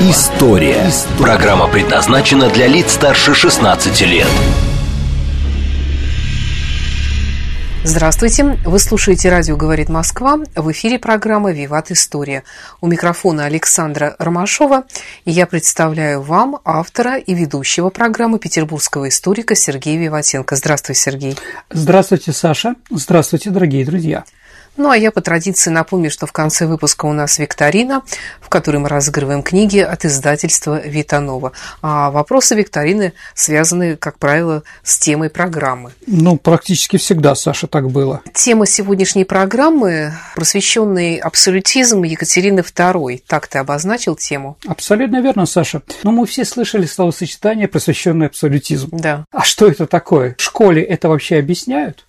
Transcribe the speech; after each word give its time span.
История». 0.00 0.88
Программа 1.18 1.66
предназначена 1.66 2.48
для 2.50 2.68
лиц 2.68 2.92
старше 2.92 3.34
16 3.34 4.00
лет. 4.02 4.28
Здравствуйте! 7.82 8.44
Вы 8.64 8.78
слушаете 8.78 9.28
«Радио 9.28 9.56
говорит 9.56 9.88
Москва». 9.88 10.38
В 10.54 10.70
эфире 10.70 11.00
программа 11.00 11.50
«Виват 11.50 11.90
История». 11.90 12.44
У 12.80 12.86
микрофона 12.86 13.46
Александра 13.46 14.14
Ромашова. 14.20 14.84
И 15.24 15.32
я 15.32 15.46
представляю 15.46 16.22
вам 16.22 16.60
автора 16.64 17.16
и 17.16 17.34
ведущего 17.34 17.90
программы 17.90 18.38
петербургского 18.38 19.08
историка 19.08 19.56
Сергея 19.56 19.98
Виватенко. 19.98 20.54
Здравствуй, 20.54 20.94
Сергей. 20.94 21.36
Здравствуйте, 21.70 22.32
Саша. 22.32 22.76
Здравствуйте, 22.88 23.50
дорогие 23.50 23.84
друзья. 23.84 24.22
Ну, 24.78 24.90
а 24.90 24.96
я 24.96 25.10
по 25.10 25.20
традиции 25.20 25.70
напомню, 25.70 26.08
что 26.08 26.26
в 26.26 26.32
конце 26.32 26.66
выпуска 26.66 27.06
у 27.06 27.12
нас 27.12 27.40
викторина, 27.40 28.02
в 28.40 28.48
которой 28.48 28.76
мы 28.76 28.88
разыгрываем 28.88 29.42
книги 29.42 29.80
от 29.80 30.04
издательства 30.04 30.80
«Витанова». 30.86 31.50
А 31.82 32.12
вопросы 32.12 32.54
викторины 32.54 33.12
связаны, 33.34 33.96
как 33.96 34.20
правило, 34.20 34.62
с 34.84 34.96
темой 34.96 35.30
программы. 35.30 35.90
Ну, 36.06 36.36
практически 36.38 36.96
всегда, 36.96 37.34
Саша, 37.34 37.66
так 37.66 37.90
было. 37.90 38.22
Тема 38.32 38.66
сегодняшней 38.66 39.24
программы– 39.24 40.14
просвещенный 40.36 41.16
абсолютизм 41.16 42.04
Екатерины 42.04 42.60
II. 42.60 43.20
Так 43.26 43.48
ты 43.48 43.58
обозначил 43.58 44.14
тему? 44.14 44.58
Абсолютно 44.64 45.20
верно, 45.20 45.46
Саша. 45.46 45.82
Но 46.04 46.12
мы 46.12 46.24
все 46.24 46.44
слышали 46.44 46.86
словосочетание 46.86 47.66
«просвещенный 47.66 48.26
абсолютизм». 48.26 48.90
Да. 48.92 49.24
А 49.32 49.42
что 49.42 49.66
это 49.66 49.88
такое? 49.88 50.36
В 50.38 50.42
школе 50.42 50.82
это 50.82 51.08
вообще 51.08 51.38
объясняют? 51.38 52.04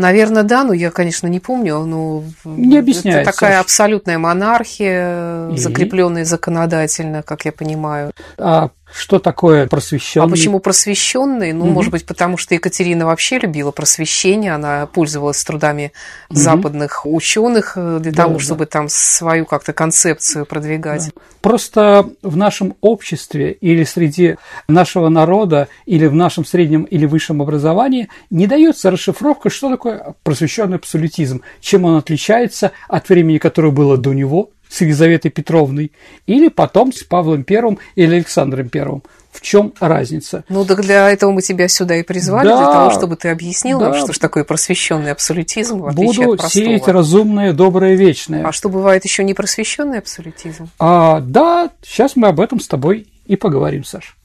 Наверное, 0.00 0.42
да, 0.42 0.64
но 0.64 0.72
я, 0.72 0.90
конечно, 0.90 1.26
не 1.26 1.40
помню. 1.40 1.80
Но 1.80 2.24
не 2.44 2.78
объясняется. 2.78 3.20
Это 3.20 3.32
такая 3.32 3.60
абсолютная 3.60 4.18
монархия, 4.18 5.50
и? 5.50 5.56
закрепленная 5.56 6.24
законодательно, 6.24 7.22
как 7.22 7.44
я 7.44 7.52
понимаю. 7.52 8.12
А 8.38 8.70
что 8.92 9.18
такое 9.18 9.66
просвещенный? 9.66 10.26
А 10.26 10.28
почему 10.28 10.60
просвещенный? 10.60 11.52
Ну, 11.52 11.66
угу. 11.66 11.72
может 11.72 11.92
быть, 11.92 12.06
потому 12.06 12.36
что 12.36 12.54
Екатерина 12.54 13.06
вообще 13.06 13.38
любила 13.38 13.70
просвещение, 13.70 14.54
она 14.54 14.86
пользовалась 14.86 15.42
трудами 15.44 15.92
угу. 16.28 16.38
западных 16.38 17.06
ученых 17.06 17.74
э, 17.76 17.98
для 18.00 18.12
да, 18.12 18.24
того, 18.24 18.34
да. 18.34 18.40
чтобы 18.40 18.66
там 18.66 18.88
свою 18.88 19.46
как-то 19.46 19.72
концепцию 19.72 20.46
продвигать. 20.46 21.06
Да. 21.14 21.22
Просто 21.40 22.10
в 22.22 22.36
нашем 22.36 22.74
обществе 22.80 23.52
или 23.52 23.84
среди 23.84 24.36
нашего 24.68 25.08
народа, 25.08 25.68
или 25.86 26.06
в 26.06 26.14
нашем 26.14 26.44
среднем 26.44 26.84
или 26.84 27.06
высшем 27.06 27.40
образовании 27.42 28.08
не 28.30 28.46
дается 28.46 28.90
расшифровка, 28.90 29.50
что 29.50 29.70
такое 29.70 30.14
просвещенный 30.22 30.76
абсолютизм, 30.76 31.42
чем 31.60 31.84
он 31.84 31.96
отличается 31.96 32.72
от 32.88 33.08
времени, 33.08 33.38
которое 33.38 33.70
было 33.70 33.96
до 33.96 34.12
него, 34.12 34.50
с 34.70 34.80
Елизаветой 34.80 35.30
Петровной, 35.30 35.92
или 36.26 36.48
потом 36.48 36.92
с 36.92 37.02
Павлом 37.02 37.44
Первым 37.44 37.78
или 37.96 38.14
Александром 38.14 38.68
Первым. 38.68 39.02
В 39.32 39.42
чем 39.42 39.72
разница? 39.78 40.44
Ну, 40.48 40.64
так 40.64 40.80
для 40.82 41.08
этого 41.08 41.30
мы 41.30 41.40
тебя 41.40 41.68
сюда 41.68 41.96
и 41.96 42.02
призвали, 42.02 42.48
да, 42.48 42.56
для 42.56 42.72
того, 42.72 42.90
чтобы 42.90 43.16
ты 43.16 43.28
объяснил 43.28 43.78
да. 43.78 43.90
нам, 43.90 43.98
что 43.98 44.12
же 44.12 44.18
такое 44.18 44.42
просвещенный 44.42 45.12
абсолютизм, 45.12 45.78
в 45.78 45.86
отличие 45.86 46.26
Буду 46.26 46.32
от 46.32 46.40
простого. 46.40 46.64
сеять 46.64 46.88
разумное, 46.88 47.52
доброе, 47.52 47.94
вечное. 47.94 48.44
А 48.44 48.50
что 48.52 48.68
бывает 48.68 49.04
еще 49.04 49.22
не 49.22 49.34
просвещенный 49.34 49.98
абсолютизм? 49.98 50.68
А, 50.80 51.20
да, 51.20 51.70
сейчас 51.82 52.16
мы 52.16 52.26
об 52.26 52.40
этом 52.40 52.58
с 52.58 52.66
тобой 52.66 53.06
и 53.26 53.36
поговорим, 53.36 53.84
Саш. 53.84 54.16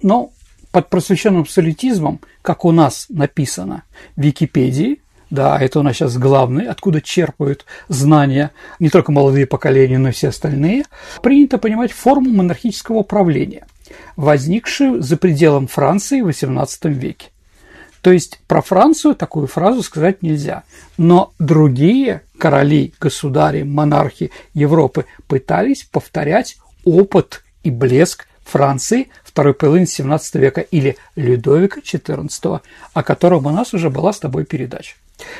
Но 0.00 0.30
под 0.72 0.88
просвещенным 0.88 1.42
абсолютизмом, 1.42 2.20
как 2.40 2.64
у 2.64 2.72
нас 2.72 3.06
написано 3.10 3.84
в 4.16 4.22
Википедии, 4.22 5.00
да, 5.34 5.58
это 5.60 5.80
у 5.80 5.82
нас 5.82 5.96
сейчас 5.96 6.16
главный, 6.16 6.66
откуда 6.66 7.00
черпают 7.00 7.66
знания 7.88 8.52
не 8.78 8.88
только 8.88 9.12
молодые 9.12 9.46
поколения, 9.46 9.98
но 9.98 10.08
и 10.08 10.12
все 10.12 10.28
остальные. 10.28 10.84
Принято 11.22 11.58
понимать 11.58 11.92
форму 11.92 12.30
монархического 12.30 13.02
правления, 13.02 13.66
возникшую 14.16 15.02
за 15.02 15.16
пределом 15.16 15.66
Франции 15.66 16.20
в 16.20 16.28
XVIII 16.28 16.92
веке. 16.92 17.28
То 18.00 18.12
есть 18.12 18.40
про 18.46 18.62
Францию 18.62 19.14
такую 19.14 19.46
фразу 19.46 19.82
сказать 19.82 20.22
нельзя. 20.22 20.62
Но 20.98 21.32
другие 21.38 22.22
короли, 22.38 22.92
государи, 23.00 23.62
монархи 23.62 24.30
Европы 24.52 25.06
пытались 25.26 25.84
повторять 25.84 26.58
опыт 26.84 27.42
и 27.62 27.70
блеск 27.70 28.26
Франции 28.44 29.08
второй 29.24 29.54
половины 29.54 29.84
XVII 29.84 30.20
века 30.38 30.60
или 30.60 30.96
Людовика 31.16 31.80
XIV, 31.80 32.60
о 32.92 33.02
котором 33.02 33.46
у 33.46 33.50
нас 33.50 33.72
уже 33.74 33.90
была 33.90 34.12
с 34.12 34.20
тобой 34.20 34.44
передача. 34.44 34.94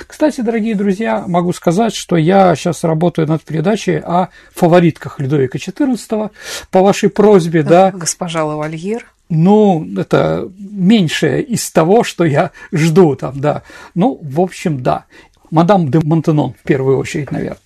Кстати, 0.06 0.40
дорогие 0.40 0.74
друзья, 0.74 1.24
могу 1.26 1.52
сказать, 1.52 1.94
что 1.94 2.16
я 2.16 2.54
сейчас 2.54 2.84
работаю 2.84 3.28
над 3.28 3.42
передачей 3.42 3.96
о 3.96 4.28
фаворитках 4.54 5.20
Людовика 5.20 5.58
XIV 5.58 6.30
по 6.70 6.80
вашей 6.80 7.08
просьбе, 7.08 7.62
да. 7.62 7.90
Госпожа 7.90 8.44
Лавальер. 8.44 9.06
Ну, 9.28 9.86
это 9.96 10.50
меньшее 10.58 11.42
из 11.42 11.70
того, 11.70 12.04
что 12.04 12.24
я 12.24 12.50
жду 12.72 13.16
там, 13.16 13.40
да. 13.40 13.62
Ну, 13.94 14.18
в 14.22 14.40
общем, 14.40 14.82
да. 14.82 15.04
Мадам 15.50 15.90
де 15.90 16.00
Монтенон, 16.00 16.54
в 16.54 16.62
первую 16.66 16.98
очередь, 16.98 17.30
наверное. 17.30 17.58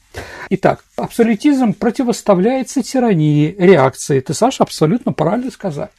Итак, 0.50 0.84
абсолютизм 0.96 1.74
противоставляется 1.74 2.82
тирании, 2.82 3.54
реакции. 3.58 4.20
Ты, 4.20 4.34
Саша, 4.34 4.62
абсолютно 4.62 5.12
правильно 5.12 5.50
сказал. 5.50 5.90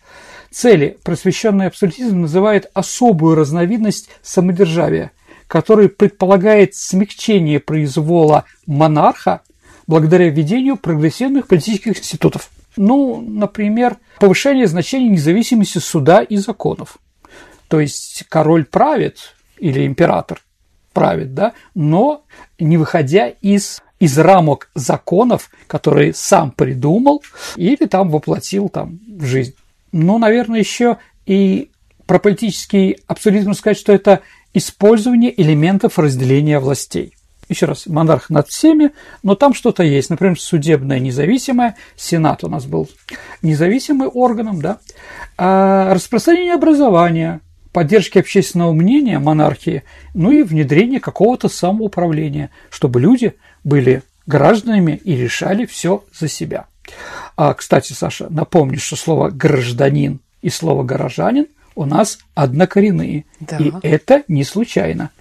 Цели 0.51 0.97
просвещенный 1.03 1.68
абсолютизм 1.68 2.22
называет 2.22 2.69
особую 2.74 3.36
разновидность 3.36 4.09
самодержавия– 4.24 5.12
который 5.50 5.90
предполагает 5.90 6.76
смягчение 6.76 7.60
произвола 7.60 8.46
монарха 8.68 9.42
благодаря 9.88 10.30
введению 10.30 10.78
прогрессивных 10.78 11.48
политических 11.48 11.98
институтов. 11.98 12.52
Ну, 12.78 13.20
например, 13.20 13.98
повышение 14.20 14.68
значения 14.68 15.10
независимости 15.10 15.80
суда 15.80 16.22
и 16.22 16.38
законов. 16.38 17.00
То 17.68 17.80
есть 17.80 18.26
король 18.30 18.64
правит 18.64 19.36
или 19.58 19.88
император 19.88 20.40
правит, 20.94 21.34
да, 21.34 21.54
но 21.74 22.26
не 22.60 22.78
выходя 22.78 23.28
из, 23.28 23.81
из 24.00 24.20
рамок 24.20 24.70
законов, 24.76 25.50
которые 25.66 26.14
сам 26.14 26.52
придумал 26.52 27.24
или 27.56 27.88
там 27.88 28.12
воплотил 28.12 28.70
там 28.70 29.00
в 29.08 29.26
жизнь. 29.26 29.56
Ну, 29.92 30.20
наверное, 30.20 30.60
еще 30.60 30.98
и 31.26 31.72
про 32.06 32.20
политический 32.20 32.98
абсолютно 33.08 33.54
сказать, 33.56 33.78
что 33.78 33.94
это 33.94 34.22
использование 34.54 35.40
элементов 35.42 36.00
разделения 36.00 36.60
властей. 36.60 37.16
Еще 37.50 37.66
раз, 37.66 37.88
монарх 37.88 38.30
над 38.30 38.48
всеми, 38.48 38.92
но 39.24 39.34
там 39.34 39.56
что-то 39.56 39.82
есть. 39.82 40.12
Например, 40.12 40.40
судебная 40.40 41.00
независимая, 41.00 41.76
Сенат 41.96 42.44
у 42.44 42.48
нас 42.48 42.66
был 42.66 42.88
независимым 43.42 44.12
органом, 44.14 44.62
да. 44.62 44.78
А 45.38 45.94
распространение 45.94 46.54
образования, 46.54 47.42
поддержки 47.74 48.20
общественного 48.20 48.74
мнения 48.74 49.18
монархии, 49.18 49.84
ну 50.14 50.32
и 50.32 50.44
внедрение 50.44 51.00
какого-то 51.00 51.50
самоуправления, 51.50 52.52
чтобы 52.70 53.02
люди 53.02 53.34
были 53.64 54.04
гражданами 54.28 55.02
и 55.04 55.16
решали 55.16 55.66
все 55.66 56.04
за 56.14 56.28
себя. 56.28 56.68
А, 57.36 57.54
кстати, 57.56 57.94
Саша, 57.94 58.28
напомни, 58.30 58.76
что 58.78 58.96
слово 58.96 59.30
«гражданин» 59.30 60.20
и 60.42 60.50
слово 60.50 60.84
«горожанин» 60.84 61.48
у 61.79 61.85
нас 61.85 62.19
однокоренные. 62.36 63.24
Да. 63.39 63.56
И 63.57 63.71
это 63.83 64.24
не 64.27 64.44
случайно. 64.44 65.12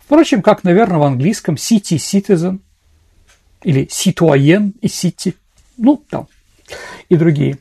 Впрочем, 0.00 0.42
как, 0.42 0.64
наверное, 0.64 0.98
в 0.98 1.04
английском 1.04 1.54
city 1.54 1.98
citizen 1.98 2.58
или 3.62 3.86
citoyen 3.86 4.72
и 4.80 4.88
city, 4.88 5.34
ну, 5.76 6.02
там, 6.10 6.26
и 7.08 7.14
другие. 7.14 7.58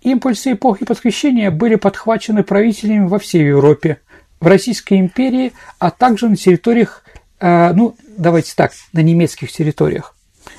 Импульсы 0.00 0.54
эпохи 0.54 0.84
подключения 0.84 1.52
были 1.52 1.76
подхвачены 1.76 2.42
правителями 2.42 3.06
во 3.06 3.20
всей 3.20 3.46
Европе, 3.46 3.98
в 4.40 4.46
Российской 4.48 4.98
империи, 4.98 5.52
а 5.78 5.92
также 5.92 6.28
на 6.28 6.34
территориях, 6.34 7.04
э, 7.38 7.72
ну, 7.74 7.94
давайте 8.18 8.54
так, 8.56 8.72
на 8.92 9.02
немецких 9.04 9.52
территориях. 9.52 10.16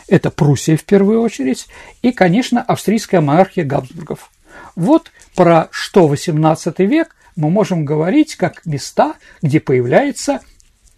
Это 0.08 0.32
Пруссия 0.32 0.78
в 0.78 0.86
первую 0.86 1.22
очередь 1.22 1.68
и, 2.02 2.14
конечно, 2.14 2.62
австрийская 2.62 3.20
монархия 3.20 3.66
Габсбургов. 3.66 4.32
Вот 4.76 5.12
про 5.36 5.68
что 5.72 6.12
XVIII 6.12 6.86
век 6.86 7.16
мы 7.36 7.50
можем 7.50 7.86
говорить 7.86 8.36
как 8.36 8.66
места, 8.66 9.16
где 9.42 9.60
появляется 9.60 10.40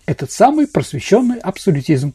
этот 0.06 0.32
самый 0.32 0.68
просвещенный 0.68 1.40
абсолютизм. 1.40 2.14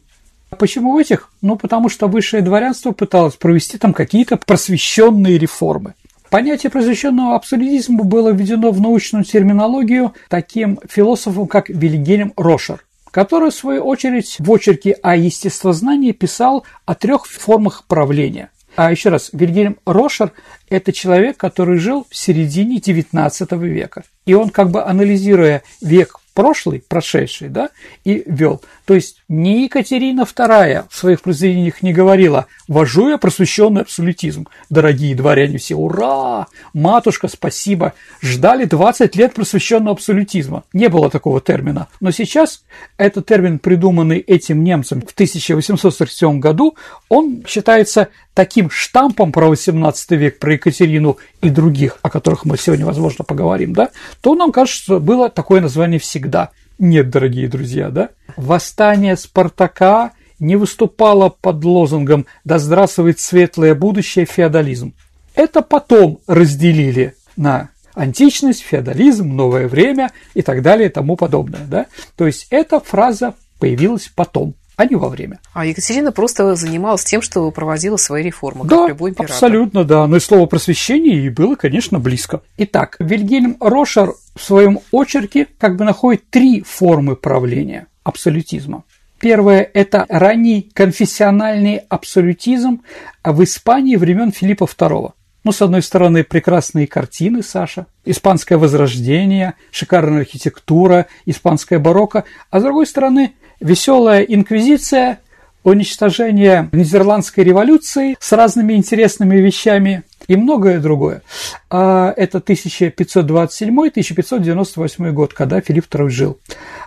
А 0.49 0.55
почему 0.55 0.93
в 0.93 0.97
этих? 0.97 1.29
Ну, 1.41 1.55
потому 1.55 1.89
что 1.89 2.07
высшее 2.07 2.43
дворянство 2.43 2.91
пыталось 2.91 3.35
провести 3.35 3.77
там 3.77 3.93
какие-то 3.93 4.37
просвещенные 4.37 5.37
реформы. 5.37 5.93
Понятие 6.29 6.69
просвещенного 6.69 7.35
абсолютизма 7.35 8.03
было 8.03 8.29
введено 8.29 8.71
в 8.71 8.79
научную 8.79 9.25
терминологию 9.25 10.13
таким 10.29 10.79
философом, 10.89 11.47
как 11.47 11.69
Вильгельм 11.69 12.33
Рошер 12.37 12.83
который, 13.11 13.51
в 13.51 13.55
свою 13.55 13.83
очередь, 13.83 14.37
в 14.39 14.51
очерке 14.51 14.93
о 14.93 15.15
естествознании 15.15 16.13
писал 16.13 16.65
о 16.85 16.95
трех 16.95 17.27
формах 17.27 17.83
правления. 17.85 18.49
А 18.75 18.91
еще 18.91 19.09
раз, 19.09 19.29
Вильгельм 19.33 19.77
Рошер– 19.85 20.31
это 20.69 20.93
человек, 20.93 21.37
который 21.37 21.77
жил 21.77 22.07
в 22.09 22.15
середине 22.15 22.77
XIX 22.77 23.57
века. 23.67 24.03
И 24.25 24.33
он, 24.33 24.49
как 24.49 24.71
бы 24.71 24.83
анализируя 24.83 25.63
век 25.81 26.21
прошлый, 26.33 26.83
прошедший, 26.87 27.49
да, 27.49 27.69
и 28.03 28.23
вел. 28.25 28.61
То 28.85 28.95
есть 28.95 29.21
ни 29.29 29.63
Екатерина 29.63 30.21
II 30.21 30.85
в 30.89 30.95
своих 30.95 31.21
произведениях 31.21 31.81
не 31.81 31.93
говорила 31.93 32.47
«вожу 32.67 33.09
я 33.09 33.17
просвещенный 33.17 33.81
абсолютизм». 33.81 34.47
Дорогие 34.69 35.15
дворяне 35.15 35.57
все, 35.57 35.75
ура! 35.75 36.47
Матушка, 36.73 37.27
спасибо! 37.27 37.93
Ждали 38.21 38.65
20 38.65 39.15
лет 39.15 39.33
просвещенного 39.33 39.95
абсолютизма. 39.95 40.63
Не 40.73 40.89
было 40.89 41.09
такого 41.09 41.41
термина. 41.41 41.87
Но 41.99 42.11
сейчас 42.11 42.63
этот 42.97 43.25
термин, 43.25 43.59
придуманный 43.59 44.19
этим 44.19 44.63
немцем 44.63 45.01
в 45.01 45.11
1847 45.11 46.39
году, 46.39 46.75
он 47.09 47.43
считается 47.47 48.09
таким 48.33 48.69
штампом 48.69 49.31
про 49.31 49.47
18 49.47 50.11
век, 50.11 50.39
про 50.39 50.53
Екатерину 50.53 51.17
и 51.41 51.49
других, 51.49 51.97
о 52.01 52.09
которых 52.09 52.45
мы 52.45 52.57
сегодня, 52.57 52.85
возможно, 52.85 53.23
поговорим, 53.23 53.73
да, 53.73 53.89
то 54.21 54.35
нам 54.35 54.51
кажется, 54.51 54.99
было 54.99 55.29
такое 55.29 55.61
название 55.61 55.99
всегда. 55.99 56.51
Нет, 56.79 57.09
дорогие 57.09 57.47
друзья, 57.47 57.89
да? 57.89 58.09
Восстание 58.37 59.15
Спартака 59.15 60.11
не 60.39 60.55
выступало 60.55 61.29
под 61.29 61.63
лозунгом 61.63 62.25
«Да 62.43 62.57
здравствует 62.57 63.19
светлое 63.19 63.75
будущее, 63.75 64.25
феодализм». 64.25 64.93
Это 65.35 65.61
потом 65.61 66.19
разделили 66.27 67.15
на 67.37 67.69
античность, 67.93 68.61
феодализм, 68.61 69.35
новое 69.35 69.67
время 69.67 70.11
и 70.33 70.41
так 70.41 70.61
далее 70.61 70.89
и 70.89 70.91
тому 70.91 71.15
подобное. 71.15 71.65
Да? 71.67 71.85
То 72.17 72.25
есть 72.25 72.47
эта 72.49 72.79
фраза 72.79 73.35
появилась 73.59 74.11
потом 74.13 74.55
а 74.77 74.85
не 74.85 74.95
во 74.95 75.09
время. 75.09 75.39
А 75.53 75.63
Екатерина 75.63 76.11
просто 76.11 76.55
занималась 76.55 77.03
тем, 77.03 77.21
что 77.21 77.51
проводила 77.51 77.97
свои 77.97 78.23
реформы, 78.23 78.65
да, 78.65 78.77
как 78.77 78.89
любой 78.89 79.11
император. 79.11 79.35
абсолютно, 79.35 79.83
да. 79.83 80.07
Но 80.07 80.17
и 80.17 80.19
слово 80.19 80.47
просвещение 80.47 81.17
ей 81.17 81.29
было, 81.29 81.53
конечно, 81.53 81.99
близко. 81.99 82.41
Итак, 82.57 82.95
Вильгельм 82.97 83.57
Рошер 83.59 84.15
в 84.35 84.41
своем 84.41 84.79
очерке 84.91 85.47
как 85.57 85.75
бы 85.77 85.85
находит 85.85 86.29
три 86.29 86.61
формы 86.61 87.15
правления 87.15 87.87
абсолютизма. 88.03 88.83
Первое– 89.19 89.69
это 89.73 90.05
ранний 90.09 90.71
конфессиональный 90.73 91.77
абсолютизм 91.89 92.81
в 93.23 93.43
Испании 93.43 93.95
времен 93.95 94.31
Филиппа 94.31 94.63
II. 94.63 95.11
Ну, 95.43 95.51
с 95.51 95.61
одной 95.61 95.81
стороны, 95.81 96.23
прекрасные 96.23 96.87
картины, 96.87 97.43
Саша, 97.43 97.87
испанское 98.05 98.57
возрождение, 98.57 99.53
шикарная 99.71 100.21
архитектура, 100.21 101.07
испанское 101.25 101.79
барокко, 101.79 102.25
а 102.49 102.59
с 102.59 102.63
другой 102.63 102.85
стороны, 102.87 103.33
веселая 103.59 104.21
инквизиция, 104.21 105.19
уничтожение 105.63 106.69
Нидерландской 106.71 107.43
революции 107.43 108.17
с 108.19 108.31
разными 108.31 108.73
интересными 108.73 109.37
вещами 109.37 110.03
и 110.31 110.35
многое 110.37 110.79
другое. 110.79 111.21
А 111.69 112.13
это 112.15 112.37
1527-1598 112.37 115.11
год, 115.11 115.33
когда 115.33 115.59
Филипп 115.59 115.93
II 115.93 116.07
жил. 116.07 116.39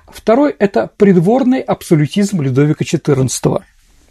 Второй– 0.09 0.57
это 0.59 0.91
придворный 0.97 1.61
абсолютизм 1.61 2.41
Людовика 2.41 2.85
XIV. 2.85 3.63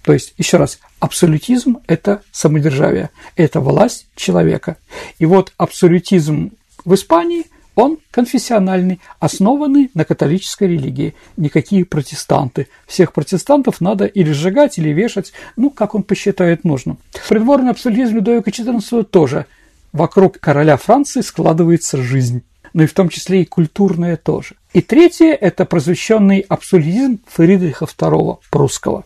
То 0.03 0.13
есть, 0.13 0.35
еще 0.37 0.57
раз, 0.57 0.77
абсолютизм– 0.99 1.77
это 1.87 2.21
самодержавие, 2.31 3.09
это 3.35 3.59
власть 3.59 4.05
человека. 4.15 4.77
И 5.17 5.25
вот 5.25 5.51
абсолютизм 5.57 6.51
в 6.85 6.93
Испании 6.93 7.45
он 7.75 7.97
конфессиональный, 8.11 8.99
основанный 9.19 9.89
на 9.93 10.05
католической 10.05 10.67
религии. 10.67 11.15
Никакие 11.37 11.85
протестанты. 11.85 12.67
Всех 12.85 13.13
протестантов 13.13 13.81
надо 13.81 14.05
или 14.05 14.31
сжигать, 14.31 14.77
или 14.77 14.89
вешать, 14.89 15.33
ну, 15.55 15.69
как 15.69 15.95
он 15.95 16.03
посчитает 16.03 16.63
нужным. 16.63 16.97
Придворный 17.27 17.71
абсолютизм 17.71 18.15
Людовика 18.15 18.51
XIV 18.51 19.03
тоже. 19.03 19.45
Вокруг 19.91 20.39
короля 20.39 20.77
Франции 20.77 21.21
складывается 21.21 21.97
жизнь 21.97 22.43
но 22.73 22.83
и 22.83 22.87
в 22.87 22.93
том 22.93 23.09
числе 23.09 23.43
и 23.43 23.45
культурная 23.45 24.17
тоже. 24.17 24.55
И 24.73 24.81
третье– 24.81 25.33
это 25.41 25.65
просвещенный 25.65 26.39
абсолютизм 26.39 27.19
Фридриха 27.27 27.85
II 27.85 28.39
прусского. 28.49 29.03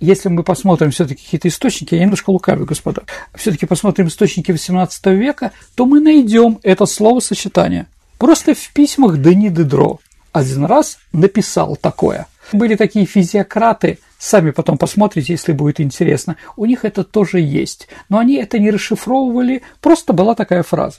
Если 0.00 0.28
мы 0.28 0.42
посмотрим 0.42 0.90
все-таки 0.90 1.22
какие-то 1.22 1.48
источники, 1.48 1.94
я 1.94 2.02
немножко 2.02 2.30
лукавлю, 2.30 2.64
господа, 2.66 3.02
все-таки 3.34 3.66
посмотрим 3.66 4.08
источники 4.08 4.50
XVIII 4.50 5.14
века, 5.14 5.52
то 5.74 5.86
мы 5.86 6.00
найдем 6.00 6.58
это 6.62 6.86
словосочетание– 6.86 7.86
Просто 8.18 8.54
в 8.54 8.72
письмах 8.72 9.18
Дени 9.18 9.48
Дедро 9.48 10.00
один 10.32 10.64
раз 10.64 10.98
написал 11.12 11.76
такое. 11.76 12.26
Были 12.52 12.74
такие 12.74 13.06
физиократы, 13.06 13.98
сами 14.18 14.50
потом 14.50 14.76
посмотрите, 14.76 15.32
если 15.32 15.52
будет 15.52 15.80
интересно, 15.80 16.36
у 16.56 16.64
них 16.64 16.84
это 16.84 17.04
тоже 17.04 17.40
есть. 17.40 17.88
Но 18.08 18.18
они 18.18 18.34
это 18.34 18.58
не 18.58 18.70
расшифровывали, 18.70 19.62
просто 19.80 20.12
была 20.12 20.34
такая 20.34 20.64
фраза. 20.64 20.96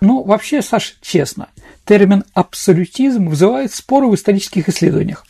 Ну, 0.00 0.22
вообще, 0.22 0.60
Саш, 0.60 0.98
честно, 1.00 1.48
термин 1.84 2.24
«абсолютизм» 2.34 3.28
вызывает 3.28 3.72
споры 3.72 4.08
в 4.08 4.14
исторических 4.14 4.68
исследованиях. 4.68 5.24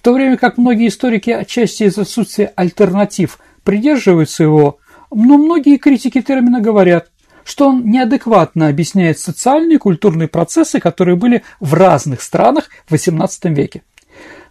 В 0.00 0.02
то 0.02 0.14
время 0.14 0.38
как 0.38 0.56
многие 0.56 0.88
историки 0.88 1.28
отчасти 1.28 1.82
из 1.82 1.98
отсутствия 1.98 2.54
альтернатив 2.56 3.38
придерживаются 3.64 4.42
его, 4.42 4.78
но 5.10 5.36
многие 5.36 5.76
критики 5.76 6.22
термина 6.22 6.62
говорят, 6.62 7.10
что 7.44 7.68
он 7.68 7.84
неадекватно 7.84 8.68
объясняет 8.68 9.18
социальные 9.18 9.74
и 9.74 9.78
культурные 9.78 10.26
процессы, 10.26 10.80
которые 10.80 11.16
были 11.16 11.42
в 11.60 11.74
разных 11.74 12.22
странах 12.22 12.70
в 12.88 12.94
XVIII 12.94 13.52
веке. 13.52 13.82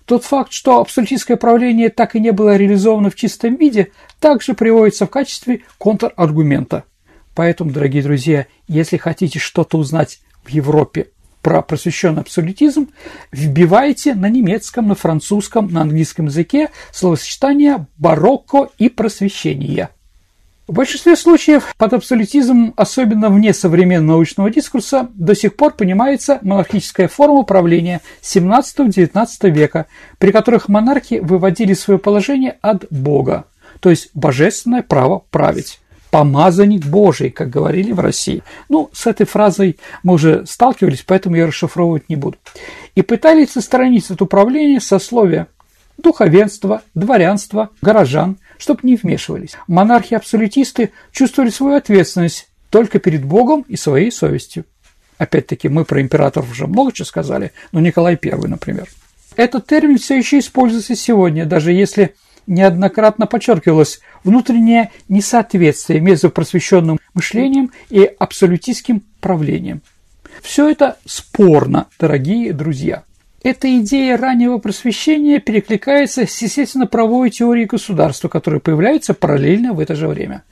Тот 0.06 0.24
факт, 0.24 0.54
что 0.54 0.82
абсолютистское 0.82 1.36
правление 1.36 1.90
так 1.90 2.16
и 2.16 2.20
не 2.20 2.32
было 2.32 2.56
реализовано 2.56 3.10
в 3.10 3.16
чистом 3.16 3.56
виде, 3.56 3.92
также 4.20 4.54
приводится 4.54 5.08
в 5.08 5.10
качестве 5.10 5.62
контраргумента. 5.80 6.84
Поэтому, 7.34 7.72
дорогие 7.72 8.04
друзья, 8.04 8.46
если 8.68 8.98
хотите 8.98 9.40
что-то 9.40 9.80
узнать 9.80 10.20
в 10.44 10.50
Европе 10.50 11.08
про 11.42 11.62
просвещенный 11.62 12.22
абсолютизм, 12.22 12.90
вбивайте 13.32 14.16
на 14.16 14.30
немецком, 14.30 14.88
на 14.88 14.96
французском, 14.96 15.72
на 15.72 15.82
английском 15.82 16.26
языке 16.26 16.70
словосочетание 16.92 17.86
«барокко» 17.98 18.70
и 18.78 18.90
«просвещение». 18.90 19.90
В 20.70 20.74
большинстве 20.74 21.16
случаев 21.16 21.74
под 21.80 21.94
абсолютизмом, 21.94 22.76
особенно 22.78 23.30
вне 23.30 23.56
современного 23.56 24.18
научного 24.18 24.52
дискурса, 24.52 25.10
до 25.16 25.34
сих 25.34 25.56
пор 25.56 25.74
понимается 25.74 26.38
монархическая 26.44 27.08
форма 27.08 27.42
правления 27.42 28.02
XVII-XIX 28.22 29.50
века, 29.50 29.88
при 30.20 30.32
которых 30.32 30.70
монархи 30.70 31.16
выводили 31.16 31.74
свое 31.74 31.98
положение 31.98 32.58
от 32.62 32.86
Бога, 32.92 33.46
то 33.80 33.90
есть 33.90 34.12
божественное 34.14 34.84
право 34.84 35.24
править 35.32 35.80
помазанник 36.12 36.86
Божий, 36.86 37.30
как 37.30 37.50
говорили 37.50 37.92
в 37.92 38.00
России. 38.00 38.44
Ну, 38.68 38.90
с 38.94 39.08
этой 39.08 39.26
фразой 39.26 39.78
мы 40.04 40.14
уже 40.14 40.46
сталкивались, 40.46 41.04
поэтому 41.06 41.36
я 41.36 41.48
расшифровывать 41.48 42.10
не 42.10 42.16
буду. 42.16 42.38
И 42.96 43.02
пытались 43.02 43.52
сохранить 43.52 44.10
это 44.10 44.24
управление 44.24 44.82
сословия 44.82 45.48
духовенства, 45.98 46.82
дворянства, 46.94 47.70
горожан– 47.82 48.38
чтобы 48.60 48.82
не 48.84 48.96
вмешивались. 48.96 49.56
Монархи-абсолютисты 49.68 50.92
чувствовали 51.12 51.50
свою 51.50 51.78
ответственность 51.78 52.50
только 52.70 53.00
перед 53.00 53.26
Богом 53.26 53.66
и 53.68 53.76
своей 53.76 54.12
совестью. 54.12 54.66
Опять-таки, 55.18 55.70
мы 55.70 55.86
про 55.86 56.02
императоров 56.02 56.52
уже 56.52 56.68
много 56.68 56.92
чего 56.92 57.06
сказали, 57.06 57.52
но 57.72 57.80
Николай 57.80 58.20
I, 58.22 58.48
например. 58.48 58.88
Этот 59.36 59.66
термин 59.66 59.98
все 59.98 60.18
еще 60.18 60.40
используется 60.40 60.96
сегодня, 60.96 61.46
даже 61.46 61.72
если 61.72 62.16
неоднократно 62.50 63.28
подчеркивалось 63.28 64.02
внутреннее 64.24 64.92
несоответствие 65.08 66.02
между 66.02 66.30
просвещенным 66.30 67.00
мышлением 67.14 67.72
и 67.90 68.04
абсолютистским 68.04 69.04
правлением. 69.22 69.82
Все 70.42 70.70
это 70.70 70.98
спорно, 71.06 71.88
дорогие 72.00 72.52
друзья. 72.54 73.04
Эта 73.42 73.74
идея 73.80 74.18
раннего 74.18 74.58
просвещения 74.58 75.40
перекликается 75.40 76.28
с 76.28 76.42
естественно-правовой 76.42 77.30
теорией 77.30 77.68
государства, 77.68 78.28
которая 78.28 78.60
появляется 78.60 79.14
параллельно 79.14 79.72
в 79.74 79.80
это 79.80 79.96
же 79.96 80.10
время. 80.10 80.44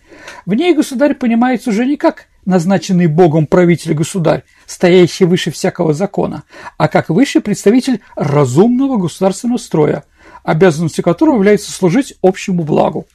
В 0.45 0.53
ней 0.53 0.73
государь 0.73 1.13
понимается 1.13 1.71
уже 1.71 1.85
не 1.85 1.97
как 1.97 2.27
назначенный 2.45 3.07
Богом 3.07 3.45
правитель-государь, 3.45 4.43
стоящий 4.65 5.25
выше 5.25 5.51
всякого 5.51 5.93
закона, 5.93 6.43
а 6.77 6.87
как 6.87 7.09
высший 7.09 7.41
представитель 7.41 7.99
разумного 8.15 8.95
государственного 8.97 9.57
строя, 9.57 10.05
обязанностью 10.47 11.03
которого 11.03 11.35
является 11.35 11.73
служить 11.73 12.15
общему 12.21 12.63
благу. 12.63 13.05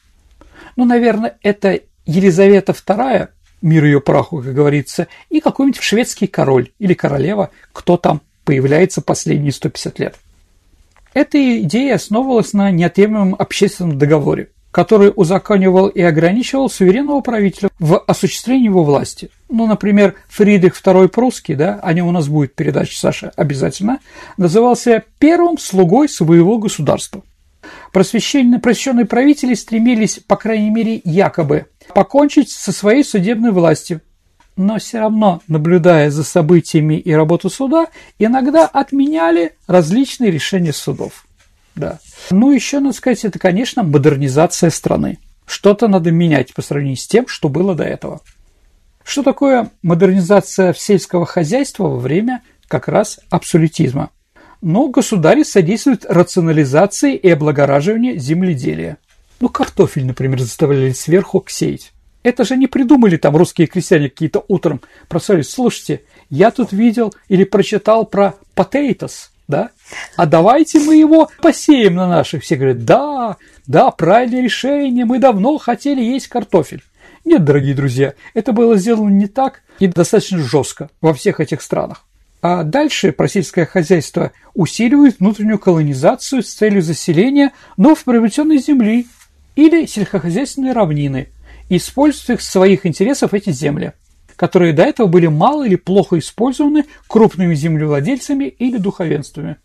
Ну, 0.76 0.84
наверное, 0.84 1.38
это 1.42 1.80
Елизавета 2.04 2.72
II, 2.72 3.28
мир 3.62 3.84
ее 3.86 4.02
праху, 4.02 4.42
как 4.42 4.52
говорится, 4.52 5.08
и 5.30 5.40
какой-нибудь 5.40 5.80
шведский 5.80 6.26
король 6.26 6.72
или 6.78 6.92
королева, 6.92 7.48
кто 7.72 7.96
там 7.96 8.20
появляется 8.44 9.00
последние 9.00 9.52
150 9.52 9.98
лет. 9.98 10.16
Эта 11.14 11.62
идея 11.62 11.94
основывалась 11.94 12.52
на 12.52 12.70
неотъемлемом 12.70 13.34
общественном 13.38 13.98
договоре. 13.98 14.50
Который 14.72 15.12
узаконивал 15.14 15.86
и 15.88 16.00
ограничивал 16.00 16.68
суверенного 16.68 17.20
правителя 17.20 17.68
в 17.78 17.98
осуществлении 17.98 18.64
его 18.64 18.82
власти. 18.82 19.30
Ну, 19.48 19.66
например, 19.66 20.16
Фридрих 20.28 20.74
II 20.82 21.08
Прусский, 21.08 21.54
да, 21.54 21.78
о 21.82 21.92
нем 21.92 22.08
у 22.08 22.10
нас 22.10 22.26
будет 22.26 22.54
передача, 22.54 22.98
Саша, 22.98 23.32
обязательно, 23.36 24.00
назывался 24.38 25.04
первым 25.18 25.58
слугой 25.58 26.08
своего 26.08 26.58
государства. 26.58 27.22
Просвещенные, 27.92 28.58
просвещенные 28.58 29.04
правители 29.04 29.54
стремились, 29.54 30.18
по 30.26 30.36
крайней 30.36 30.70
мере, 30.70 31.00
якобы, 31.04 31.66
покончить 31.94 32.50
со 32.50 32.72
своей 32.72 33.04
судебной 33.04 33.52
властью, 33.52 34.00
но 34.56 34.78
все 34.78 35.00
равно, 35.00 35.42
наблюдая 35.48 36.10
за 36.10 36.24
событиями 36.24 36.94
и 36.94 37.12
работу 37.12 37.50
суда, 37.50 37.86
иногда 38.18 38.66
отменяли 38.66 39.54
различные 39.66 40.30
решения 40.30 40.72
судов. 40.72 41.26
Да. 41.74 41.98
Ну, 42.30 42.52
еще, 42.52 42.80
надо 42.80 42.96
сказать, 42.96 43.24
это, 43.24 43.38
конечно, 43.38 43.82
модернизация 43.82 44.70
страны. 44.70 45.18
Что-то 45.46 45.88
надо 45.88 46.10
менять 46.10 46.54
по 46.54 46.62
сравнению 46.62 46.96
с 46.96 47.06
тем, 47.06 47.26
что 47.26 47.48
было 47.48 47.74
до 47.74 47.84
этого. 47.84 48.20
Что 49.04 49.22
такое 49.22 49.70
модернизация 49.82 50.72
сельского 50.74 51.26
хозяйства 51.26 51.84
во 51.84 51.98
время 51.98 52.42
как 52.68 52.88
раз 52.88 53.18
абсолютизма? 53.30 54.10
Но 54.60 54.88
государи 54.88 55.42
содействуют 55.42 56.04
рационализации 56.08 57.16
и 57.16 57.28
облагораживанию 57.28 58.18
земледелия. 58.18 58.98
Ну, 59.40 59.48
картофель, 59.48 60.06
например, 60.06 60.40
заставляли 60.40 60.92
сверху 60.92 61.44
сеять. 61.48 61.92
Это 62.22 62.44
же 62.44 62.56
не 62.56 62.68
придумали 62.68 63.16
там 63.16 63.36
русские 63.36 63.66
крестьяне 63.66 64.08
какие-то 64.08 64.44
утром. 64.46 64.80
Просали, 65.08 65.42
слушайте, 65.42 66.02
я 66.30 66.52
тут 66.52 66.70
видел 66.70 67.12
или 67.28 67.42
прочитал 67.42 68.06
про 68.06 68.36
potatoes, 68.54 69.30
да? 69.48 69.70
А 70.16 70.26
давайте 70.26 70.80
мы 70.80 70.96
его 70.96 71.30
посеем 71.40 71.94
на 71.94 72.08
наших. 72.08 72.42
Все 72.42 72.56
говорят, 72.56 72.84
да, 72.84 73.36
да, 73.66 73.90
правильное 73.90 74.42
решение, 74.42 75.04
мы 75.04 75.18
давно 75.18 75.58
хотели 75.58 76.02
есть 76.02 76.28
картофель. 76.28 76.82
Нет, 77.24 77.44
дорогие 77.44 77.74
друзья, 77.74 78.14
это 78.34 78.52
было 78.52 78.76
сделано 78.76 79.10
не 79.10 79.28
так 79.28 79.62
и 79.78 79.86
достаточно 79.86 80.38
жестко 80.38 80.90
во 81.00 81.14
всех 81.14 81.40
этих 81.40 81.62
странах. 81.62 82.04
А 82.42 82.64
дальше 82.64 83.12
просельское 83.12 83.66
хозяйство 83.66 84.32
усиливает 84.54 85.20
внутреннюю 85.20 85.60
колонизацию 85.60 86.42
с 86.42 86.52
целью 86.52 86.82
заселения 86.82 87.52
вновь 87.76 88.02
приобретенной 88.02 88.58
земли 88.58 89.06
или 89.54 89.86
сельскохозяйственной 89.86 90.72
равнины, 90.72 91.28
и 91.68 91.76
использует 91.76 92.30
их 92.30 92.40
в 92.40 92.50
своих 92.50 92.84
интересов 92.84 93.32
эти 93.32 93.50
земли, 93.50 93.92
которые 94.34 94.72
до 94.72 94.82
этого 94.82 95.06
были 95.06 95.28
мало 95.28 95.64
или 95.64 95.76
плохо 95.76 96.18
использованы 96.18 96.86
крупными 97.06 97.54
землевладельцами 97.54 98.46
или 98.46 98.78
духовенствами. 98.78 99.58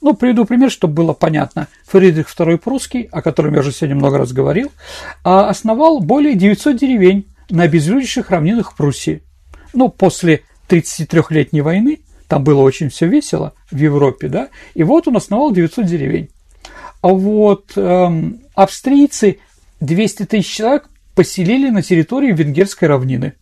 Ну, 0.00 0.14
приведу 0.14 0.44
пример, 0.44 0.70
чтобы 0.70 0.94
было 0.94 1.12
понятно. 1.12 1.68
Фридрих 1.86 2.28
II 2.28 2.58
Прусский, 2.58 3.08
о 3.10 3.22
котором 3.22 3.54
я 3.54 3.60
уже 3.60 3.72
сегодня 3.72 3.96
много 3.96 4.18
раз 4.18 4.32
говорил, 4.32 4.70
а, 5.24 5.48
основал 5.48 6.00
более 6.00 6.34
900 6.34 6.76
деревень 6.76 7.26
на 7.50 7.64
обезлюдивших 7.64 8.30
равнинах 8.30 8.74
Пруссии. 8.76 9.22
Ну, 9.72 9.88
после 9.88 10.42
33-летней 10.68 11.60
войны, 11.60 12.00
там 12.28 12.44
было 12.44 12.60
очень 12.62 12.88
все 12.88 13.06
весело 13.06 13.54
в 13.70 13.76
Европе, 13.76 14.28
да, 14.28 14.48
и 14.74 14.82
вот 14.82 15.06
он 15.06 15.16
основал 15.16 15.52
900 15.52 15.86
деревень. 15.86 16.28
А 17.02 17.08
вот 17.08 17.72
эм, 17.76 18.40
австрийцы 18.54 19.38
200 19.80 20.24
тысяч 20.24 20.54
человек 20.54 20.88
поселили 21.14 21.70
на 21.70 21.82
территории 21.82 22.32
Венгерской 22.32 22.88
равнины. 22.88 23.34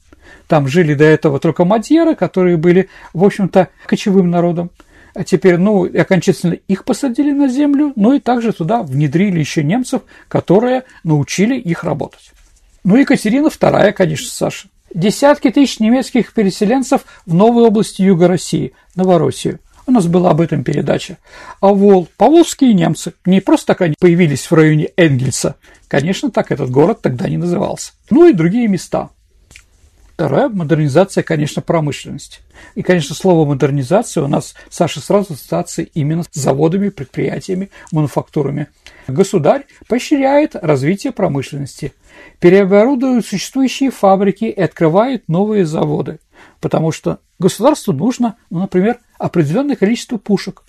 Там 0.48 0.68
жили 0.68 0.94
до 0.94 1.04
этого 1.04 1.40
только 1.40 1.64
мадьеры, 1.64 2.14
которые 2.14 2.56
были, 2.56 2.88
в 3.14 3.24
общем-то, 3.24 3.68
кочевым 3.86 4.30
народом. 4.30 4.70
А 5.14 5.22
теперь, 5.22 5.58
ну, 5.58 5.84
окончательно 5.84 6.54
их 6.54 6.84
посадили 6.84 7.30
на 7.30 7.48
землю, 7.48 7.92
ну 7.94 8.14
и 8.14 8.20
также 8.20 8.52
туда 8.52 8.82
внедрили 8.82 9.38
еще 9.38 9.62
немцев, 9.62 10.02
которые 10.28 10.84
научили 11.04 11.56
их 11.56 11.84
работать. 11.84 12.32
Ну, 12.82 12.96
Екатерина 12.96 13.46
II, 13.46 13.92
конечно, 13.92 14.28
Саша. 14.28 14.68
Десятки 14.92 15.50
тысяч 15.50 15.80
немецких 15.80 16.32
переселенцев 16.34 17.04
в 17.26 17.34
новой 17.34 17.64
области 17.64 18.02
Юга 18.02 18.28
России, 18.28 18.72
Новороссию. 18.96 19.60
У 19.86 19.92
нас 19.92 20.06
была 20.06 20.30
об 20.30 20.40
этом 20.40 20.64
передача. 20.64 21.18
А 21.60 21.68
Вол, 21.68 22.08
поволжские 22.16 22.72
немцы, 22.74 23.12
не 23.24 23.40
просто 23.40 23.68
так 23.68 23.82
они 23.82 23.94
появились 23.98 24.50
в 24.50 24.54
районе 24.54 24.88
Энгельса. 24.96 25.56
Конечно, 25.88 26.30
так 26.30 26.50
этот 26.50 26.70
город 26.70 27.02
тогда 27.02 27.28
не 27.28 27.36
назывался. 27.36 27.92
Ну 28.10 28.26
и 28.28 28.32
другие 28.32 28.66
места. 28.66 29.10
Вторая– 30.14 30.48
модернизация, 30.50 31.24
конечно, 31.24 31.60
промышленности. 31.60 32.38
И, 32.76 32.82
конечно, 32.82 33.16
слово 33.16 33.44
«модернизация» 33.48 34.22
у 34.22 34.28
нас, 34.28 34.54
Саша, 34.70 35.00
сразу 35.00 35.34
ассоциация 35.34 35.88
именно 35.92 36.22
с 36.22 36.28
заводами, 36.32 36.90
предприятиями, 36.90 37.70
мануфактурами. 37.90 38.68
Государь 39.08 39.64
поощряет 39.88 40.54
развитие 40.54 41.12
промышленности, 41.12 41.94
переоборудует 42.38 43.26
существующие 43.26 43.90
фабрики 43.90 44.44
и 44.44 44.60
открывает 44.60 45.28
новые 45.28 45.66
заводы, 45.66 46.20
потому 46.60 46.92
что 46.92 47.18
государству 47.40 47.92
нужно, 47.92 48.36
ну, 48.50 48.60
например, 48.60 49.00
определенное 49.18 49.74
количество 49.74 50.16
пушек. 50.16 50.62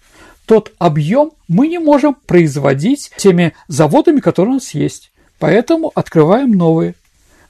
Тот 0.47 0.73
объем 0.79 1.33
мы 1.47 1.67
не 1.67 1.77
можем 1.77 2.15
производить 2.15 3.11
теми 3.17 3.53
заводами, 3.67 4.21
которые 4.21 4.53
у 4.53 4.55
нас 4.55 4.73
есть. 4.73 5.11
Поэтому 5.37 5.91
открываем 5.93 6.51
новые. 6.51 6.95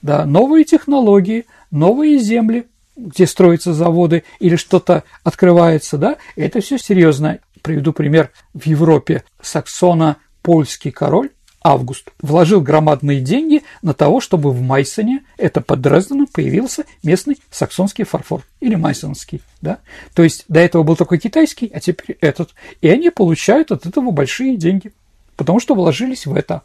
Да, 0.05 0.23
новые 0.23 0.65
технологии, 0.65 1.47
новые 1.71 2.19
земли, 2.19 2.67
где 2.95 3.25
строятся 3.25 3.73
заводы 3.73 4.23
или 4.39 4.55
что-то 4.55 5.03
открывается, 5.23 5.97
да, 5.97 6.17
это 6.35 6.61
все 6.61 6.77
серьезно. 6.77 7.39
Приведу 7.63 7.91
пример. 7.91 8.29
В 8.53 8.67
Европе 8.67 9.23
саксона-польский 9.41 10.91
король 10.91 11.31
Август 11.63 12.11
вложил 12.21 12.61
громадные 12.61 13.19
деньги 13.19 13.63
на 13.81 13.95
того, 13.95 14.21
чтобы 14.21 14.51
в 14.51 14.61
Майсоне, 14.61 15.23
это 15.37 15.59
под 15.61 15.81
Дрезденом, 15.81 16.27
появился 16.27 16.83
местный 17.01 17.39
саксонский 17.49 18.03
фарфор 18.03 18.43
или 18.59 18.75
майсонский. 18.75 19.41
Да? 19.61 19.79
То 20.13 20.21
есть 20.21 20.45
до 20.47 20.59
этого 20.59 20.83
был 20.83 20.95
только 20.95 21.17
китайский, 21.17 21.71
а 21.73 21.79
теперь 21.79 22.19
этот. 22.21 22.51
И 22.81 22.87
они 22.87 23.09
получают 23.09 23.71
от 23.71 23.87
этого 23.87 24.11
большие 24.11 24.55
деньги, 24.55 24.93
потому 25.35 25.59
что 25.59 25.73
вложились 25.73 26.27
в 26.27 26.35
это. 26.35 26.61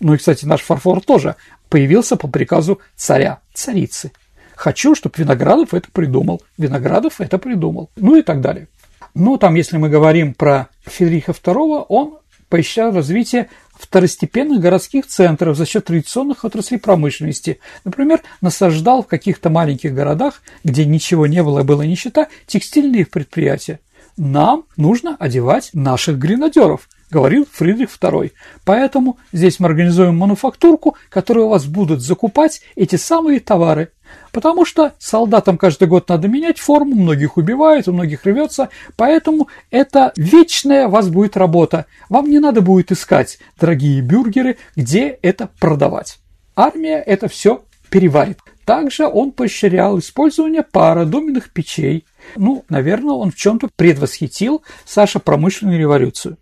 Ну 0.00 0.14
и, 0.14 0.16
кстати, 0.18 0.44
наш 0.44 0.60
фарфор 0.60 1.00
тоже 1.00 1.36
появился 1.68 2.16
по 2.16 2.28
приказу 2.28 2.80
царя, 2.96 3.40
царицы. 3.54 4.12
Хочу, 4.54 4.94
чтобы 4.94 5.14
Виноградов 5.18 5.74
это 5.74 5.88
придумал. 5.92 6.42
Виноградов 6.56 7.20
это 7.20 7.38
придумал. 7.38 7.90
Ну 7.96 8.16
и 8.16 8.22
так 8.22 8.40
далее. 8.40 8.68
Ну, 9.14 9.36
там, 9.38 9.54
если 9.54 9.76
мы 9.76 9.88
говорим 9.88 10.34
про 10.34 10.68
Федриха 10.84 11.32
II, 11.32 11.86
он 11.88 12.18
поощрял 12.48 12.92
развитие 12.92 13.48
второстепенных 13.78 14.60
городских 14.60 15.06
центров 15.06 15.56
за 15.56 15.66
счет 15.66 15.84
традиционных 15.84 16.44
отраслей 16.44 16.78
промышленности. 16.78 17.60
Например, 17.84 18.20
насаждал 18.40 19.02
в 19.02 19.06
каких-то 19.06 19.50
маленьких 19.50 19.94
городах, 19.94 20.42
где 20.64 20.84
ничего 20.84 21.26
не 21.26 21.42
было 21.42 21.60
и 21.60 21.64
была 21.64 21.84
нищета, 21.84 22.28
текстильные 22.46 23.06
предприятия. 23.06 23.80
Нам 24.16 24.64
нужно 24.76 25.16
одевать 25.18 25.70
наших 25.74 26.18
гренадеров, 26.18 26.88
говорил 27.10 27.46
Фридрих 27.50 27.90
II. 28.00 28.32
Поэтому 28.64 29.18
здесь 29.32 29.60
мы 29.60 29.68
организуем 29.68 30.16
мануфактурку, 30.16 30.96
которая 31.08 31.44
у 31.44 31.48
вас 31.48 31.66
будут 31.66 32.00
закупать 32.02 32.62
эти 32.74 32.96
самые 32.96 33.40
товары. 33.40 33.90
Потому 34.32 34.64
что 34.64 34.92
солдатам 34.98 35.58
каждый 35.58 35.88
год 35.88 36.08
надо 36.08 36.28
менять 36.28 36.58
форму, 36.58 36.94
многих 36.94 37.36
убивают, 37.36 37.88
у 37.88 37.92
многих 37.92 38.24
рвется, 38.24 38.68
поэтому 38.96 39.48
это 39.70 40.12
вечная 40.16 40.86
у 40.86 40.90
вас 40.90 41.08
будет 41.08 41.36
работа. 41.36 41.86
Вам 42.08 42.30
не 42.30 42.38
надо 42.38 42.60
будет 42.60 42.92
искать, 42.92 43.38
дорогие 43.58 44.00
бюргеры, 44.00 44.58
где 44.76 45.08
это 45.08 45.48
продавать. 45.58 46.18
Армия 46.54 46.98
это 46.98 47.28
все 47.28 47.64
переварит. 47.90 48.38
Также 48.64 49.06
он 49.06 49.30
поощрял 49.30 49.98
использование 49.98 50.64
пародоменных 50.64 51.52
печей. 51.52 52.04
Ну, 52.34 52.64
наверное, 52.68 53.14
он 53.14 53.30
в 53.30 53.36
чем-то 53.36 53.68
предвосхитил 53.76 54.62
Саша 54.84 55.20
промышленную 55.20 55.78
революцию. 55.78 56.36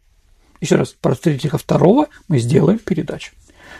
Еще 0.60 0.76
раз, 0.76 0.94
про 1.00 1.14
Фридриха 1.14 1.56
II 1.56 2.06
мы 2.28 2.38
сделаем 2.38 2.78
передачу. 2.78 3.32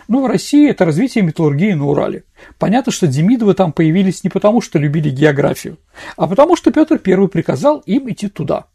Ну, 0.08 0.22
в 0.22 0.26
России 0.26 0.68
это 0.68 0.84
развитие 0.84 1.24
металлургии 1.24 1.72
на 1.72 1.86
Урале. 1.86 2.24
Понятно, 2.58 2.92
что 2.92 3.06
Демидовы 3.06 3.54
там 3.54 3.72
появились 3.72 4.22
не 4.22 4.30
потому, 4.30 4.60
что 4.60 4.78
любили 4.78 5.08
географию, 5.08 5.78
а 6.16 6.26
потому, 6.26 6.56
что 6.56 6.72
Петр 6.72 7.00
I 7.04 7.28
приказал 7.28 7.78
им 7.86 8.10
идти 8.10 8.28
туда. 8.28 8.66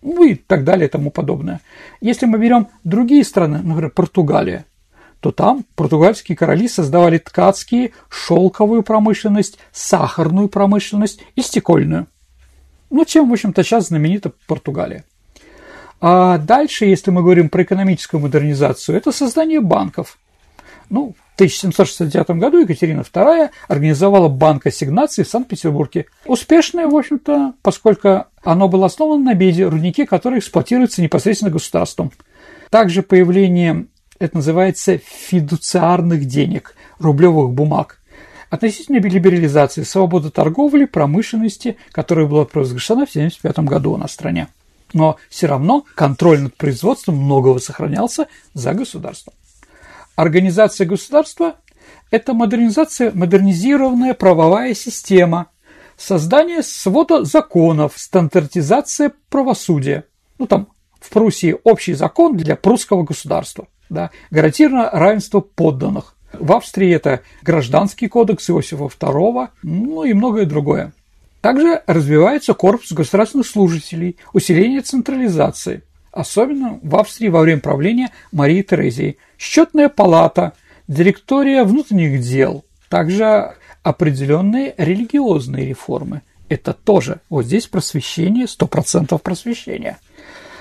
Ну 0.00 0.24
и 0.24 0.34
так 0.34 0.64
далее 0.64 0.86
и 0.86 0.90
тому 0.90 1.10
подобное. 1.10 1.60
Если 2.00 2.26
мы 2.26 2.38
берем 2.38 2.68
другие 2.84 3.24
страны, 3.24 3.60
например, 3.62 3.90
Португалия, 3.90 4.66
то 5.20 5.32
там 5.32 5.64
португальские 5.74 6.36
короли 6.36 6.68
создавали 6.68 7.16
ткацкие, 7.16 7.92
шелковую 8.10 8.82
промышленность, 8.82 9.58
сахарную 9.72 10.48
промышленность 10.48 11.22
и 11.34 11.40
стекольную. 11.40 12.08
Ну, 12.90 13.06
чем, 13.06 13.30
в 13.30 13.32
общем-то, 13.32 13.62
сейчас 13.62 13.88
знаменита 13.88 14.32
Португалия. 14.46 15.04
А 16.06 16.36
дальше, 16.36 16.84
если 16.84 17.10
мы 17.10 17.22
говорим 17.22 17.48
про 17.48 17.62
экономическую 17.62 18.20
модернизацию, 18.20 18.94
это 18.94 19.10
создание 19.10 19.62
банков. 19.62 20.18
Ну, 20.90 21.14
в 21.16 21.34
1769 21.36 22.38
году 22.38 22.58
Екатерина 22.58 23.00
II 23.00 23.48
организовала 23.68 24.28
банк 24.28 24.66
ассигнаций 24.66 25.24
в 25.24 25.28
Санкт-Петербурге. 25.28 26.04
Успешное, 26.26 26.88
в 26.88 26.94
общем-то, 26.94 27.54
поскольку 27.62 28.26
оно 28.42 28.68
было 28.68 28.84
основано 28.84 29.24
на 29.24 29.34
беде, 29.34 29.66
рудники, 29.66 30.04
которые 30.04 30.40
эксплуатируются 30.40 31.00
непосредственно 31.00 31.50
государством. 31.50 32.12
Также 32.68 33.02
появление 33.02 33.86
это 34.18 34.36
называется 34.36 34.98
фидуциарных 34.98 36.26
денег, 36.26 36.76
рублевых 36.98 37.52
бумаг, 37.52 38.02
относительно 38.50 38.98
либерализации 38.98 39.84
свободы 39.84 40.28
торговли, 40.28 40.84
промышленности, 40.84 41.78
которая 41.92 42.26
была 42.26 42.44
провозглашена 42.44 43.06
в 43.06 43.08
1975 43.08 43.58
году 43.60 43.92
у 43.92 43.96
нас 43.96 44.12
стране. 44.12 44.48
Но 44.92 45.16
все 45.28 45.46
равно 45.46 45.84
контроль 45.94 46.40
над 46.40 46.56
производством 46.56 47.16
многого 47.16 47.58
сохранялся 47.58 48.28
за 48.52 48.74
государством. 48.74 49.34
Организация 50.16 50.86
государства– 50.86 51.56
это 52.10 52.34
модернизация, 52.34 53.10
модернизированная 53.12 54.14
правовая 54.14 54.74
система, 54.74 55.48
создание 55.96 56.62
свода 56.62 57.24
законов, 57.24 57.94
стандартизация 57.96 59.12
правосудия. 59.28 60.04
Ну, 60.38 60.46
там 60.46 60.68
в 61.00 61.10
Пруссии 61.10 61.56
общий 61.64 61.94
закон 61.94 62.36
для 62.36 62.56
прусского 62.56 63.02
государства. 63.02 63.66
Да, 63.90 64.10
гарантировано 64.30 64.90
равенство 64.90 65.40
подданных. 65.40 66.16
В 66.32 66.52
Австрии 66.52 66.92
это 66.92 67.20
гражданский 67.42 68.08
кодекс 68.08 68.48
Иосифа 68.50 68.84
II, 68.84 69.48
ну 69.62 70.04
и 70.04 70.14
многое 70.14 70.46
другое. 70.46 70.92
Также 71.44 71.82
развивается 71.86 72.54
корпус 72.54 72.92
государственных 72.92 73.46
служителей, 73.46 74.16
усиление 74.32 74.80
централизации, 74.80 75.82
особенно 76.10 76.80
в 76.82 76.96
Австрии 76.96 77.28
во 77.28 77.42
время 77.42 77.60
правления 77.60 78.12
Марии 78.32 78.62
Терезии, 78.62 79.18
счетная 79.36 79.90
палата, 79.90 80.54
директория 80.88 81.64
внутренних 81.64 82.22
дел, 82.22 82.64
также 82.88 83.56
определенные 83.82 84.74
религиозные 84.78 85.66
реформы. 85.66 86.22
Это 86.48 86.72
тоже 86.72 87.20
вот 87.28 87.44
здесь 87.44 87.66
просвещение, 87.66 88.46
100% 88.46 89.18
просвещения. 89.18 89.98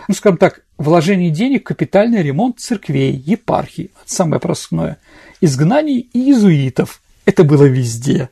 Ну, 0.09 0.15
скажем 0.15 0.37
так, 0.37 0.63
вложение 0.77 1.29
денег, 1.29 1.65
капитальный 1.65 2.21
ремонт 2.21 2.59
церквей, 2.59 3.13
епархий, 3.13 3.91
самое 4.05 4.41
простое, 4.41 4.97
изгнание 5.39 6.01
иезуитов. 6.11 7.01
Это 7.23 7.45
было 7.45 7.63
везде. 7.63 8.27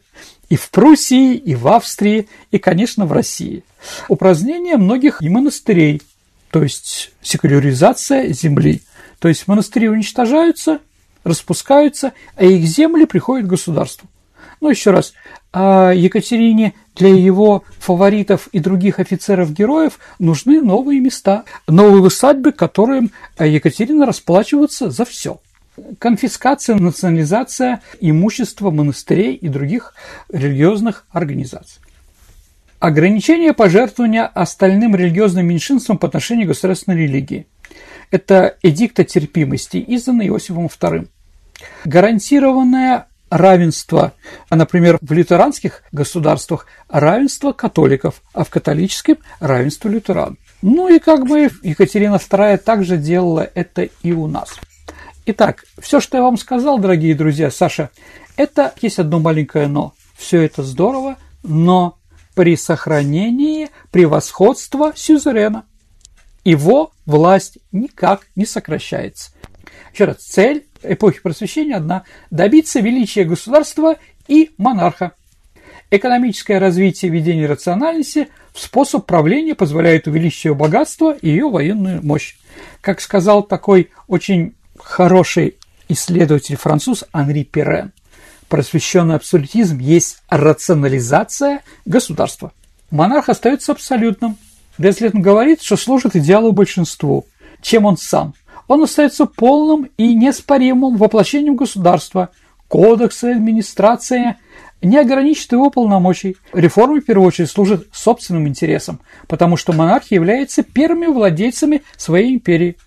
И 0.51 0.57
в 0.57 0.69
Пруссии, 0.69 1.35
и 1.35 1.55
в 1.55 1.69
Австрии, 1.69 2.27
и, 2.51 2.57
конечно, 2.57 3.05
в 3.05 3.13
России. 3.13 3.63
Упразднение 4.09 4.75
многих 4.75 5.21
монастырей, 5.21 6.01
то 6.49 6.61
есть 6.61 7.13
секуляризация 7.21 8.33
земли. 8.33 8.81
То 9.19 9.29
есть 9.29 9.47
монастыри 9.47 9.87
уничтожаются, 9.87 10.79
распускаются, 11.23 12.11
а 12.35 12.43
их 12.43 12.65
земли 12.65 13.05
приходят 13.05 13.47
к 13.47 13.49
государству. 13.49 14.09
Ну, 14.59 14.69
еще 14.69 14.91
раз, 14.91 15.13
а 15.53 15.93
Екатерине 15.93 16.73
для 16.97 17.15
его 17.15 17.63
фаворитов 17.79 18.49
и 18.51 18.59
других 18.59 18.99
офицеров-героев 18.99 19.99
нужны 20.19 20.61
новые 20.61 20.99
места, 20.99 21.45
новые 21.65 22.03
усадьбы, 22.03 22.51
которым 22.51 23.11
Екатерина 23.39 24.05
расплачивается 24.05 24.89
за 24.89 25.05
все. 25.05 25.39
Конфискация, 25.99 26.75
национализация 26.75 27.81
имущества 27.99 28.71
монастырей 28.71 29.35
и 29.35 29.47
других 29.47 29.93
религиозных 30.29 31.05
организаций. 31.11 31.81
Ограничение 32.79 33.53
пожертвования 33.53 34.25
остальным 34.25 34.95
религиозным 34.95 35.45
меньшинствам 35.45 35.97
по 35.97 36.07
отношению 36.07 36.47
к 36.47 36.49
государственной 36.49 36.97
религии. 36.97 37.45
Это 38.09 38.57
эдикт 38.63 38.99
о 38.99 39.03
терпимости, 39.03 39.77
изданный 39.77 40.27
Иосифом 40.27 40.65
II. 40.65 41.07
Гарантированное 41.85 43.05
равенство, 43.29 44.13
а, 44.49 44.55
например, 44.55 44.99
в 45.01 45.11
лютеранских 45.13 45.83
государствах 45.91 46.67
равенство 46.89 47.53
католиков, 47.53 48.21
а 48.33 48.43
в 48.43 48.49
католическом 48.49 49.17
равенство 49.39 49.87
лютеран. 49.87 50.37
Ну 50.61 50.89
и 50.89 50.99
как 50.99 51.25
бы 51.25 51.49
Екатерина 51.63 52.15
II 52.15 52.57
также 52.57 52.97
делала 52.97 53.49
это 53.53 53.83
и 54.03 54.11
у 54.11 54.27
нас. 54.27 54.59
Итак, 55.25 55.65
все, 55.79 55.99
что 55.99 56.17
я 56.17 56.23
вам 56.23 56.35
сказал, 56.35 56.79
дорогие 56.79 57.13
друзья, 57.13 57.51
Саша, 57.51 57.91
это 58.37 58.73
есть 58.81 58.97
одно 58.97 59.19
маленькое 59.19 59.67
но. 59.67 59.93
Все 60.17 60.41
это 60.41 60.63
здорово, 60.63 61.17
но 61.43 61.99
при 62.33 62.57
сохранении 62.57 63.69
превосходства 63.91 64.93
сюзерена. 64.95 65.65
Его 66.43 66.91
власть 67.05 67.59
никак 67.71 68.27
не 68.35 68.47
сокращается. 68.47 69.31
Еще 69.93 70.05
раз, 70.05 70.17
цель 70.17 70.65
эпохи 70.81 71.21
просвещения 71.21 71.75
одна– 71.75 72.03
добиться 72.31 72.79
величия 72.79 73.23
государства 73.23 73.97
и 74.27 74.49
монарха. 74.57 75.11
Экономическое 75.91 76.57
развитие 76.57 77.11
ведения 77.11 77.45
рациональности 77.45 78.29
в 78.53 78.59
способ 78.59 79.05
правления 79.05 79.53
позволяет 79.53 80.07
увеличить 80.07 80.45
ее 80.45 80.55
богатство 80.55 81.13
и 81.13 81.29
ее 81.29 81.47
военную 81.47 82.03
мощь. 82.03 82.37
Как 82.79 83.01
сказал 83.01 83.43
такой 83.43 83.91
очень 84.07 84.55
хороший 84.83 85.57
исследователь 85.89 86.55
француз 86.55 87.03
Анри 87.11 87.43
Перен, 87.43 87.91
просвещенный 88.49 89.15
абсолютизм 89.15 89.79
есть 89.79 90.17
рационализация 90.29 91.61
государства. 91.85 92.51
Монарх 92.89 93.29
остается 93.29 93.71
абсолютным. 93.71 94.37
Безлетно 94.77 95.19
говорит, 95.19 95.61
что 95.61 95.77
служит 95.77 96.15
идеалу 96.15 96.51
большинству, 96.51 97.25
чем 97.61 97.85
он 97.85 97.97
сам 97.97 98.33
он 98.71 98.83
остается 98.83 99.25
полным 99.25 99.89
и 99.97 100.15
неоспоримым 100.15 100.95
воплощением 100.95 101.57
государства. 101.57 102.29
Кодексы, 102.69 103.25
администрация 103.25 104.37
не 104.81 104.97
ограничит 104.97 105.51
его 105.51 105.69
полномочий. 105.69 106.37
Реформы, 106.53 107.01
в 107.01 107.05
первую 107.05 107.27
очередь, 107.27 107.49
служат 107.49 107.87
собственным 107.91 108.47
интересам, 108.47 109.01
потому 109.27 109.57
что 109.57 109.73
монархия 109.73 110.15
является 110.15 110.63
первыми 110.63 111.07
владельцами 111.07 111.81
своей 111.97 112.33
империи. 112.33 112.77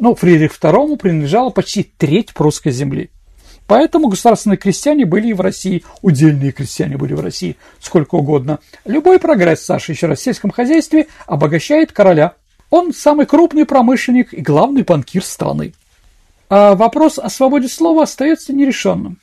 Ну, 0.00 0.14
Фридрих 0.14 0.58
II 0.58 0.96
принадлежала 0.96 1.50
почти 1.50 1.82
треть 1.84 2.32
прусской 2.32 2.72
земли. 2.72 3.10
Поэтому 3.66 4.08
государственные 4.08 4.56
крестьяне 4.56 5.04
были 5.04 5.28
и 5.28 5.32
в 5.34 5.42
России, 5.42 5.84
удельные 6.00 6.52
крестьяне 6.52 6.96
были 6.96 7.12
в 7.12 7.20
России, 7.20 7.56
сколько 7.80 8.16
угодно. 8.16 8.58
Любой 8.86 9.20
прогресс, 9.20 9.62
Саша, 9.62 9.92
еще 9.92 10.06
раз, 10.06 10.18
в 10.18 10.22
сельском 10.22 10.50
хозяйстве 10.50 11.06
обогащает 11.26 11.92
короля. 11.92 12.32
Он 12.70 12.94
самый 12.94 13.26
крупный 13.26 13.66
промышленник 13.66 14.32
и 14.32 14.40
главный 14.40 14.82
банкир 14.82 15.22
страны. 15.22 15.74
А 16.48 16.74
вопрос 16.74 17.18
о 17.18 17.28
свободе 17.28 17.68
слова 17.68 18.04
остается 18.04 18.54
нерешенным. 18.54 19.18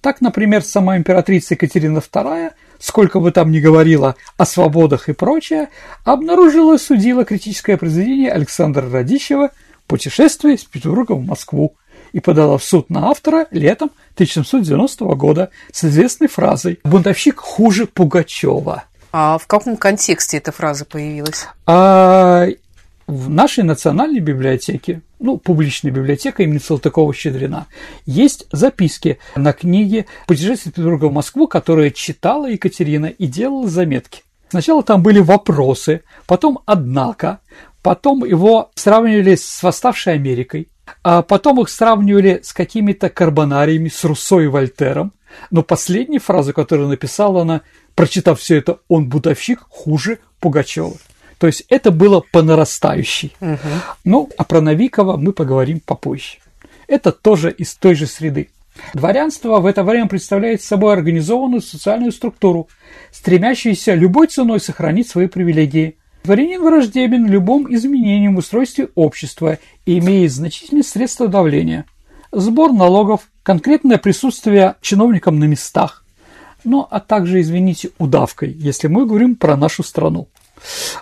Так, 0.00 0.20
например, 0.20 0.62
сама 0.62 0.96
императрица 0.96 1.54
Екатерина 1.54 1.98
II, 1.98 2.52
сколько 2.78 3.20
бы 3.20 3.32
там 3.32 3.50
ни 3.50 3.58
говорила 3.58 4.14
о 4.38 4.46
свободах 4.46 5.08
и 5.08 5.12
прочее, 5.12 5.68
обнаружила 6.04 6.76
и 6.76 6.78
судила 6.78 7.24
критическое 7.24 7.76
произведение 7.76 8.30
Александра 8.30 8.88
Радищева 8.88 9.50
«Путешествие 9.90 10.54
из 10.54 10.62
Петербурга 10.62 11.14
в 11.14 11.26
Москву» 11.26 11.74
и 12.12 12.20
подала 12.20 12.58
в 12.58 12.62
суд 12.62 12.90
на 12.90 13.10
автора 13.10 13.48
летом 13.50 13.90
1790 14.14 15.04
года 15.16 15.50
с 15.72 15.84
известной 15.84 16.28
фразой 16.28 16.78
«Бунтовщик 16.84 17.40
хуже 17.40 17.86
Пугачева». 17.86 18.84
А 19.10 19.36
в 19.36 19.48
каком 19.48 19.76
контексте 19.76 20.36
эта 20.36 20.52
фраза 20.52 20.84
появилась? 20.84 21.48
А, 21.66 22.46
в 23.08 23.30
нашей 23.30 23.64
национальной 23.64 24.20
библиотеке, 24.20 25.00
ну, 25.18 25.38
публичная 25.38 25.90
библиотека 25.90 26.44
имени 26.44 26.58
Салтыкова-Щедрина, 26.58 27.66
есть 28.06 28.46
записки 28.52 29.18
на 29.34 29.52
книге 29.52 30.06
«Путешествие 30.28 30.72
Петербурга 30.72 31.06
в 31.06 31.12
Москву», 31.12 31.48
которые 31.48 31.90
читала 31.90 32.48
Екатерина 32.48 33.06
и 33.06 33.26
делала 33.26 33.66
заметки. 33.66 34.22
Сначала 34.50 34.82
там 34.82 35.02
были 35.02 35.20
вопросы, 35.20 36.02
потом 36.26 36.58
«однако», 36.66 37.38
потом 37.82 38.24
его 38.24 38.70
сравнивали 38.74 39.34
с 39.34 39.62
восставшей 39.62 40.14
Америкой, 40.14 40.68
а 41.02 41.22
потом 41.22 41.60
их 41.60 41.68
сравнивали 41.68 42.40
с 42.42 42.52
какими-то 42.52 43.08
карбонариями, 43.08 43.88
с 43.88 44.04
Руссо 44.04 44.40
и 44.40 44.46
Вольтером, 44.46 45.12
но 45.50 45.62
последняя 45.62 46.18
фраза, 46.18 46.52
которую 46.52 46.88
написала 46.88 47.42
она, 47.42 47.62
прочитав 47.94 48.40
все 48.40 48.56
это, 48.56 48.78
он 48.88 49.08
бутовщик 49.08 49.60
хуже 49.68 50.18
Пугачева. 50.40 50.96
То 51.38 51.46
есть 51.46 51.64
это 51.68 51.90
было 51.90 52.22
по 52.32 52.42
нарастающей. 52.42 53.34
Угу. 53.40 53.58
Ну, 54.04 54.30
а 54.36 54.44
про 54.44 54.60
Новикова 54.60 55.16
мы 55.16 55.32
поговорим 55.32 55.80
попозже. 55.80 56.38
Это 56.86 57.12
тоже 57.12 57.50
из 57.50 57.74
той 57.74 57.94
же 57.94 58.06
среды. 58.06 58.50
Дворянство 58.94 59.60
в 59.60 59.66
это 59.66 59.82
время 59.84 60.08
представляет 60.08 60.62
собой 60.62 60.92
организованную 60.92 61.60
социальную 61.60 62.12
структуру, 62.12 62.68
стремящуюся 63.10 63.94
любой 63.94 64.26
ценой 64.26 64.60
сохранить 64.60 65.08
свои 65.08 65.26
привилегии. 65.26 65.96
Дворянин 66.24 66.62
враждебен 66.62 67.26
любым 67.26 67.72
изменениям 67.74 68.34
в 68.34 68.38
устройстве 68.38 68.88
общества 68.94 69.58
и 69.86 69.98
имеет 69.98 70.32
значительные 70.32 70.82
средства 70.82 71.28
давления. 71.28 71.86
Сбор 72.30 72.72
налогов, 72.72 73.22
конкретное 73.42 73.98
присутствие 73.98 74.76
чиновникам 74.82 75.38
на 75.38 75.44
местах, 75.44 76.04
ну 76.62 76.86
а 76.90 77.00
также, 77.00 77.40
извините, 77.40 77.90
удавкой, 77.98 78.52
если 78.52 78.86
мы 78.86 79.06
говорим 79.06 79.34
про 79.34 79.56
нашу 79.56 79.82
страну. 79.82 80.28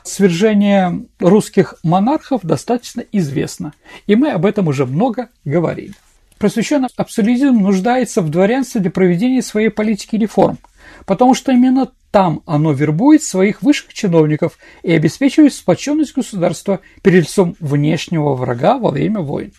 Свержение 0.05 1.05
русских 1.19 1.75
монархов 1.83 2.43
достаточно 2.43 3.05
известно, 3.13 3.73
и 4.07 4.15
мы 4.15 4.31
об 4.31 4.47
этом 4.47 4.69
уже 4.69 4.87
много 4.87 5.31
говорили. 5.45 5.95
Просвещенный 6.39 6.89
абсолютизм 6.97 7.59
нуждается 7.59 8.23
в 8.23 8.31
дворянстве 8.31 8.81
для 8.81 8.93
проведения 8.93 9.43
своей 9.43 9.71
политики 9.71 10.15
реформ, 10.15 10.59
потому 11.07 11.35
что 11.35 11.53
именно 11.53 11.91
там 12.11 12.43
оно 12.47 12.73
вербует 12.73 13.23
своих 13.23 13.63
высших 13.63 13.93
чиновников 13.93 14.59
и 14.83 14.93
обеспечивает 14.93 15.53
сплоченность 15.53 16.15
государства 16.15 16.81
перед 17.03 17.25
лицом 17.25 17.57
внешнего 17.61 18.35
врага 18.35 18.79
во 18.79 18.91
время 18.91 19.21
войн. 19.21 19.53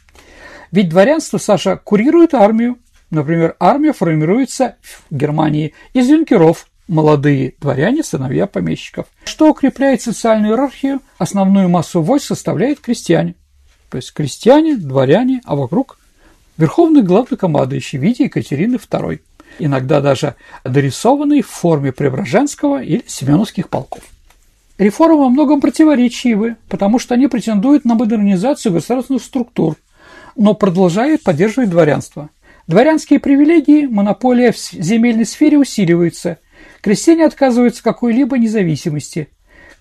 Ведь 0.71 0.89
дворянство, 0.89 1.37
Саша, 1.37 1.77
курирует 1.77 2.33
армию. 2.33 2.77
Например, 3.11 3.55
армия 3.59 3.93
формируется 3.93 4.75
в 4.81 5.03
Германии 5.09 5.73
из 5.93 6.09
юнкеров, 6.09 6.67
молодые 6.87 7.55
дворяне, 7.59 8.03
сыновья 8.03 8.45
помещиков. 8.45 9.07
Что 9.25 9.49
укрепляет 9.49 10.01
социальную 10.01 10.53
иерархию, 10.53 11.01
основную 11.17 11.69
массу 11.69 12.01
войск 12.01 12.27
составляет 12.27 12.79
крестьяне. 12.79 13.35
То 13.89 13.97
есть 13.97 14.13
крестьяне, 14.13 14.75
дворяне, 14.75 15.41
а 15.45 15.55
вокруг 15.55 15.97
верховный 16.57 17.01
главнокомандующий 17.01 17.97
в 17.97 18.01
виде 18.03 18.25
Екатерины 18.25 18.75
II, 18.75 19.19
иногда 19.57 20.01
даже 20.01 20.35
дорисованный 20.63 21.41
в 21.41 21.47
форме 21.47 21.91
Преображенского 21.91 22.81
или 22.81 23.03
Семеновских 23.07 23.69
полков. 23.69 24.03
Реформы 24.77 25.19
во 25.19 25.29
многом 25.29 25.59
противоречивы, 25.59 26.55
потому 26.69 26.99
что 26.99 27.13
они 27.13 27.27
претендуют 27.27 27.83
на 27.83 27.95
модернизацию 27.95 28.71
государственных 28.71 29.23
структур, 29.23 29.75
но 30.37 30.53
продолжают 30.53 31.23
поддерживать 31.23 31.69
дворянство. 31.69 32.29
Дворянские 32.67 33.19
привилегии, 33.19 33.87
монополия 33.87 34.51
в 34.51 34.57
земельной 34.57 35.25
сфере 35.25 35.57
усиливаются, 35.57 36.37
крестьяне 36.81 37.25
отказываются 37.25 37.83
какой-либо 37.83 38.37
независимости. 38.37 39.27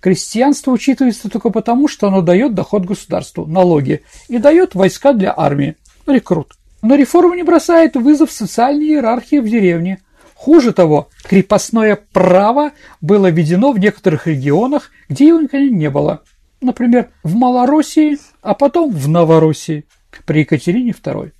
Крестьянство 0.01 0.73
учитывается 0.73 1.29
только 1.29 1.51
потому, 1.51 1.87
что 1.87 2.09
оно 2.09 2.21
дает 2.21 2.55
доход 2.55 2.85
государству, 2.85 3.47
налоги, 3.47 4.03
и 4.29 4.39
дает 4.39 4.75
войска 4.75 5.13
для 5.13 5.35
армии, 5.37 5.77
рекрут. 6.07 6.55
Но 6.83 6.95
реформа 6.95 7.35
не 7.37 7.43
бросает 7.43 7.97
вызов 7.97 8.31
социальной 8.31 8.87
иерархии 8.87 9.39
в 9.39 9.49
деревне. 9.49 10.01
Хуже 10.35 10.73
того, 10.73 11.09
крепостное 11.25 11.99
право 12.13 12.73
было 13.01 13.29
введено 13.31 13.73
в 13.73 13.79
некоторых 13.79 14.27
регионах, 14.29 14.91
где 15.09 15.29
его 15.29 15.41
никогда 15.41 15.69
не 15.69 15.91
было. 15.91 16.23
Например, 16.61 17.11
в 17.25 17.35
Малороссии, 17.35 18.19
а 18.43 18.55
потом 18.55 18.91
в 18.91 19.09
Новороссии 19.09 19.85
при 20.25 20.41
Екатерине 20.41 20.93
II. 20.93 21.33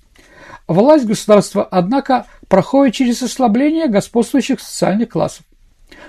Власть 0.67 1.05
государства, 1.05 1.67
однако, 1.69 2.25
проходит 2.47 2.95
через 2.95 3.21
ослабление 3.23 3.87
господствующих 3.87 4.59
социальных 4.59 5.09
классов. 5.09 5.45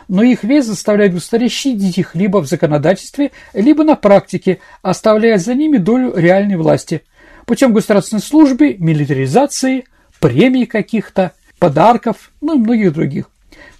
Но 0.09 0.23
их 0.23 0.45
вес 0.45 0.67
заставляет 0.67 1.15
государя 1.15 1.49
щадить 1.49 1.99
их 1.99 2.15
либо 2.15 2.39
в 2.39 2.47
законодательстве, 2.47 3.31
либо 3.55 3.85
на 3.85 3.95
практике, 3.95 4.59
оставляя 4.83 5.39
за 5.39 5.55
ними 5.55 5.79
долю 5.79 6.15
реальной 6.15 6.57
власти, 6.57 7.03
путем 7.51 7.73
государственной 7.73 8.23
службы, 8.23 8.77
милитаризации, 8.79 9.87
премий 10.21 10.67
каких-то, 10.67 11.33
подарков, 11.59 12.31
ну 12.41 12.55
и 12.55 12.59
многих 12.61 12.93
других. 12.93 13.29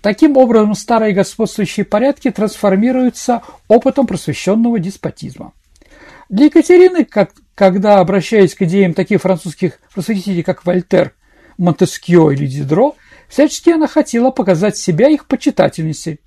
Таким 0.03 0.37
образом, 0.37 0.75
старые 0.75 1.15
господствующие 1.15 1.87
порядки 1.87 2.33
трансформируются 2.33 3.43
опытом 3.69 4.09
просвещенного 4.09 4.81
деспотизма. 4.81 5.53
Для 6.29 6.47
Екатерины, 6.47 7.05
как, 7.05 7.31
когда, 7.55 8.01
обращаясь 8.01 8.57
к 8.57 8.63
идеям 8.63 8.93
таких 8.93 9.23
французских 9.23 9.79
просветителей, 9.95 10.43
как 10.43 10.67
Вольтер, 10.67 11.15
Монтескьё 11.57 12.33
или 12.33 12.47
Дидро, 12.47 12.97
всячески 13.29 13.71
она 13.71 13.87
хотела 13.87 14.33
показать 14.33 14.79
себя 14.79 15.09
их 15.09 15.27
почитательницей. 15.29 16.19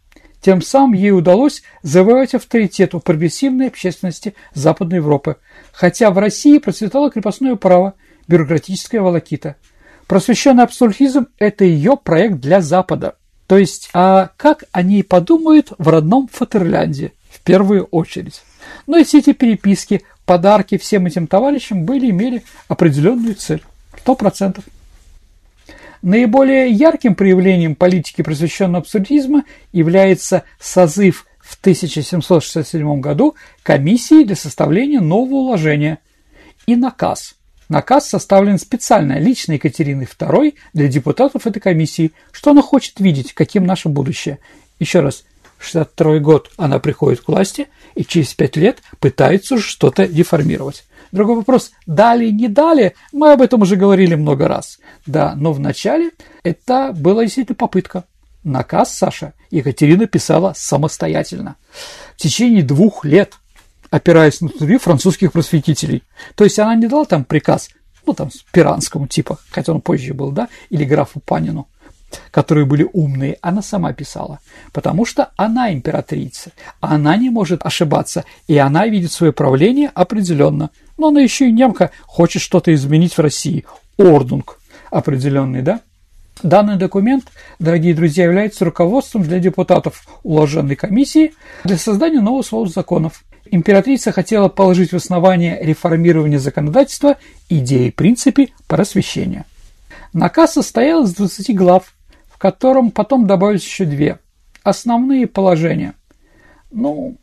Тем 0.43 0.61
самым 0.61 0.91
ей 0.91 1.11
удалось 1.11 1.63
завоевать 1.83 2.35
авторитет 2.35 2.93
у 2.93 2.99
прогрессивной 2.99 3.67
общественности 3.67 4.35
Западной 4.53 4.97
Европы, 4.97 5.37
хотя 5.71 6.11
в 6.11 6.17
России 6.17 6.57
процветало 6.57 7.09
крепостное 7.09 7.55
право, 7.55 7.93
бюрократическая 8.27 8.99
волокита. 8.99 9.55
Просвещенный 10.05 10.63
абсолютизм– 10.63 11.27
это 11.39 11.63
ее 11.63 11.95
проект 11.95 12.41
для 12.41 12.59
Запада. 12.59 13.15
То 13.47 13.57
есть, 13.57 13.89
а 13.93 14.31
как 14.35 14.65
они 14.73 15.01
подумают 15.01 15.71
в 15.77 15.87
родном 15.87 16.27
Фатерлянде, 16.29 17.13
в 17.29 17.39
первую 17.39 17.85
очередь. 17.85 18.41
Но 18.85 18.97
и 18.97 19.05
все 19.05 19.19
эти 19.19 19.31
переписки, 19.31 20.01
подарки 20.25 20.77
всем 20.77 21.05
этим 21.05 21.27
товарищам 21.27 21.85
были, 21.85 22.09
имели 22.09 22.43
определенную 22.67 23.35
цель. 23.35 23.63
Сто 23.97 24.13
процентов. 24.15 24.65
Наиболее 26.03 26.69
ярким 26.69 27.15
проявлением 27.15 27.75
политики 27.75 28.21
просвещенного 28.23 28.79
абсурдизма 28.79 29.45
является 29.71 30.43
созыв 30.59 31.25
в 31.39 31.57
1767 31.61 32.99
году 32.99 33.35
комиссии 33.63 34.25
для 34.25 34.35
составления 34.35 34.99
нового 34.99 35.35
уложения 35.35 35.99
и 36.67 36.75
наказ. 36.75 37.35
Наказ 37.69 38.09
составлен 38.09 38.59
специально 38.59 39.17
лично 39.17 39.53
Екатериной 39.53 40.05
II 40.05 40.55
для 40.73 40.89
депутатов 40.89 41.47
этой 41.47 41.61
комиссии, 41.61 42.11
что 42.33 42.51
она 42.51 42.61
хочет 42.61 42.99
видеть, 42.99 43.31
каким 43.31 43.65
наше 43.65 43.87
будущее. 43.87 44.39
Еще 44.79 44.99
раз, 44.99 45.23
62 45.59 46.19
год 46.19 46.51
она 46.57 46.79
приходит 46.79 47.21
к 47.21 47.29
власти 47.29 47.67
и 47.95 48.03
через 48.03 48.33
пять 48.33 48.57
лет 48.57 48.79
пытается 48.99 49.57
что-то 49.57 50.05
деформировать. 50.05 50.83
Другой 51.13 51.35
вопрос, 51.35 51.71
дали, 51.85 52.31
не 52.31 52.47
дали, 52.47 52.95
мы 53.11 53.33
об 53.33 53.41
этом 53.43 53.61
уже 53.61 53.75
говорили 53.75 54.15
много 54.15 54.47
раз. 54.47 54.79
Да, 55.05 55.35
но 55.35 55.53
вначале 55.53 56.09
это 56.41 56.91
была 56.91 57.21
действительно 57.21 57.55
попытка. 57.55 58.05
Наказ 58.43 58.97
Саша 58.97 59.33
Екатерина 59.51 60.07
писала 60.07 60.53
самостоятельно. 60.57 61.55
В 62.17 62.17
течение 62.17 62.63
двух 62.63 63.05
лет, 63.05 63.35
опираясь 63.91 64.41
на 64.41 64.49
труды 64.49 64.79
французских 64.79 65.31
просветителей. 65.31 66.01
То 66.33 66.45
есть 66.45 66.57
она 66.57 66.73
не 66.73 66.87
дала 66.87 67.05
там 67.05 67.25
приказ, 67.25 67.69
ну 68.07 68.13
там 68.13 68.31
Спиранскому 68.31 69.05
типа, 69.05 69.37
хотя 69.51 69.71
он 69.71 69.81
позже 69.81 70.15
был, 70.15 70.31
да, 70.31 70.49
или 70.71 70.83
графу 70.83 71.19
Панину 71.19 71.67
которые 72.31 72.65
были 72.65 72.87
умные, 72.93 73.37
она 73.41 73.61
сама 73.61 73.93
писала, 73.93 74.39
потому 74.71 75.05
что 75.05 75.31
она 75.35 75.73
императрица, 75.73 76.51
она 76.79 77.17
не 77.17 77.29
может 77.29 77.65
ошибаться, 77.65 78.25
и 78.47 78.57
она 78.57 78.87
видит 78.87 79.11
свое 79.11 79.33
правление 79.33 79.89
определенно. 79.93 80.69
Но 80.97 81.07
она 81.09 81.21
еще 81.21 81.47
и 81.47 81.51
немка, 81.51 81.91
хочет 82.05 82.41
что-то 82.41 82.73
изменить 82.73 83.17
в 83.17 83.21
России. 83.21 83.65
Ordnung 83.97 84.59
определенный, 84.89 85.61
да? 85.61 85.81
Данный 86.41 86.77
документ, 86.77 87.25
дорогие 87.59 87.93
друзья, 87.93 88.25
является 88.25 88.65
руководством 88.65 89.23
для 89.23 89.39
депутатов 89.39 90.07
уложенной 90.23 90.75
комиссии 90.75 91.33
для 91.63 91.77
создания 91.77 92.21
нового 92.21 92.41
свода 92.41 92.71
законов. 92.71 93.23
Императрица 93.45 94.11
хотела 94.11 94.49
положить 94.49 94.91
в 94.91 94.95
основание 94.95 95.59
реформирования 95.61 96.39
законодательства 96.39 97.17
идеи, 97.49 97.91
принципы 97.91 98.49
просвещения. 98.67 99.45
Наказ 100.11 100.53
состоял 100.53 101.03
из 101.03 101.13
20 101.13 101.55
глав, 101.55 101.93
котором 102.43 102.91
потом 102.91 103.25
добавились 103.25 103.63
еще 103.63 103.85
две. 103.85 104.19
Основные 104.63 105.27
положения. 105.27 105.93
Ну, 106.71 107.15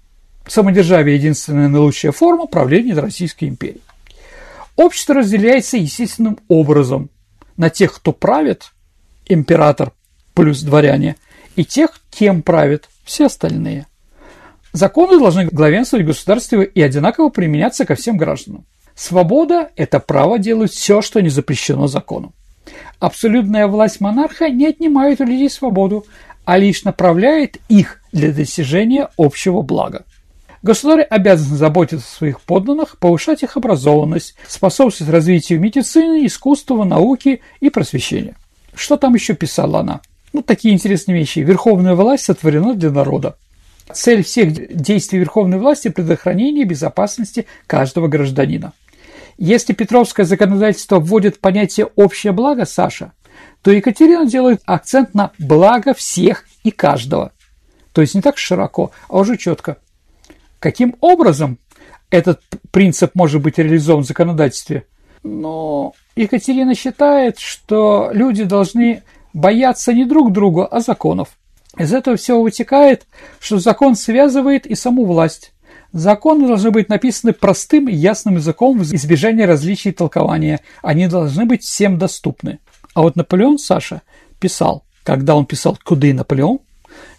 самодержавие– 0.51 1.17
единственная 1.17 1.69
наилучшая 1.69 2.13
форма 2.13 2.47
правления 2.47 2.95
Российской 2.95 3.45
империи. 3.45 3.81
Общество 4.77 5.17
разделяется 5.17 5.77
естественным 5.77 6.39
образом 6.49 7.11
на 7.57 7.71
тех, 7.71 7.95
кто 7.95 8.13
правит, 8.13 8.73
император 9.27 9.93
плюс 10.35 10.63
дворяне, 10.63 11.17
и 11.55 11.65
тех, 11.65 12.01
кем 12.11 12.43
правят 12.43 12.89
все 13.05 13.27
остальные. 13.27 13.87
Законы 14.73 15.19
должны 15.19 15.47
главенствовать 15.47 16.05
в 16.05 16.09
государстве 16.09 16.65
и 16.65 16.81
одинаково 16.81 17.29
применяться 17.29 17.85
ко 17.85 17.95
всем 17.95 18.17
гражданам. 18.17 18.65
Свобода– 18.95 19.71
это 19.77 20.01
право 20.01 20.39
делать 20.39 20.73
все, 20.73 21.03
что 21.03 21.21
не 21.21 21.29
запрещено 21.29 21.87
законом. 21.87 22.33
Абсолютная 22.99 23.67
власть 23.67 24.01
монарха 24.01 24.49
не 24.49 24.67
отнимает 24.67 25.21
у 25.21 25.25
людей 25.25 25.51
свободу, 25.51 26.07
а 26.45 26.59
лишь 26.59 26.85
направляет 26.85 27.59
их 27.69 28.01
для 28.13 28.33
достижения 28.33 29.09
общего 29.17 29.63
блага. 29.63 30.05
Государь 30.63 31.03
обязан 31.03 31.57
заботиться 31.57 32.07
о 32.07 32.17
своих 32.19 32.41
подданных, 32.43 32.99
повышать 32.99 33.43
их 33.43 33.57
образованность, 33.57 34.35
способствовать 34.47 35.13
развитию 35.13 35.59
медицины, 35.59 36.27
искусства, 36.27 36.85
науки 36.85 37.41
и 37.61 37.71
просвещения. 37.71 38.37
Что 38.75 38.99
там 38.99 39.15
еще 39.15 39.35
писала 39.35 39.81
она? 39.81 40.01
Ну, 40.35 40.43
такие 40.43 40.75
интересные 40.75 41.19
вещи. 41.19 41.39
Верховная 41.41 41.95
власть 41.95 42.25
сотворена 42.25 42.75
для 42.75 42.91
народа. 42.91 43.37
Цель 43.93 44.23
всех 44.23 44.77
действий 44.77 45.19
верховной 45.19 45.59
власти– 45.59 45.89
предохранение 45.91 46.65
безопасности 46.65 47.47
каждого 47.67 48.07
гражданина. 48.07 48.73
Если 49.39 49.73
Петровское 49.73 50.27
законодательство 50.27 51.01
вводит 51.01 51.41
понятие 51.41 51.87
«общее 51.97 52.33
благо», 52.33 52.67
Саша, 52.67 53.13
то 53.63 53.71
Екатерина 53.71 54.27
делает 54.27 54.61
акцент 54.67 55.15
на 55.15 55.33
благо 55.39 55.95
всех 55.95 56.45
и 56.63 56.71
каждого. 56.71 57.33
То 57.93 58.03
есть 58.03 58.15
не 58.15 58.21
так 58.21 58.39
широко, 58.39 58.93
а 59.09 59.19
уже 59.19 59.37
четко. 59.37 59.79
Каким 60.61 60.95
образом 61.01 61.59
этот 62.11 62.43
принцип 62.71 63.15
может 63.15 63.43
быть 63.43 63.59
реализован 63.59 64.05
в 64.05 64.07
законодательстве? 64.07 64.85
Но 65.23 65.95
Екатерина 66.17 66.75
считает, 66.75 67.39
что 67.39 68.11
люди 68.13 68.45
должны 68.45 69.03
бояться 69.33 69.93
не 69.93 70.05
друг 70.05 70.33
друга, 70.33 70.67
а 70.67 70.81
законов. 70.81 71.31
Из 71.79 71.93
этого 71.93 72.17
всего 72.17 72.43
вытекает, 72.43 73.07
что 73.39 73.59
закон 73.59 73.95
связывает 73.95 74.67
и 74.67 74.75
саму 74.75 75.07
власть. 75.07 75.53
Законы 75.93 76.47
должны 76.47 76.71
быть 76.71 76.89
написаны 76.89 77.33
простым 77.33 77.89
и 77.89 77.95
ясным 77.95 78.37
языком 78.37 78.79
в 78.79 78.83
избежание 78.83 79.47
различий 79.47 79.93
толкования. 79.93 80.61
Они 80.83 81.07
должны 81.09 81.47
быть 81.47 81.63
всем 81.63 81.99
доступны. 81.99 82.59
А 82.95 83.03
вот 83.03 83.17
Наполеон, 83.17 83.59
Саша, 83.59 84.03
писал, 84.41 84.85
когда 85.05 85.35
он 85.37 85.47
писал 85.47 85.79
«Куды 85.83 86.13
Наполеон?», 86.13 86.61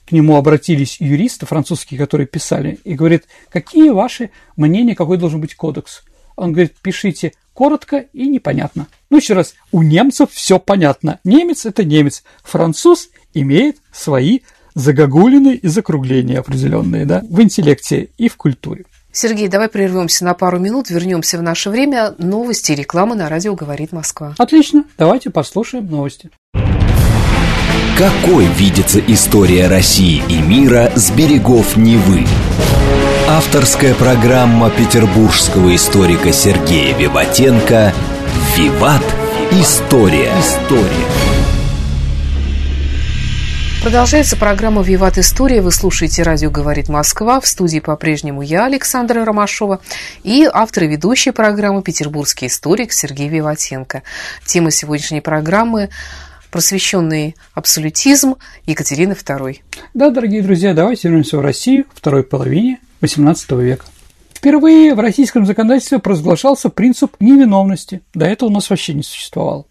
к 0.08 0.12
нему 0.12 0.36
обратились 0.36 1.00
юристы 1.00 1.46
французские, 1.46 2.00
которые 2.00 2.28
писали, 2.28 2.80
и 2.84 2.94
говорят, 2.96 3.24
какие 3.50 3.90
ваши 3.90 4.32
мнения, 4.58 4.96
какой 4.96 5.18
должен 5.18 5.40
быть 5.40 5.56
кодекс? 5.56 6.04
Он 6.36 6.54
говорит, 6.54 6.76
пишите 6.82 7.34
коротко 7.54 7.98
и 8.14 8.28
непонятно. 8.28 8.88
Ну, 9.10 9.18
еще 9.18 9.34
раз, 9.34 9.54
у 9.72 9.84
немцев 9.84 10.32
все 10.32 10.60
понятно. 10.60 11.20
Немец– 11.24 11.66
это 11.68 11.84
немец. 11.84 12.24
Француз 12.44 13.10
имеет 13.34 13.78
свои 13.92 14.40
загогулины 14.74 15.56
и 15.56 15.68
закругления 15.68 16.40
определенные, 16.40 17.06
да, 17.06 17.22
в 17.30 17.42
интеллекте 17.42 18.10
и 18.18 18.30
в 18.30 18.38
культуре. 18.38 18.86
Сергей, 19.12 19.50
давай 19.50 19.68
прервемся 19.68 20.24
на 20.24 20.34
пару 20.34 20.58
минут, 20.58 20.90
вернемся 20.90 21.38
в 21.38 21.44
наше 21.44 21.70
время. 21.70 22.16
Новости 22.18 22.72
и 22.72 22.76
реклама 22.76 23.14
на 23.14 23.28
радио 23.28 23.56
«Говорит 23.56 23.92
Москва». 23.92 24.36
Отлично, 24.38 24.86
давайте 24.98 25.30
послушаем 25.30 25.88
новости. 25.88 26.32
Какой 27.98 28.46
видится 28.46 29.00
история 29.00 29.68
России 29.68 30.24
и 30.28 30.42
мира 30.42 30.92
с 30.96 31.12
берегов 31.12 31.78
Невы? 31.78 32.26
Авторская 33.28 33.94
программа 33.94 34.70
петербургского 34.70 35.76
историка 35.76 36.34
Сергея 36.34 36.98
Виватенко 36.98 37.94
«Виват. 38.58 39.04
История». 39.52 40.32
История. 40.40 41.08
Продолжается 43.82 44.38
программа 44.38 44.84
«Виват 44.84 45.18
История». 45.18 45.60
Вы 45.62 45.72
слушаете 45.72 46.22
«Радио 46.22 46.52
говорит 46.52 46.88
Москва». 46.88 47.40
В 47.40 47.48
студии 47.48 47.80
по-прежнему 47.80 48.44
я, 48.44 48.66
Александра 48.66 49.26
Ромашова, 49.26 49.82
и 50.24 50.48
автор 50.52 50.84
и 50.84 50.88
ведущая 50.88 51.32
программы 51.32 51.82
«Петербургский 51.82 52.46
историк» 52.46 52.94
Сергей 52.94 53.28
Виватенко. 53.28 54.04
Тема 54.46 54.70
сегодняшней 54.70 55.22
программы 55.22 55.90
просвещенный 56.52 57.36
абсолютизм 57.54 58.36
Екатерины 58.68 59.14
II. 59.14 59.60
Да, 59.94 60.10
дорогие 60.10 60.44
друзья, 60.44 60.74
давайте 60.74 61.08
вернемся 61.08 61.38
в 61.38 61.42
Россию 61.42 61.86
второй 61.94 62.24
половине 62.24 62.80
XVIII 63.02 63.62
века. 63.64 63.86
Впервые 64.34 64.96
в 64.96 65.00
российском 65.00 65.46
законодательстве 65.46 66.00
провозглашался 66.00 66.70
принцип 66.70 67.16
невиновности. 67.20 68.02
До 68.14 68.26
этого 68.26 68.50
у 68.50 68.52
нас 68.52 68.70
вообще 68.70 68.94
не 68.94 69.04
существовал. 69.04 69.68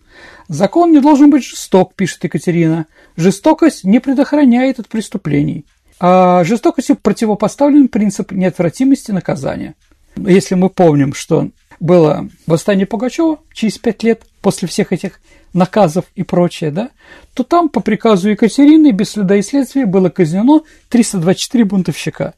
Закон 0.49 0.93
не 0.93 1.01
должен 1.01 1.31
быть 1.31 1.45
жесток, 1.45 1.95
пишет 1.95 2.25
Екатерина. 2.25 2.87
Жестокость 3.17 3.85
не 3.85 4.01
предохраняет 4.01 4.81
от 4.81 4.89
преступлений. 4.89 5.65
А 5.99 6.45
жестокости 6.45 6.95
противопоставлен 6.95 7.89
принцип 7.89 8.33
неотвратимости 8.33 9.11
наказания. 9.11 9.75
Если 10.17 10.55
мы 10.55 10.71
помним, 10.71 11.15
что 11.15 11.51
было 11.79 12.29
восстание 12.47 12.87
Пугачева 12.87 13.39
через 13.53 13.79
пять 13.79 14.03
лет 14.03 14.23
после 14.41 14.69
всех 14.69 14.93
этих 14.93 15.21
наказов 15.53 16.05
и 16.15 16.23
прочее, 16.23 16.71
да, 16.71 16.91
то 17.35 17.43
там 17.43 17.69
по 17.69 17.81
приказу 17.81 18.31
Екатерины 18.31 18.93
без 18.93 19.11
следа 19.11 19.37
и 19.37 19.43
следствия 19.43 19.87
было 19.87 20.09
казнено 20.09 20.63
324 20.89 21.65
бунтовщика. 21.65 22.35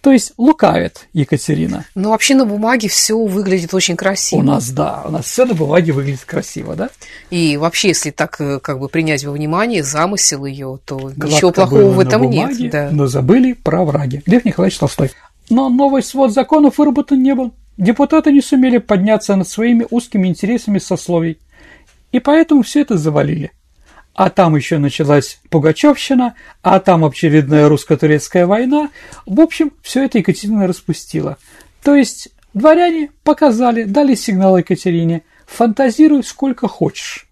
То 0.00 0.12
есть 0.12 0.32
лукавит 0.38 1.08
Екатерина. 1.12 1.84
Но 1.94 2.02
ну, 2.02 2.10
вообще 2.10 2.34
на 2.34 2.46
бумаге 2.46 2.88
все 2.88 3.22
выглядит 3.22 3.74
очень 3.74 3.96
красиво. 3.96 4.40
У 4.40 4.42
нас, 4.42 4.70
да, 4.70 5.02
у 5.04 5.10
нас 5.10 5.26
все 5.26 5.44
на 5.44 5.54
бумаге 5.54 5.92
выглядит 5.92 6.24
красиво, 6.24 6.74
да? 6.74 6.88
И 7.28 7.58
вообще, 7.58 7.88
если 7.88 8.10
так 8.10 8.40
э, 8.40 8.60
как 8.60 8.78
бы 8.78 8.88
принять 8.88 9.24
во 9.24 9.32
внимание 9.32 9.82
замысел 9.82 10.46
ее, 10.46 10.78
то 10.86 10.96
Гладко 10.96 11.26
ничего 11.26 11.50
плохого 11.50 11.90
в 11.90 12.00
этом 12.00 12.22
бумаге, 12.22 12.62
нет. 12.64 12.72
Да. 12.72 12.88
Но 12.90 13.08
забыли 13.08 13.52
про 13.52 13.84
враги. 13.84 14.22
Лев 14.24 14.46
Николаевич 14.46 14.78
Толстой. 14.78 15.10
Но 15.50 15.68
новый 15.68 16.02
свод 16.02 16.32
законов 16.32 16.78
выработан 16.78 17.22
не 17.22 17.34
был. 17.34 17.52
Депутаты 17.76 18.32
не 18.32 18.40
сумели 18.40 18.78
подняться 18.78 19.36
над 19.36 19.48
своими 19.48 19.86
узкими 19.90 20.28
интересами 20.28 20.78
сословий. 20.78 21.38
И 22.12 22.20
поэтому 22.20 22.62
все 22.62 22.80
это 22.80 22.96
завалили 22.96 23.52
а 24.14 24.28
там 24.28 24.56
еще 24.56 24.76
началась 24.76 25.40
Пугачевщина, 25.48 26.34
а 26.62 26.80
там 26.80 27.06
очередная 27.06 27.68
русско-турецкая 27.70 28.46
война. 28.46 28.90
В 29.24 29.40
общем, 29.40 29.72
все 29.82 30.04
это 30.04 30.18
Екатерина 30.18 30.66
распустила. 30.66 31.38
То 31.82 31.94
есть 31.94 32.28
дворяне 32.52 33.10
показали, 33.24 33.84
дали 33.84 34.14
сигнал 34.14 34.58
Екатерине, 34.58 35.22
фантазируй 35.46 36.22
сколько 36.22 36.68
хочешь. 36.68 37.28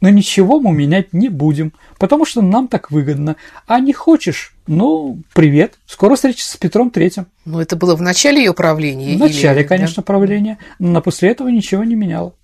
Но 0.00 0.08
ничего 0.08 0.58
мы 0.58 0.72
менять 0.72 1.12
не 1.12 1.28
будем, 1.28 1.74
потому 1.96 2.24
что 2.24 2.42
нам 2.42 2.66
так 2.66 2.90
выгодно. 2.90 3.36
А 3.68 3.78
не 3.78 3.92
хочешь, 3.92 4.52
ну, 4.66 5.22
привет, 5.32 5.74
скоро 5.86 6.16
встреча 6.16 6.42
с 6.42 6.56
Петром 6.56 6.90
Третьим. 6.90 7.26
Ну, 7.44 7.60
это 7.60 7.76
было 7.76 7.94
в 7.94 8.02
начале 8.02 8.38
ее 8.38 8.52
правления? 8.52 9.14
В 9.16 9.20
начале, 9.20 9.60
или... 9.60 9.68
конечно, 9.68 10.02
да? 10.02 10.02
правления, 10.02 10.58
но 10.80 11.00
после 11.02 11.30
этого 11.30 11.50
ничего 11.50 11.84
не 11.84 11.94
меняло. 11.94 12.34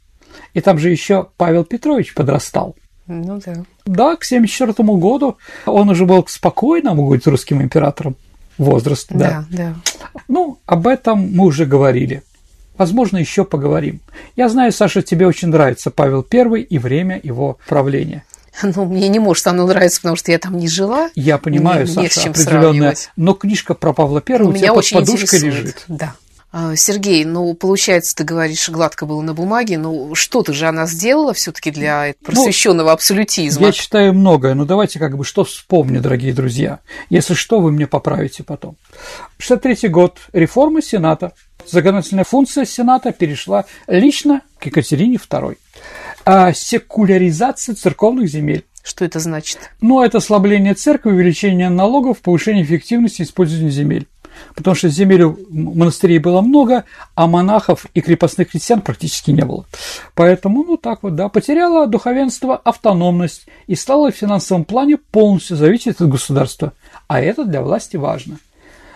И 0.55 0.61
там 0.61 0.79
же 0.79 0.91
еще 0.91 1.29
Павел 1.37 1.65
Петрович 1.65 2.15
подрастал. 2.15 2.77
Ну 3.07 3.41
да. 3.45 3.55
Да, 3.87 4.17
к 4.17 4.25
1974 4.25 4.99
году 4.99 5.39
он 5.65 5.89
уже 5.89 6.05
был 6.05 6.25
спокойно, 6.29 6.95
могу 6.95 7.11
быть, 7.11 7.27
русским 7.27 7.63
императором 7.63 8.17
возраст, 8.59 9.07
да. 9.11 9.47
Да, 9.51 9.65
да. 9.65 9.75
Ну, 10.29 10.59
об 10.67 10.87
этом 10.87 11.31
мы 11.35 11.47
уже 11.47 11.65
говорили. 11.65 12.23
Возможно, 12.77 13.17
еще 13.17 13.45
поговорим. 13.45 14.01
Я 14.37 14.49
знаю, 14.49 14.73
Саша, 14.73 15.03
тебе 15.03 15.27
очень 15.27 15.49
нравится 15.49 15.91
Павел 15.91 16.25
I 16.31 16.63
и 16.63 16.79
время 16.79 17.19
его 17.23 17.59
правления. 17.67 18.25
Ну, 18.63 18.85
мне 18.87 19.09
не 19.09 19.19
может 19.19 19.47
оно 19.47 19.67
нравиться, 19.67 20.01
потому 20.01 20.17
что 20.17 20.33
я 20.33 20.39
там 20.39 20.57
не 20.59 20.69
жила. 20.69 21.11
Я 21.15 21.39
понимаю, 21.39 21.87
мне, 21.87 22.09
Саша, 22.11 22.31
определенная. 22.31 22.97
Но 23.17 23.35
книжка 23.35 23.75
про 23.75 23.93
Павла 23.93 24.23
I 24.27 24.43
у, 24.43 24.49
у 24.49 24.53
тебя 24.53 24.75
под 24.75 24.91
подушкой 24.91 25.39
интересует. 25.39 25.55
лежит. 25.55 25.85
Да. 25.89 26.15
А, 26.51 26.77
Сергей, 26.77 27.27
ну, 27.27 27.53
получается, 27.53 28.17
ты 28.17 28.25
говоришь, 28.25 28.71
гладко 28.71 29.05
было 29.05 29.21
на 29.21 29.35
бумаге, 29.35 29.77
ну, 29.77 30.15
что-то 30.15 30.55
же 30.55 30.67
она 30.67 30.87
сделала 30.87 31.35
все 31.35 31.53
таки 31.53 31.71
для 31.71 32.15
просвещенного 32.25 32.89
ну, 32.89 32.93
абсолютизма. 32.93 33.67
Я 33.67 33.73
читаю 33.73 34.15
многое, 34.15 34.55
но 34.55 34.65
давайте 34.65 34.99
как 34.99 35.19
бы 35.19 35.25
что 35.25 35.45
вспомню, 35.45 36.01
дорогие 36.01 36.33
друзья. 36.33 36.81
Если 37.11 37.35
что, 37.35 37.61
вы 37.61 37.71
мне 37.71 37.87
поправите 37.87 38.45
потом. 38.45 38.77
63 39.39 39.89
год. 39.91 40.19
Реформа 40.33 40.81
Сената. 40.81 41.33
Законодательная 41.67 42.25
функция 42.25 42.65
Сената 42.65 43.13
перешла 43.13 43.67
лично 43.87 44.41
к 44.59 44.67
Екатерине 44.67 45.17
II. 45.17 45.59
А 46.25 46.53
секуляризация 46.55 47.75
церковных 47.75 48.29
земель. 48.29 48.65
Что 48.83 49.05
это 49.05 49.19
значит? 49.19 49.59
Ну, 49.83 50.03
это 50.03 50.17
ослабление 50.17 50.73
церкви, 50.73 51.11
увеличение 51.11 51.69
налогов, 51.69 52.21
повышение 52.21 52.65
эффективности 52.65 53.21
использования 53.21 53.71
земель 53.71 54.07
потому 54.55 54.75
что 54.75 54.89
земель 54.89 55.25
монастырей 55.51 56.19
было 56.19 56.41
много, 56.41 56.85
а 57.15 57.27
монахов 57.27 57.87
и 57.95 58.01
крепостных 58.01 58.51
крестьян 58.51 58.81
практически 58.81 59.31
не 59.31 59.45
было. 59.45 59.67
Поэтому, 60.15 60.65
ну 60.65 60.77
так 60.77 61.03
вот, 61.03 61.15
да, 61.15 61.29
потеряло 61.29 61.87
духовенство 61.87 62.57
автономность 62.57 63.47
и 63.67 63.75
стало 63.75 64.11
в 64.11 64.17
финансовом 64.17 64.65
плане 64.65 64.97
полностью 64.97 65.57
зависеть 65.57 66.01
от 66.01 66.09
государства, 66.09 66.73
а 67.07 67.21
это 67.21 67.45
для 67.45 67.63
власти 67.63 67.97
важно. 67.97 68.39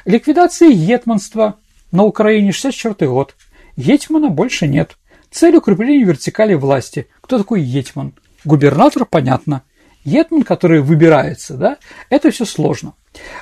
Ликвидация 0.04 0.68
етманства 0.68 1.56
на 1.92 2.04
Украине 2.04 2.52
64 2.52 3.10
год. 3.10 3.36
Етмана 3.76 4.28
больше 4.28 4.66
нет. 4.66 4.96
Цель 5.30 5.56
укрепления 5.56 6.04
вертикали 6.04 6.54
власти. 6.54 7.08
Кто 7.20 7.38
такой 7.38 7.62
етман? 7.62 8.12
Губернатор, 8.44 9.06
понятно. 9.06 9.62
Етман, 10.04 10.42
который 10.42 10.80
выбирается, 10.80 11.54
да, 11.54 11.78
это 12.10 12.30
все 12.30 12.44
сложно. 12.44 12.94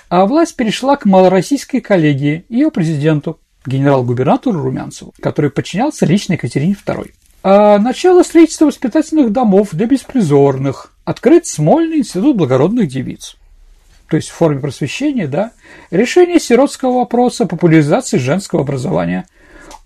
А 0.08 0.26
власть 0.26 0.56
перешла 0.56 0.96
к 0.96 1.06
малороссийской 1.06 1.80
коллегии, 1.80 2.44
ее 2.48 2.70
президенту, 2.70 3.38
генерал-губернатору 3.66 4.60
Румянцеву, 4.60 5.14
который 5.20 5.50
подчинялся 5.50 6.06
лично 6.06 6.34
Екатерине 6.34 6.76
II. 6.84 7.12
А 7.42 7.78
начало 7.78 8.22
строительства 8.22 8.66
воспитательных 8.66 9.32
домов 9.32 9.68
для 9.72 9.86
беспризорных. 9.86 10.92
Открыт 11.04 11.46
Смольный 11.46 11.98
институт 11.98 12.36
благородных 12.36 12.88
девиц. 12.88 13.36
То 14.08 14.16
есть 14.16 14.28
в 14.28 14.34
форме 14.34 14.60
просвещения, 14.60 15.26
да. 15.26 15.52
Решение 15.90 16.40
сиротского 16.40 16.98
вопроса, 16.98 17.46
популяризации 17.46 18.18
женского 18.18 18.62
образования. 18.62 19.26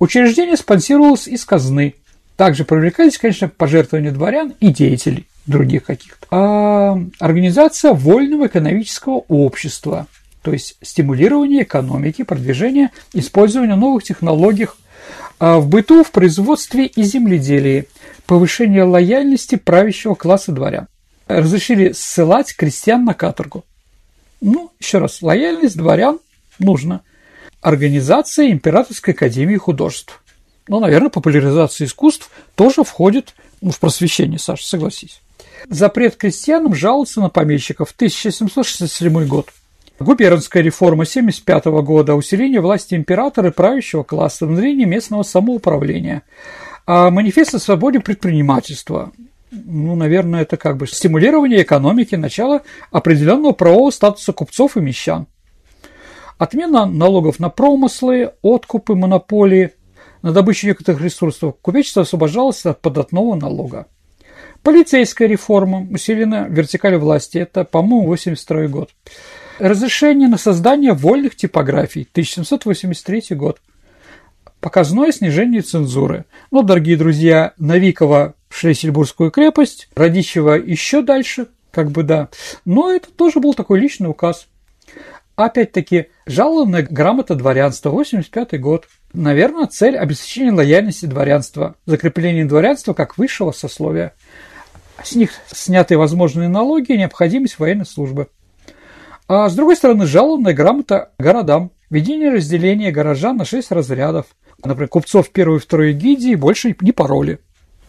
Учреждение 0.01 0.57
спонсировалось 0.57 1.29
из 1.29 1.45
казны. 1.45 1.95
Также 2.37 2.65
привлекались, 2.65 3.19
конечно, 3.19 3.49
пожертвования 3.49 4.11
дворян 4.11 4.55
и 4.59 4.69
деятелей 4.69 5.27
других 5.47 5.85
каких-то. 5.85 6.27
А 6.31 6.99
организация 7.19 7.93
вольного 7.93 8.47
экономического 8.47 9.25
общества, 9.29 10.07
то 10.43 10.53
есть 10.53 10.77
стимулирование 10.83 11.63
экономики, 11.63 12.23
продвижение 12.23 12.91
использования 13.13 13.77
новых 13.77 14.05
технологий 14.05 14.69
а 15.39 15.59
в 15.59 15.69
быту, 15.69 16.05
в 16.05 16.11
производстве 16.11 16.87
и 16.87 17.03
земледелии, 17.03 17.89
повышение 18.27 18.85
лояльности 18.85 19.57
правящего 19.57 20.15
класса 20.15 20.53
дворян. 20.53 20.87
Разрешили 21.27 21.93
ссылать 21.93 22.55
крестьян 22.55 23.05
на 23.05 23.15
каторгу. 23.15 23.65
Ну, 24.41 24.71
еще 24.79 24.99
раз, 24.99 25.23
лояльность 25.23 25.77
дворян 25.77 26.21
нужна. 26.59 27.01
Организация 27.61 28.51
Императорской 28.51 29.15
академии 29.15 29.57
художеств. 29.57 30.23
Ну, 30.69 30.81
наверное, 30.81 31.11
популяризация 31.11 31.87
искусств 31.87 32.31
тоже 32.55 32.85
входит 32.85 33.35
ну, 33.61 33.71
в 33.71 33.81
просвещение, 33.81 34.39
Саша, 34.39 34.67
согласись. 34.67 35.21
Запрет 35.69 36.17
крестьянам 36.17 36.75
жаловаться 36.75 37.21
на 37.21 37.29
помещиков, 37.29 37.93
1767 37.93 39.27
год. 39.27 39.49
Губернская 39.99 40.63
реформа 40.63 41.05
1975 41.05 41.67
года, 41.85 42.15
усиление 42.15 42.61
власти 42.61 42.95
императора 42.95 43.51
и 43.51 43.53
правящего 43.53 44.03
класса, 44.03 44.47
внедрение 44.47 44.87
местного 44.87 45.23
самоуправления. 45.23 46.23
А 46.87 47.11
манифест 47.11 47.55
о 47.55 47.59
свободе 47.59 48.01
предпринимательства. 48.01 49.13
Ну, 49.51 49.95
наверное, 49.95 50.43
это 50.43 50.57
как 50.57 50.77
бы 50.77 50.87
стимулирование 50.87 51.63
экономики, 51.63 52.17
начало 52.17 52.63
определенного 52.91 53.53
правового 53.53 53.91
статуса 53.91 54.33
купцов 54.33 54.77
и 54.77 54.81
мещан. 54.81 55.27
Отмена 56.39 56.87
налогов 56.87 57.39
на 57.39 57.49
промыслы, 57.49 58.33
откупы, 58.43 58.97
монополии, 58.97 59.73
на 60.23 60.33
добычу 60.33 60.67
некоторых 60.67 61.01
ресурсов 61.01 61.55
купечество 61.63 62.03
освобождалось 62.03 62.67
от 62.67 62.81
податного 62.81 63.37
налога. 63.37 63.87
Полицейская 64.65 65.29
реформа, 65.29 65.87
усилена 65.91 66.47
вертикаль 66.49 66.97
власти, 66.97 67.37
это, 67.37 67.65
по-моему, 67.65 68.07
82 68.07 68.69
год. 68.69 68.93
Разрешение 69.59 70.27
на 70.27 70.39
создание 70.39 70.95
вольных 70.95 71.37
типографий, 71.37 72.09
1783 72.11 73.37
год. 73.37 73.61
Показное 74.61 75.13
снижение 75.13 75.61
цензуры. 75.61 76.25
Ну, 76.51 76.63
дорогие 76.63 76.97
друзья, 76.97 77.53
Новикова 77.59 78.37
Шлиссельбургскую 78.49 79.31
крепость, 79.31 79.91
Радищева 79.95 80.55
еще 80.55 81.03
дальше, 81.03 81.49
как 81.71 81.91
бы 81.91 82.03
да. 82.03 82.31
Но 82.65 82.91
это 82.91 83.11
тоже 83.11 83.41
был 83.41 83.53
такой 83.53 83.79
личный 83.81 84.09
указ. 84.09 84.49
Опять-таки, 85.37 86.07
жалованная 86.25 86.87
грамота 86.89 87.35
дворянства, 87.35 87.91
85 87.91 88.59
год. 88.61 88.89
Наверное, 89.13 89.67
цель 89.67 89.99
обеспечения 89.99 90.53
лояльности 90.53 91.05
дворянства, 91.05 91.75
закрепление 91.85 92.47
дворянства 92.47 92.95
как 92.95 93.19
высшего 93.19 93.53
сословия. 93.53 94.15
С 95.03 95.15
них 95.15 95.31
сняты 95.47 95.99
возможные 95.99 96.49
налоги 96.49 96.93
и 96.93 96.99
необходимость 96.99 97.59
военной 97.59 97.87
службы. 97.87 98.29
А 99.27 99.49
с 99.49 99.55
другой 99.55 99.77
стороны, 99.77 100.07
жалованная 100.07 100.53
грамота 100.53 101.11
городам, 101.19 101.71
введение 101.91 102.31
разделения 102.31 102.93
горожан 102.93 103.37
на 103.37 103.45
шесть 103.45 103.73
разрядов. 103.73 104.27
Например, 104.63 104.89
купцов 104.89 105.31
первой 105.31 105.57
и 105.57 105.61
второй 105.61 105.93
гильдии 105.93 106.35
больше 106.35 106.77
не 106.81 106.93
пороли. 106.93 107.39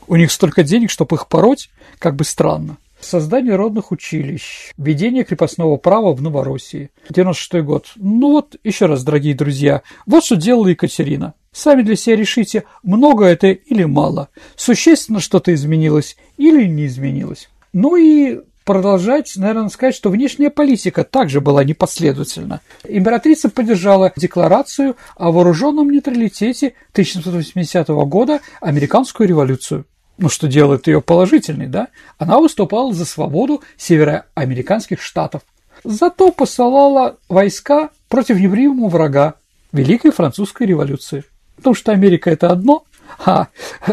У 0.08 0.16
них 0.16 0.32
столько 0.32 0.64
денег, 0.64 0.92
чтобы 0.92 1.16
их 1.16 1.28
пороть, 1.28 1.70
как 2.00 2.16
бы 2.16 2.24
странно. 2.24 2.78
Создание 3.00 3.56
родных 3.56 3.92
училищ, 3.92 4.72
введение 4.78 5.24
крепостного 5.24 5.78
права 5.78 6.14
в 6.14 6.22
Новороссии. 6.22 6.90
96 7.10 7.64
год. 7.64 7.88
Ну 7.96 8.32
вот, 8.32 8.56
еще 8.64 8.86
раз, 8.86 9.04
дорогие 9.04 9.36
друзья, 9.36 9.82
вот 10.06 10.24
что 10.24 10.36
делала 10.36 10.68
Екатерина. 10.68 11.34
Сами 11.56 11.84
для 11.84 11.96
себя 11.96 12.18
решите, 12.18 12.66
много 12.84 13.24
это 13.24 13.48
или 13.48 13.86
мало. 13.86 14.28
Существенно 14.58 15.22
что-то 15.22 15.54
изменилось 15.54 16.18
или 16.36 16.66
не 16.66 16.86
изменилось. 16.86 17.48
Ну 17.72 17.96
и 17.96 18.42
продолжать, 18.66 19.32
наверное, 19.38 19.70
сказать, 19.70 19.96
что 19.96 20.10
внешняя 20.10 20.50
политика 20.50 21.06
также 21.06 21.40
была 21.40 21.64
непоследовательна. 21.64 22.60
Императрица 22.86 23.48
поддержала 23.48 24.12
декларацию 24.18 24.98
о 25.16 25.32
вооруженном 25.32 25.92
нейтралитете 25.92 26.74
1780 26.92 27.88
года, 27.88 28.42
американскую 28.60 29.30
революцию 29.30 29.86
ну, 30.18 30.30
что 30.30 30.48
делает 30.48 30.88
ее 30.88 31.02
положительной, 31.02 31.68
да, 31.68 31.90
она 32.18 32.40
выступала 32.40 32.94
за 32.94 33.04
свободу 33.04 33.62
североамериканских 33.76 35.02
штатов. 35.02 35.42
Зато 35.84 36.32
посылала 36.32 37.18
войска 37.28 37.90
против 38.08 38.40
непримиримого 38.40 38.88
врага 38.88 39.34
Великой 39.74 40.12
Французской 40.12 40.68
революции. 40.68 41.26
Потому 41.56 41.74
что 41.76 41.92
Америка– 41.92 42.30
это 42.32 42.50
одно, 42.50 42.86
а 43.26 43.48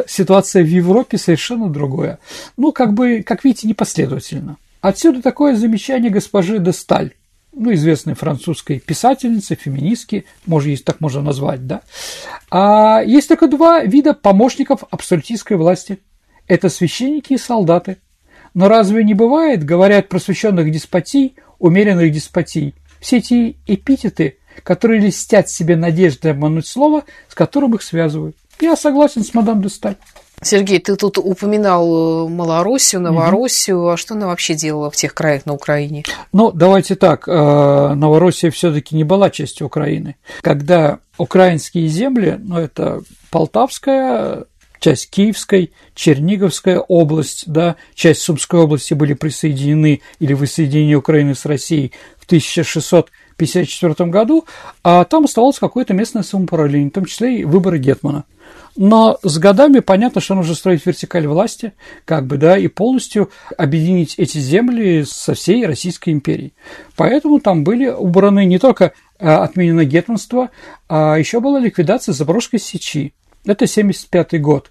ситуация 0.06 0.62
в 0.62 0.68
Европе 0.68 1.18
совершенно 1.18 1.68
другое. 1.68 2.18
Ну, 2.56 2.72
как 2.72 2.94
бы, 2.94 3.22
как 3.22 3.44
видите, 3.44 3.68
непоследовательно. 3.68 4.56
Отсюда 4.80 5.22
такое 5.22 5.54
замечание 5.54 6.10
госпожи 6.10 6.58
де 6.58 6.72
Сталь, 6.72 7.12
ну, 7.54 7.72
известной 7.72 8.14
французской 8.14 8.80
писательницы, 8.80 9.54
феминистки, 9.54 10.24
может, 10.46 10.70
есть 10.70 10.84
так 10.84 11.00
можно 11.00 11.22
назвать, 11.22 11.66
да. 11.66 11.82
А 12.50 13.02
есть 13.04 13.28
только 13.28 13.46
два 13.46 13.84
вида 13.84 14.14
помощников 14.14 14.84
абсолютистской 14.90 15.56
власти– 15.56 15.98
это 16.48 16.68
священники 16.68 17.34
и 17.34 17.38
солдаты. 17.38 17.98
Но 18.54 18.68
разве 18.68 19.04
не 19.04 19.14
бывает, 19.14 19.64
говорят 19.64 20.08
просвещенных 20.08 20.70
деспотий, 20.70 21.36
умеренных 21.58 22.10
деспотий, 22.10 22.74
все 23.00 23.18
эти 23.18 23.56
эпитеты, 23.66 24.38
которые 24.62 25.00
листят 25.00 25.48
себе 25.48 25.76
надеждой 25.76 26.32
обмануть 26.32 26.66
слово, 26.66 27.04
с 27.28 27.34
которым 27.34 27.74
их 27.74 27.82
связывают? 27.82 28.36
Я 28.60 28.76
согласен 28.76 29.24
с 29.24 29.34
мадам 29.34 29.62
де 29.62 29.68
Сталь. 29.68 29.96
Сергей, 30.42 30.80
ты 30.80 30.96
тут 30.96 31.18
упоминал 31.18 32.26
э, 32.26 32.28
Малороссию, 32.28 33.00
Новороссию. 33.00 33.78
Угу. 33.78 33.88
А 33.90 33.96
что 33.96 34.14
она 34.14 34.26
вообще 34.26 34.54
делала 34.54 34.90
в 34.90 34.96
тех 34.96 35.14
краях 35.14 35.46
на 35.46 35.54
Украине? 35.54 36.04
Ну, 36.32 36.50
давайте 36.50 36.96
так. 36.96 37.28
Э, 37.28 37.94
Новороссия 37.94 38.50
все-таки 38.50 38.96
не 38.96 39.04
была 39.04 39.30
частью 39.30 39.68
Украины. 39.68 40.16
Когда 40.40 40.98
украинские 41.16 41.86
земли, 41.86 42.38
ну, 42.40 42.58
это 42.58 43.02
Полтавская, 43.30 44.44
часть 44.80 45.10
Киевской, 45.10 45.72
Черниговская 45.94 46.80
область, 46.80 47.44
да, 47.46 47.76
часть 47.94 48.22
Сумской 48.22 48.60
области 48.60 48.94
были 48.94 49.14
присоединены 49.14 50.00
или 50.18 50.34
воссоединение 50.34 50.96
Украины 50.96 51.36
с 51.36 51.46
Россией 51.46 51.92
в 52.18 52.26
1654 53.34 54.10
году, 54.10 54.44
а 54.82 55.04
там 55.04 55.24
оставалось 55.24 55.58
какое-то 55.58 55.94
местное 55.94 56.22
самоуправление, 56.22 56.90
в 56.90 56.94
том 56.94 57.04
числе 57.04 57.40
и 57.40 57.44
выборы 57.44 57.78
Гетмана. 57.78 58.24
Но 58.76 59.18
с 59.22 59.38
годами 59.38 59.80
понятно, 59.80 60.20
что 60.20 60.34
нужно 60.34 60.54
строить 60.54 60.86
вертикаль 60.86 61.26
власти, 61.26 61.74
как 62.04 62.26
бы, 62.26 62.38
да, 62.38 62.56
и 62.56 62.68
полностью 62.68 63.30
объединить 63.58 64.14
эти 64.18 64.38
земли 64.38 65.04
со 65.06 65.34
всей 65.34 65.66
Российской 65.66 66.10
империей. 66.10 66.54
Поэтому 66.96 67.40
там 67.40 67.64
были 67.64 67.88
убраны 67.88 68.46
не 68.46 68.58
только 68.58 68.92
а, 69.18 69.44
отменено 69.44 69.84
гетманство, 69.84 70.50
а 70.88 71.16
еще 71.16 71.40
была 71.40 71.60
ликвидация 71.60 72.14
Запорожской 72.14 72.58
сечи. 72.58 73.12
Это 73.44 73.64
1975 73.64 74.40
год. 74.40 74.70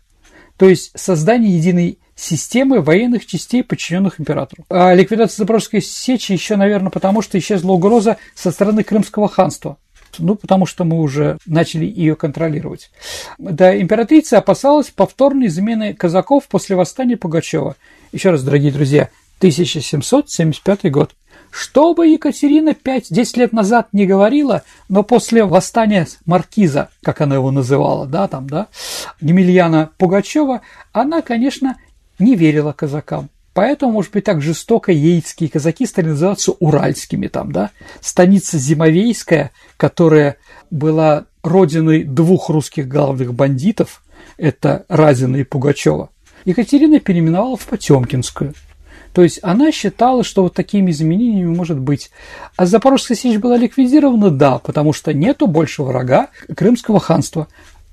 То 0.58 0.68
есть 0.68 0.92
создание 0.96 1.56
единой 1.56 2.00
системы 2.22 2.82
военных 2.82 3.26
частей, 3.26 3.64
подчиненных 3.64 4.20
императору. 4.20 4.64
А 4.70 4.94
ликвидация 4.94 5.38
Запорожской 5.38 5.82
сечи 5.82 6.32
еще, 6.32 6.56
наверное, 6.56 6.92
потому 6.92 7.22
что 7.22 7.38
исчезла 7.40 7.72
угроза 7.72 8.18
со 8.36 8.52
стороны 8.52 8.84
Крымского 8.84 9.28
ханства. 9.28 9.78
Ну, 10.20 10.36
потому 10.36 10.66
что 10.66 10.84
мы 10.84 11.00
уже 11.00 11.38
начали 11.46 11.86
ее 11.86 12.16
контролировать. 12.16 12.92
Да, 13.38 13.80
императрица 13.80 14.38
опасалась 14.38 14.90
повторной 14.90 15.48
замены 15.48 15.94
казаков 15.94 16.48
после 16.48 16.76
восстания 16.76 17.18
Пугачева. 17.18 17.76
Еще 18.12 18.30
раз, 18.30 18.44
дорогие 18.44 18.72
друзья, 18.72 19.10
1775 19.40 20.92
год. 20.92 21.16
Что 21.50 21.94
бы 21.94 22.08
Екатерина 22.08 22.70
5-10 22.70 23.40
лет 23.40 23.54
назад 23.54 23.88
не 23.94 24.06
говорила, 24.06 24.64
но 24.90 25.04
после 25.04 25.44
восстания 25.44 26.08
Маркиза, 26.26 26.90
как 27.02 27.22
она 27.22 27.36
его 27.36 27.52
называла, 27.52 28.06
да, 28.06 28.28
там, 28.28 28.48
да, 28.48 28.68
Емельяна 29.22 29.90
Пугачева, 29.98 30.62
она, 30.94 31.22
конечно, 31.22 31.78
не 32.20 32.36
верила 32.36 32.72
казакам. 32.74 33.30
Поэтому, 33.54 33.92
может 33.94 34.14
быть, 34.14 34.24
так 34.24 34.42
жестоко 34.42 34.92
ейцкие 34.92 35.50
казаки 35.50 35.86
стали 35.86 36.08
называться 36.08 36.54
уральскими 36.54 37.28
там, 37.28 37.52
да. 37.52 37.72
Станица 38.00 38.58
Зимовейская, 38.58 39.52
которая 39.76 40.38
была 40.70 41.26
родиной 41.44 42.04
двух 42.04 42.50
русских 42.50 42.88
главных 42.88 43.34
бандитов, 43.34 44.04
это 44.38 44.86
Разина 44.88 45.38
и 45.38 45.44
Пугачева, 45.44 46.10
Екатерина 46.46 47.00
переименовала 47.00 47.58
в 47.58 47.66
Потемкинскую– 47.66 48.54
то 49.14 49.24
есть 49.24 49.40
она 49.42 49.72
считала, 49.72 50.24
что 50.24 50.44
вот 50.44 50.54
такими 50.54 50.92
изменениями 50.92 51.54
может 51.54 51.80
быть. 51.80 52.12
А 52.56 52.66
Запорожская 52.66 53.18
сечь 53.18 53.40
была 53.40 53.58
ликвидирована? 53.58 54.30
Да, 54.30 54.60
потому 54.60 54.94
что 54.94 55.14
нету 55.14 55.48
больше 55.48 55.84
врага 55.84 56.30
Крымского 56.56 57.00
ханства. 57.00 57.48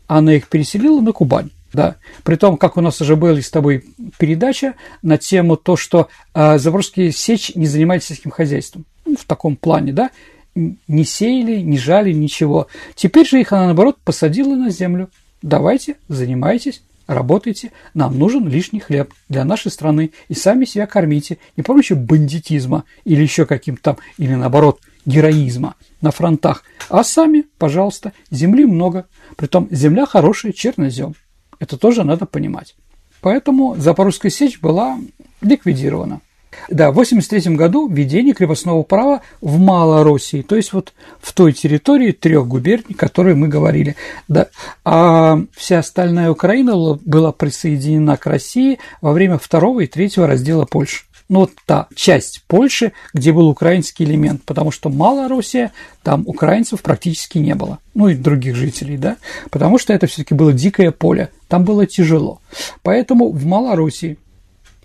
Она 0.06 0.34
их 0.34 0.48
переселила 0.48 1.00
на 1.00 1.12
Кубань. 1.12 1.50
Да. 1.72 1.96
При 2.24 2.36
том, 2.36 2.56
как 2.56 2.76
у 2.76 2.80
нас 2.80 3.00
уже 3.00 3.16
была 3.16 3.40
с 3.40 3.50
тобой 3.50 3.84
передача 4.18 4.74
на 5.02 5.18
тему 5.18 5.56
то, 5.56 5.76
что 5.76 6.08
э, 6.34 6.58
Запорожские 6.58 7.12
сечь 7.12 7.54
не 7.54 7.66
занимались 7.66 8.04
сельским 8.04 8.30
хозяйством. 8.30 8.84
Ну, 9.04 9.16
в 9.16 9.24
таком 9.24 9.56
плане, 9.56 9.92
да. 9.92 10.10
Не 10.54 11.04
сеяли, 11.04 11.60
не 11.60 11.78
жали, 11.78 12.12
ничего. 12.12 12.68
Теперь 12.94 13.26
же 13.26 13.40
их 13.40 13.52
она, 13.52 13.66
наоборот, 13.66 13.98
посадила 14.02 14.54
на 14.54 14.70
землю. 14.70 15.10
Давайте, 15.42 15.96
занимайтесь, 16.08 16.82
работайте, 17.06 17.70
нам 17.94 18.18
нужен 18.18 18.48
лишний 18.48 18.80
хлеб 18.80 19.12
для 19.28 19.44
нашей 19.44 19.70
страны, 19.70 20.10
и 20.28 20.34
сами 20.34 20.64
себя 20.64 20.86
кормите, 20.86 21.38
не 21.56 21.62
помощью 21.62 21.96
бандитизма 21.96 22.84
или 23.04 23.22
еще 23.22 23.46
каким-то 23.46 23.82
там, 23.82 23.96
или 24.18 24.34
наоборот, 24.34 24.80
героизма 25.06 25.74
на 26.00 26.10
фронтах, 26.10 26.64
а 26.88 27.02
сами, 27.04 27.44
пожалуйста, 27.58 28.12
земли 28.30 28.66
много, 28.66 29.06
притом 29.36 29.68
земля 29.70 30.06
хорошая, 30.06 30.52
чернозем. 30.52 31.14
Это 31.58 31.76
тоже 31.76 32.04
надо 32.04 32.26
понимать. 32.26 32.74
Поэтому 33.20 33.76
Запорожская 33.76 34.30
сечь 34.30 34.60
была 34.60 34.98
ликвидирована. 35.40 36.20
Да, 36.68 36.88
в 36.88 36.98
1983 36.98 37.56
году 37.56 37.88
введение 37.88 38.34
крепостного 38.34 38.82
права 38.82 39.22
в 39.40 39.58
Малороссии, 39.58 40.42
то 40.42 40.56
есть 40.56 40.72
вот 40.72 40.92
в 41.20 41.32
той 41.32 41.52
территории 41.52 42.12
трех 42.12 42.46
губерний, 42.46 42.94
о 42.94 42.98
которой 42.98 43.34
мы 43.34 43.48
говорили. 43.48 43.96
Да. 44.28 44.48
А 44.84 45.40
вся 45.54 45.78
остальная 45.78 46.30
Украина 46.30 46.98
была 47.04 47.32
присоединена 47.32 48.16
к 48.16 48.26
России 48.26 48.78
во 49.00 49.12
время 49.12 49.38
второго 49.38 49.80
и 49.80 49.86
третьего 49.86 50.26
раздела 50.26 50.64
Польши. 50.64 51.04
Вот 51.28 51.52
та 51.66 51.88
часть 51.94 52.42
Польши, 52.46 52.92
где 53.12 53.32
был 53.32 53.48
украинский 53.48 54.06
элемент, 54.06 54.42
потому 54.44 54.70
что 54.70 54.88
Малороссия, 54.88 55.72
там 56.02 56.22
украинцев 56.26 56.80
практически 56.80 57.36
не 57.36 57.54
было, 57.54 57.78
ну 57.94 58.08
и 58.08 58.14
других 58.14 58.56
жителей, 58.56 58.96
да, 58.96 59.18
потому 59.50 59.78
что 59.78 59.92
это 59.92 60.06
все-таки 60.06 60.34
было 60.34 60.54
дикое 60.54 60.90
поле, 60.90 61.30
там 61.48 61.64
было 61.64 61.86
тяжело. 61.86 62.40
Поэтому 62.82 63.30
в 63.30 63.44
Малороссии. 63.44 64.16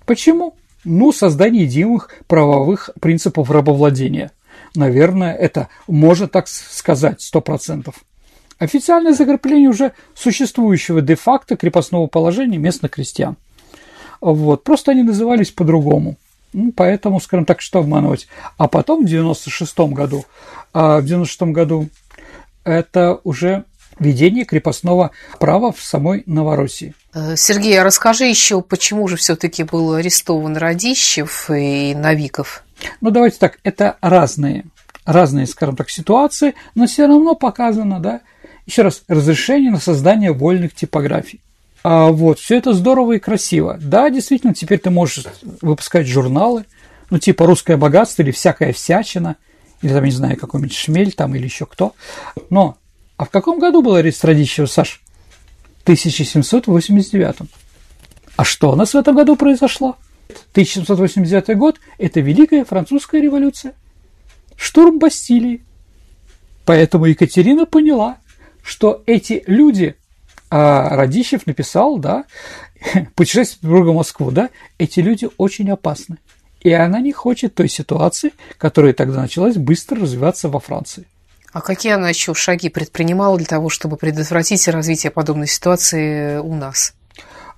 Почему? 0.05 0.55
Ну, 0.83 1.13
создание 1.13 1.63
единых 1.63 2.09
правовых 2.27 2.89
принципов 2.99 3.49
рабовладения. 3.49 4.31
Наверное, 4.75 5.33
это 5.33 5.69
можно 5.87 6.27
так 6.27 6.49
сказать, 6.49 7.21
сто 7.21 7.39
процентов. 7.39 7.95
Официальное 8.59 9.13
закрепление 9.13 9.69
уже 9.69 9.93
существующего 10.13 11.01
де-факто 11.01 11.55
крепостного 11.55 12.07
положения 12.07 12.57
местных 12.57 12.91
крестьян. 12.91 13.37
Вот. 14.19 14.63
Просто 14.63 14.91
они 14.91 15.03
назывались 15.03 15.51
по-другому. 15.51 16.17
Ну, 16.53 16.71
поэтому, 16.71 17.19
скажем 17.19 17.45
так, 17.45 17.61
что 17.61 17.79
обманывать. 17.79 18.27
А 18.57 18.67
потом 18.67 19.05
в 19.05 19.09
96 19.09 19.79
году, 19.91 20.25
а 20.73 20.99
в 20.99 21.05
96 21.05 21.41
году 21.53 21.89
это 22.63 23.19
уже 23.23 23.65
ведение 23.99 24.45
крепостного 24.45 25.11
права 25.39 25.71
в 25.71 25.81
самой 25.81 26.23
Новороссии. 26.25 26.93
Э, 27.13 27.35
Сергей, 27.35 27.79
а 27.79 27.83
расскажи 27.83 28.25
еще, 28.25 28.61
почему 28.61 29.07
же 29.07 29.17
все-таки 29.17 29.63
был 29.63 29.93
арестован 29.93 30.57
Радищев 30.57 31.49
и 31.49 31.93
Новиков? 31.95 32.63
Ну, 33.01 33.11
давайте 33.11 33.37
так, 33.37 33.59
это 33.63 33.97
разные, 34.01 34.65
разные, 35.05 35.47
скажем 35.47 35.75
так, 35.75 35.89
ситуации, 35.89 36.55
но 36.75 36.87
все 36.87 37.07
равно 37.07 37.35
показано, 37.35 37.99
да, 37.99 38.21
еще 38.65 38.81
раз, 38.81 39.03
разрешение 39.07 39.71
на 39.71 39.79
создание 39.79 40.31
вольных 40.31 40.73
типографий. 40.73 41.41
А 41.83 42.07
вот, 42.11 42.39
все 42.39 42.57
это 42.57 42.73
здорово 42.73 43.13
и 43.13 43.19
красиво. 43.19 43.77
Да, 43.81 44.09
действительно, 44.09 44.53
теперь 44.53 44.79
ты 44.79 44.89
можешь 44.89 45.25
выпускать 45.61 46.07
журналы, 46.07 46.65
ну, 47.09 47.19
типа 47.19 47.45
«Русское 47.45 47.75
богатство» 47.75 48.21
или 48.21 48.31
«Всякая 48.31 48.71
всячина», 48.71 49.35
или 49.81 49.91
там, 49.91 50.03
не 50.05 50.11
знаю, 50.11 50.37
какой-нибудь 50.37 50.73
«Шмель» 50.73 51.11
там 51.11 51.35
или 51.35 51.43
еще 51.43 51.65
кто. 51.65 51.93
Но, 52.49 52.77
а 53.17 53.25
в 53.25 53.29
каком 53.29 53.59
году 53.59 53.81
был 53.81 53.95
арест 53.95 54.23
Радищева, 54.23 54.65
Саш? 54.65 55.01
В 55.79 55.83
1789. 55.83 57.49
А 58.37 58.43
что 58.45 58.71
у 58.71 58.75
нас 58.75 58.93
в 58.93 58.97
этом 58.97 59.15
году 59.15 59.35
произошло? 59.35 59.97
1789 60.53 61.57
год– 61.57 61.79
это 61.97 62.21
Великая 62.21 62.63
Французская 62.63 63.21
революция. 63.21 63.73
Штурм 64.55 64.99
Бастилии. 64.99 65.63
Поэтому 66.65 67.05
Екатерина 67.05 67.65
поняла, 67.65 68.17
что 68.63 69.03
эти 69.05 69.43
люди, 69.47 69.97
а 70.55 70.95
Радищев 70.95 71.47
написал, 71.47 71.97
да, 71.97 72.25
путешествие 73.15 73.73
в 73.73 73.91
Москву, 73.91 74.29
да, 74.29 74.51
эти 74.77 74.99
люди 74.99 75.27
очень 75.37 75.71
опасны. 75.71 76.17
И 76.61 76.71
она 76.71 76.99
не 76.99 77.11
хочет 77.11 77.55
той 77.55 77.67
ситуации, 77.67 78.33
которая 78.59 78.93
тогда 78.93 79.21
началась 79.21 79.55
быстро 79.55 80.01
развиваться 80.01 80.49
во 80.49 80.59
Франции. 80.59 81.07
А 81.53 81.61
какие 81.61 81.93
она 81.93 82.09
еще 82.09 82.35
шаги 82.35 82.69
предпринимала 82.69 83.35
для 83.37 83.47
того, 83.47 83.69
чтобы 83.69 83.97
предотвратить 83.97 84.67
развитие 84.67 85.11
подобной 85.11 85.47
ситуации 85.47 86.37
у 86.37 86.53
нас? 86.53 86.93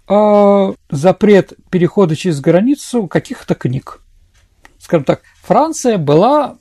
А, 0.08 0.74
запрет 0.90 1.52
перехода 1.70 2.16
через 2.16 2.40
границу 2.40 3.08
каких-то 3.08 3.56
книг. 3.56 4.00
Скажем 4.80 5.04
так, 5.04 5.22
Франция 5.44 5.98
была 5.98 6.56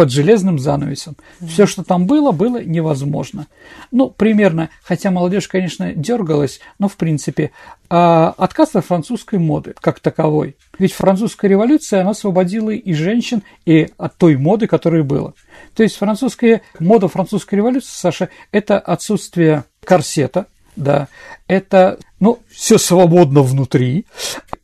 под 0.00 0.10
железным 0.10 0.58
занавесом. 0.58 1.14
Mm-hmm. 1.14 1.46
Все, 1.48 1.66
что 1.66 1.84
там 1.84 2.06
было, 2.06 2.32
было 2.32 2.64
невозможно. 2.64 3.48
Ну, 3.90 4.08
примерно, 4.08 4.70
хотя 4.82 5.10
молодежь, 5.10 5.46
конечно, 5.46 5.92
дергалась, 5.92 6.60
но 6.78 6.88
в 6.88 6.96
принципе 6.96 7.50
а, 7.90 8.32
отказ 8.38 8.74
от 8.76 8.86
французской 8.86 9.38
моды 9.38 9.74
как 9.78 10.00
таковой. 10.00 10.56
Ведь 10.78 10.94
французская 10.94 11.48
революция, 11.48 12.00
она 12.00 12.12
освободила 12.12 12.70
и 12.70 12.94
женщин, 12.94 13.42
и 13.66 13.90
от 13.98 14.16
той 14.16 14.36
моды, 14.38 14.66
которая 14.66 15.02
была. 15.02 15.34
То 15.76 15.82
есть 15.82 15.96
французская 15.96 16.62
мода 16.78 17.08
французской 17.08 17.56
революции, 17.56 17.92
Саша, 17.92 18.30
это 18.52 18.78
отсутствие 18.78 19.64
корсета, 19.84 20.46
да, 20.76 21.08
это, 21.46 21.98
ну, 22.20 22.38
все 22.48 22.78
свободно 22.78 23.42
внутри, 23.42 24.06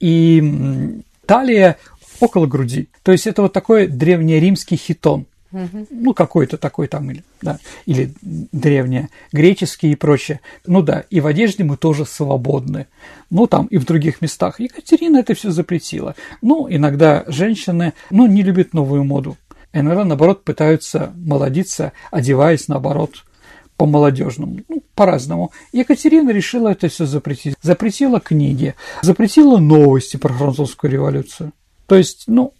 и 0.01 1.03
талия 1.27 1.77
около 2.21 2.47
груди. 2.47 2.89
То 3.03 3.13
есть 3.13 3.27
это 3.27 3.43
вот 3.43 3.53
такой 3.53 3.87
древнеримский 3.87 4.77
хитон. 4.77 5.27
Угу. 5.53 5.87
Ну, 5.91 6.13
какой-то 6.13 6.59
такой 6.59 6.89
там, 6.89 7.11
или, 7.11 7.25
да, 7.41 7.59
или 7.87 8.13
древнее, 8.21 9.09
греческий 9.33 9.93
и 9.93 9.97
прочее. 9.97 10.41
Ну 10.67 10.83
да, 10.83 11.05
и 11.09 11.21
в 11.21 11.27
одежде 11.27 11.65
мы 11.65 11.77
тоже 11.77 12.05
свободны. 12.05 12.87
Ну, 13.31 13.47
там 13.47 13.67
и 13.67 13.79
в 13.79 13.85
других 13.85 14.21
местах. 14.21 14.61
Екатерина 14.61 15.19
это 15.19 15.35
все 15.35 15.51
запретила. 15.51 16.15
Ну, 16.43 16.67
иногда 16.69 17.25
женщины, 17.29 17.95
ну, 18.11 18.27
не 18.27 18.43
любят 18.43 18.75
новую 18.75 19.05
моду. 19.05 19.37
Иногда, 19.73 20.05
наоборот, 20.05 20.45
пытаются 20.45 21.13
молодиться, 21.17 21.93
одеваясь, 22.11 22.69
наоборот, 22.69 23.25
по-молодежному, 23.77 24.61
ну, 24.69 24.83
по-разному. 24.95 25.53
Екатерина 25.73 26.31
решила 26.31 26.69
это 26.69 26.89
все 26.89 27.07
запретить. 27.07 27.57
Запретила 27.63 28.21
книги, 28.21 28.75
запретила 29.03 29.59
новости 29.59 30.17
про 30.17 30.33
французскую 30.33 30.91
революцию. 30.91 31.53
То 31.87 31.97
есть, 31.97 32.25
ну, 32.27 32.53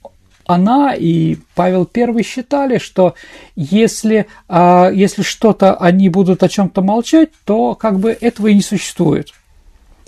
она 0.47 0.95
и 0.95 1.39
Павел 1.55 1.89
I 1.93 2.23
считали, 2.23 2.79
что 2.79 3.15
если, 3.57 4.27
а, 4.49 4.91
если 4.91 5.23
что-то 5.23 5.75
они 5.75 6.09
будут 6.09 6.43
о 6.43 6.49
чем-то 6.49 6.83
молчать, 6.83 7.31
то 7.45 7.75
как 7.75 7.99
бы 7.99 8.17
этого 8.19 8.47
и 8.47 8.55
не 8.55 8.63
существует. 8.63 9.33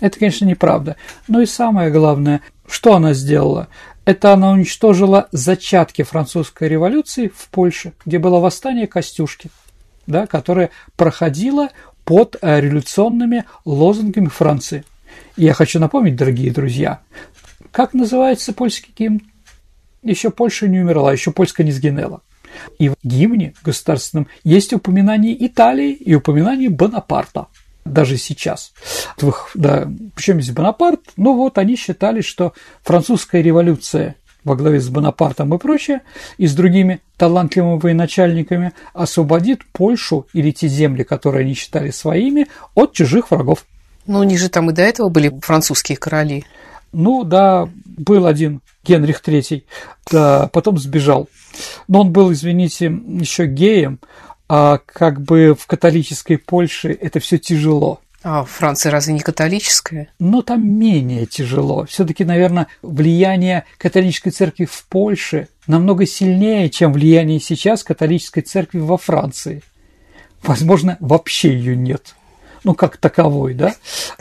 Это, 0.00 0.18
конечно, 0.18 0.44
неправда. 0.44 0.96
Но 1.26 1.40
и 1.40 1.46
самое 1.46 1.90
главное, 1.90 2.40
что 2.68 2.94
она 2.94 3.14
сделала? 3.14 3.68
Это 4.04 4.32
она 4.32 4.52
уничтожила 4.52 5.28
зачатки 5.32 6.02
французской 6.02 6.68
революции 6.68 7.30
в 7.34 7.48
Польше, 7.48 7.92
где 8.06 8.18
было 8.18 8.38
восстание 8.38 8.86
Костюшки, 8.86 9.50
да, 10.06 10.26
которое 10.26 10.70
проходило 10.96 11.70
под 12.04 12.36
э, 12.40 12.60
революционными 12.60 13.44
лозунгами 13.64 14.28
Франции. 14.28 14.84
И 15.36 15.44
я 15.44 15.52
хочу 15.52 15.78
напомнить, 15.78 16.16
дорогие 16.16 16.52
друзья, 16.52 17.00
как 17.72 17.94
называется 17.94 18.52
польский 18.52 18.92
гимн? 18.96 19.22
еще 20.02 20.30
Польша 20.30 20.68
не 20.68 20.80
умерла, 20.80 21.12
еще 21.12 21.32
Польска 21.32 21.62
не 21.64 21.72
сгинела. 21.72 22.22
И 22.78 22.88
в 22.88 22.96
гимне 23.02 23.54
государственном 23.62 24.26
есть 24.42 24.72
упоминание 24.72 25.46
Италии 25.46 25.92
и 25.92 26.14
упоминание 26.14 26.70
Бонапарта 26.70 27.46
даже 27.84 28.16
сейчас. 28.16 28.72
Да, 29.54 29.88
причем 30.14 30.40
здесь 30.40 30.54
Бонапарт, 30.54 31.00
ну 31.16 31.36
вот 31.36 31.58
они 31.58 31.76
считали, 31.76 32.20
что 32.20 32.52
французская 32.82 33.42
революция 33.42 34.16
во 34.44 34.56
главе 34.56 34.80
с 34.80 34.88
Бонапартом 34.88 35.54
и 35.54 35.58
прочее, 35.58 36.02
и 36.38 36.46
с 36.46 36.54
другими 36.54 37.00
талантливыми 37.16 37.78
военачальниками 37.78 38.72
освободит 38.94 39.64
Польшу 39.72 40.26
или 40.32 40.52
те 40.52 40.68
земли, 40.68 41.02
которые 41.02 41.42
они 41.42 41.54
считали 41.54 41.90
своими, 41.90 42.46
от 42.74 42.92
чужих 42.92 43.30
врагов. 43.30 43.64
Ну, 44.06 44.20
у 44.20 44.22
них 44.22 44.38
же 44.38 44.48
там 44.48 44.70
и 44.70 44.72
до 44.72 44.82
этого 44.82 45.08
были 45.10 45.38
французские 45.42 45.98
короли. 45.98 46.46
Ну 46.92 47.24
да, 47.24 47.68
был 47.84 48.26
один 48.26 48.60
Генрих 48.84 49.20
III, 49.24 49.64
да, 50.10 50.48
потом 50.52 50.78
сбежал. 50.78 51.28
Но 51.86 52.02
он 52.02 52.12
был, 52.12 52.32
извините, 52.32 52.86
еще 52.86 53.46
геем, 53.46 54.00
а 54.48 54.78
как 54.78 55.20
бы 55.20 55.54
в 55.58 55.66
католической 55.66 56.36
Польше 56.36 56.96
это 57.00 57.20
все 57.20 57.38
тяжело. 57.38 58.00
А 58.22 58.44
Франция 58.44 58.90
разве 58.90 59.14
не 59.14 59.20
католическая? 59.20 60.08
Но 60.18 60.42
там 60.42 60.66
менее 60.66 61.26
тяжело. 61.26 61.84
Все-таки, 61.86 62.24
наверное, 62.24 62.66
влияние 62.82 63.64
католической 63.78 64.30
церкви 64.30 64.64
в 64.64 64.86
Польше 64.88 65.48
намного 65.66 66.04
сильнее, 66.04 66.68
чем 66.68 66.92
влияние 66.92 67.38
сейчас 67.38 67.84
католической 67.84 68.40
церкви 68.40 68.80
во 68.80 68.98
Франции. 68.98 69.62
Возможно, 70.42 70.96
вообще 71.00 71.52
ее 71.52 71.76
нет 71.76 72.14
ну, 72.64 72.74
как 72.74 72.96
таковой, 72.96 73.54
да. 73.54 73.74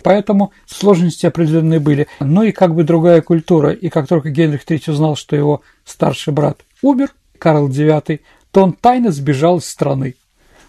Поэтому 0.04 0.52
сложности 0.66 1.26
определенные 1.26 1.80
были. 1.80 2.08
Ну 2.20 2.44
и 2.44 2.52
как 2.52 2.76
бы 2.76 2.84
другая 2.84 3.22
культура. 3.22 3.72
И 3.72 3.90
как 3.90 4.08
только 4.08 4.30
Генрих 4.30 4.64
III 4.66 4.92
узнал, 4.92 5.16
что 5.16 5.36
его 5.36 5.62
старший 5.86 6.34
брат 6.34 6.62
умер, 6.82 7.14
Карл 7.38 7.70
IX, 7.70 8.20
то 8.52 8.64
он 8.64 8.74
тайно 8.74 9.12
сбежал 9.12 9.58
из 9.58 9.66
страны. 9.66 10.16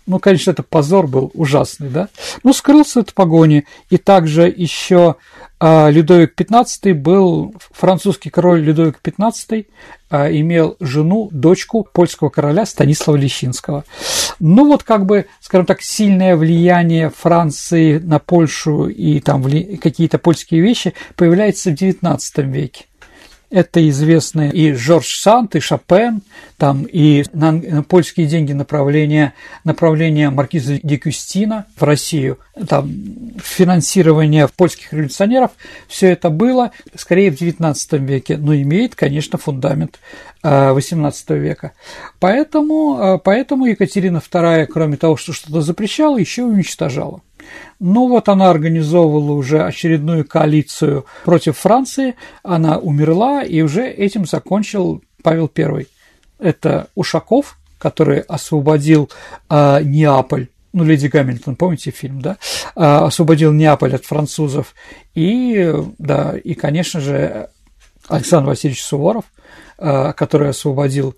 Ну, 0.08 0.18
конечно, 0.18 0.52
это 0.52 0.62
позор 0.62 1.06
был 1.06 1.30
ужасный, 1.34 1.90
да. 1.90 2.08
Ну, 2.42 2.54
скрылся 2.54 3.00
от 3.00 3.12
погони. 3.12 3.66
И 3.90 3.98
также 3.98 4.48
еще 4.48 5.16
а, 5.60 5.90
Людовик 5.90 6.32
XV 6.40 6.94
был 6.94 7.54
французский 7.72 8.30
король 8.30 8.62
Людовик 8.62 9.00
XV, 9.02 9.66
а, 10.08 10.30
имел 10.30 10.76
жену, 10.80 11.28
дочку 11.30 11.86
польского 11.92 12.30
короля 12.30 12.64
Станислава 12.64 13.18
Лещинского. 13.18 13.84
Ну 14.40 14.66
вот 14.66 14.82
как 14.82 15.04
бы, 15.04 15.26
скажем 15.40 15.66
так, 15.66 15.82
сильное 15.82 16.36
влияние 16.36 17.10
Франции 17.10 17.98
на 17.98 18.18
Польшу 18.18 18.86
и 18.86 19.20
там 19.20 19.44
какие-то 19.78 20.18
польские 20.18 20.62
вещи 20.62 20.94
появляется 21.16 21.70
в 21.70 21.74
XIX 21.74 22.18
веке. 22.36 22.86
Это 23.50 23.86
известные 23.88 24.52
и 24.52 24.72
Жорж 24.74 25.20
Сант, 25.20 25.56
и 25.56 25.60
Шопен, 25.60 26.20
там 26.58 26.84
и 26.84 27.24
на, 27.32 27.52
на 27.52 27.82
польские 27.82 28.26
деньги 28.26 28.52
направление, 28.52 29.32
направление 29.64 30.28
маркиза 30.28 30.78
Декюстина 30.82 31.64
в 31.76 31.82
Россию, 31.82 32.38
там 32.68 32.90
финансирование 33.42 34.48
польских 34.48 34.92
революционеров, 34.92 35.52
все 35.86 36.08
это 36.08 36.28
было 36.28 36.72
скорее 36.94 37.30
в 37.30 37.40
XIX 37.40 37.74
веке, 38.04 38.36
но 38.36 38.54
имеет, 38.54 38.94
конечно, 38.94 39.38
фундамент 39.38 39.98
XVIII 40.42 41.12
э, 41.28 41.38
века. 41.38 41.72
Поэтому, 42.20 42.98
э, 43.00 43.18
поэтому 43.18 43.64
Екатерина 43.64 44.18
II, 44.18 44.66
кроме 44.66 44.96
того, 44.98 45.16
что 45.16 45.32
что-то 45.32 45.62
запрещала, 45.62 46.18
еще 46.18 46.44
уничтожала. 46.44 47.22
Ну 47.80 48.08
вот 48.08 48.28
она 48.28 48.50
организовывала 48.50 49.32
уже 49.32 49.62
очередную 49.62 50.26
коалицию 50.26 51.06
против 51.24 51.58
Франции, 51.58 52.14
она 52.42 52.78
умерла, 52.78 53.42
и 53.42 53.60
уже 53.60 53.88
этим 53.88 54.26
закончил 54.26 55.02
Павел 55.22 55.50
I. 55.56 55.86
Это 56.38 56.88
Ушаков, 56.94 57.58
который 57.78 58.20
освободил 58.20 59.10
э, 59.48 59.80
Неаполь, 59.82 60.48
ну, 60.72 60.84
Леди 60.84 61.06
Гамильтон, 61.06 61.56
помните 61.56 61.90
фильм, 61.90 62.20
да, 62.20 62.36
а, 62.74 63.06
освободил 63.06 63.52
Неаполь 63.52 63.94
от 63.94 64.04
французов, 64.04 64.74
и, 65.14 65.74
да, 65.98 66.36
и, 66.36 66.54
конечно 66.54 67.00
же, 67.00 67.48
Александр 68.08 68.48
Васильевич 68.48 68.84
Суворов, 68.84 69.24
а, 69.78 70.12
который 70.12 70.50
освободил 70.50 71.16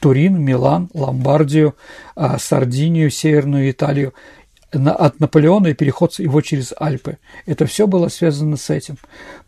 Турин, 0.00 0.40
Милан, 0.40 0.88
Ломбардию, 0.94 1.74
Сардинию, 2.38 3.10
Северную 3.10 3.70
Италию 3.70 4.14
от 4.72 5.20
Наполеона 5.20 5.68
и 5.68 5.74
переход 5.74 6.18
его 6.18 6.40
через 6.40 6.72
Альпы. 6.78 7.18
Это 7.46 7.66
все 7.66 7.86
было 7.86 8.08
связано 8.08 8.56
с 8.56 8.70
этим. 8.70 8.96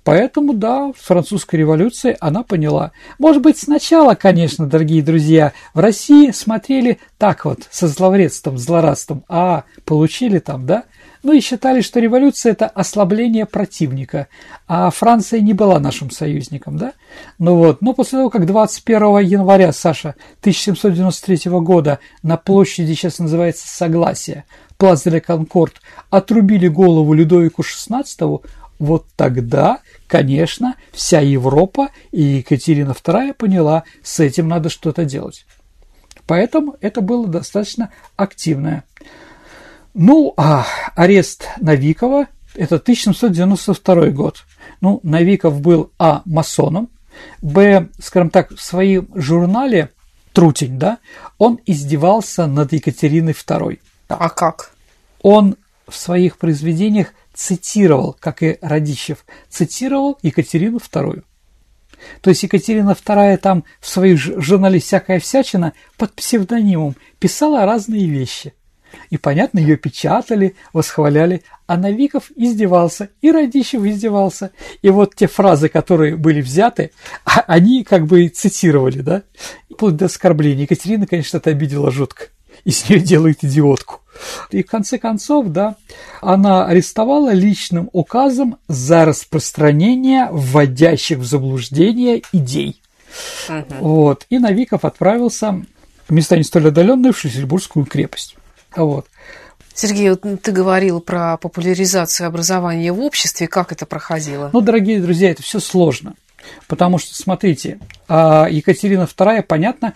Поэтому, 0.05 0.53
да, 0.53 0.93
французская 0.97 1.59
революция, 1.59 2.17
она 2.21 2.43
поняла. 2.43 2.93
Может 3.19 3.43
быть, 3.43 3.59
сначала, 3.59 4.15
конечно, 4.15 4.67
дорогие 4.67 5.03
друзья, 5.03 5.53
в 5.75 5.79
России 5.79 6.31
смотрели 6.33 6.99
так 7.19 7.45
вот, 7.45 7.61
со 7.71 7.87
зловредством, 7.87 8.59
злорадством, 8.59 9.25
а 9.29 9.65
получили 9.85 10.39
там, 10.39 10.67
да, 10.67 10.85
ну 11.23 11.33
и 11.33 11.41
считали, 11.41 11.83
что 11.83 12.01
революция– 12.01 12.53
это 12.53 12.67
ослабление 12.67 13.47
противника, 13.47 14.27
а 14.67 14.91
Франция 14.91 15.41
не 15.41 15.53
была 15.53 15.79
нашим 15.79 16.11
союзником, 16.11 16.77
да? 16.77 16.95
Ну 17.39 17.57
вот, 17.57 17.81
но 17.81 17.93
после 17.93 18.19
того, 18.19 18.31
как 18.31 18.45
21 18.45 19.19
января, 19.19 19.73
Саша, 19.73 20.17
1793 20.41 21.51
года 21.61 22.01
на 22.25 22.37
площади, 22.37 22.93
сейчас 22.95 23.21
называется 23.21 23.69
Согласие, 23.69 24.45
Плац 24.83 25.05
де 25.05 25.21
Конкорд, 25.21 25.81
отрубили 26.11 26.67
голову 26.67 27.15
Людовику 27.15 27.63
XVI, 27.63 28.41
вот 28.81 29.07
тогда, 29.15 29.79
конечно, 30.09 30.75
вся 30.91 31.21
Европа 31.21 31.91
и 32.11 32.21
Екатерина 32.21 32.91
II 32.91 33.33
поняла, 33.35 33.85
с 34.03 34.19
этим 34.19 34.49
надо 34.49 34.71
что-то 34.71 35.05
делать. 35.05 35.47
Поэтому 36.27 36.75
это 36.81 37.01
было 37.01 37.29
достаточно 37.29 37.91
активное. 38.17 38.83
Ну, 39.95 40.35
а 40.37 40.67
арест 40.97 41.47
Навикова– 41.61 42.27
это 42.57 42.75
1792 42.75 44.07
год. 44.07 44.43
Ну, 44.81 44.99
Навиков 45.05 45.61
был, 45.61 45.93
а, 45.97 46.23
масоном, 46.25 46.89
б, 47.41 47.87
скажем 48.01 48.31
так, 48.31 48.51
в 48.51 48.61
своем 48.61 49.07
журнале 49.15 49.91
«Трутень», 50.33 50.77
да, 50.77 50.99
он 51.39 51.61
издевался 51.67 52.49
над 52.49 52.73
Екатериной 52.73 53.35
II. 53.35 53.79
А 54.17 54.29
как? 54.29 54.73
Он 55.23 55.57
в 55.89 55.95
своих 55.95 56.39
произведениях 56.39 57.09
цитировал, 57.35 58.17
как 58.19 58.43
и 58.43 58.59
Радищев, 58.61 59.25
цитировал 59.49 60.19
Екатерину 60.23 60.79
II. 60.79 61.23
То 62.21 62.31
есть 62.31 62.43
Екатерина 62.43 62.91
II 62.91 63.37
там 63.37 63.65
в 63.81 63.89
своих 63.89 64.19
журнале 64.19 64.81
«Всякая 64.81 65.21
всячина» 65.21 65.73
под 65.97 66.13
псевдонимом 66.15 66.97
писала 67.19 67.65
разные 67.65 68.07
вещи. 68.07 68.55
И, 69.09 69.17
понятно, 69.17 69.59
ее 69.59 69.77
печатали, 69.77 70.55
восхваляли, 70.75 71.43
а 71.67 71.79
Новиков 71.79 72.31
издевался, 72.37 73.09
и 73.23 73.31
Радищев 73.31 73.83
издевался. 73.85 74.51
И 74.83 74.91
вот 74.91 75.15
те 75.15 75.29
фразы, 75.29 75.71
которые 75.71 76.17
были 76.17 76.43
взяты, 76.43 76.91
а, 77.25 77.41
они 77.47 77.85
как 77.85 78.07
бы 78.07 78.29
цитировали, 78.29 79.01
да, 79.01 79.23
вплоть 79.71 79.97
до 79.97 80.07
оскорбления. 80.07 80.65
Екатерина, 80.65 81.07
конечно, 81.07 81.39
это 81.39 81.51
обидела 81.51 81.91
жутко 81.91 82.27
и 82.65 82.71
с 82.71 82.89
нее 82.89 83.01
делает 83.01 83.43
идиотку. 83.43 84.02
И 84.51 84.63
в 84.63 84.67
конце 84.67 84.99
концов, 84.99 85.49
да, 85.49 85.77
она 86.21 86.67
арестовала 86.67 87.33
личным 87.33 87.89
указом 87.93 88.59
за 88.69 89.05
распространение 89.05 90.29
вводящих 90.31 91.19
в 91.19 91.25
заблуждение 91.25 92.23
идей. 92.33 92.81
Uh-huh. 93.49 93.79
Вот. 93.81 94.27
И 94.31 94.39
Новиков 94.39 94.85
отправился 94.85 95.63
в 96.09 96.13
места 96.13 96.37
не 96.37 96.45
столь 96.45 96.69
отдаленные 96.69 97.13
в 97.13 97.19
Шлиссельбургскую 97.19 97.87
крепость. 97.87 98.37
Вот. 98.77 99.07
Сергей, 99.75 100.11
вот 100.11 100.23
ты 100.43 100.53
говорил 100.53 101.01
про 101.01 101.37
популяризацию 101.39 102.27
образования 102.27 102.93
в 102.93 103.01
обществе. 103.01 103.49
Как 103.49 103.73
это 103.73 103.87
проходило? 103.87 104.51
Ну, 104.53 104.61
дорогие 104.61 105.01
друзья, 105.01 105.31
это 105.31 105.43
все 105.43 105.61
сложно. 105.61 106.15
Потому 106.67 106.99
что, 106.99 107.15
смотрите, 107.15 107.79
а, 108.09 108.49
Екатерина 108.51 109.03
II, 109.03 109.43
понятно, 109.43 109.95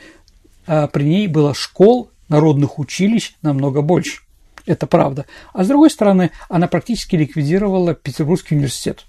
а, 0.66 0.86
при 0.86 1.04
ней 1.04 1.26
было 1.26 1.54
школ, 1.54 2.10
народных 2.28 2.78
училищ 2.78 3.34
намного 3.42 3.82
больше. 3.82 4.22
Это 4.66 4.86
правда. 4.86 5.26
А 5.52 5.64
с 5.64 5.68
другой 5.68 5.90
стороны, 5.90 6.32
она 6.48 6.66
практически 6.66 7.16
ликвидировала 7.16 7.94
Петербургский 7.94 8.56
университет. 8.56 9.04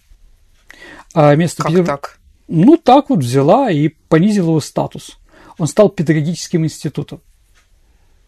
А 1.14 1.34
вместо 1.34 1.64
как 1.64 1.72
Петер... 1.72 1.86
так? 1.86 2.20
Ну, 2.48 2.78
так 2.78 3.10
вот 3.10 3.20
взяла 3.20 3.72
и 3.72 3.90
понизила 3.90 4.50
его 4.50 4.62
статус. 4.62 5.18
Он 5.58 5.68
стал 5.68 5.90
педагогическим 5.90 6.64
институтом. 6.64 7.22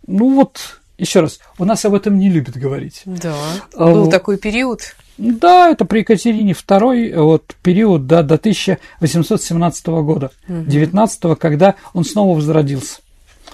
Ну 0.07 0.33
вот, 0.33 0.79
еще 0.97 1.21
раз, 1.21 1.39
у 1.59 1.65
нас 1.65 1.85
об 1.85 1.93
этом 1.93 2.17
не 2.17 2.29
любят 2.29 2.57
говорить. 2.57 3.03
Да, 3.05 3.35
а, 3.75 3.85
был 3.85 4.09
такой 4.09 4.37
период. 4.37 4.95
Да, 5.19 5.69
это 5.69 5.85
при 5.85 5.99
Екатерине 5.99 6.53
II, 6.53 7.21
вот 7.21 7.55
период 7.61 8.07
да, 8.07 8.23
до 8.23 8.35
1817 8.35 9.87
года, 9.87 10.31
угу. 10.47 10.63
19 10.63 11.37
когда 11.37 11.75
он 11.93 12.05
снова 12.05 12.35
возродился. 12.35 13.01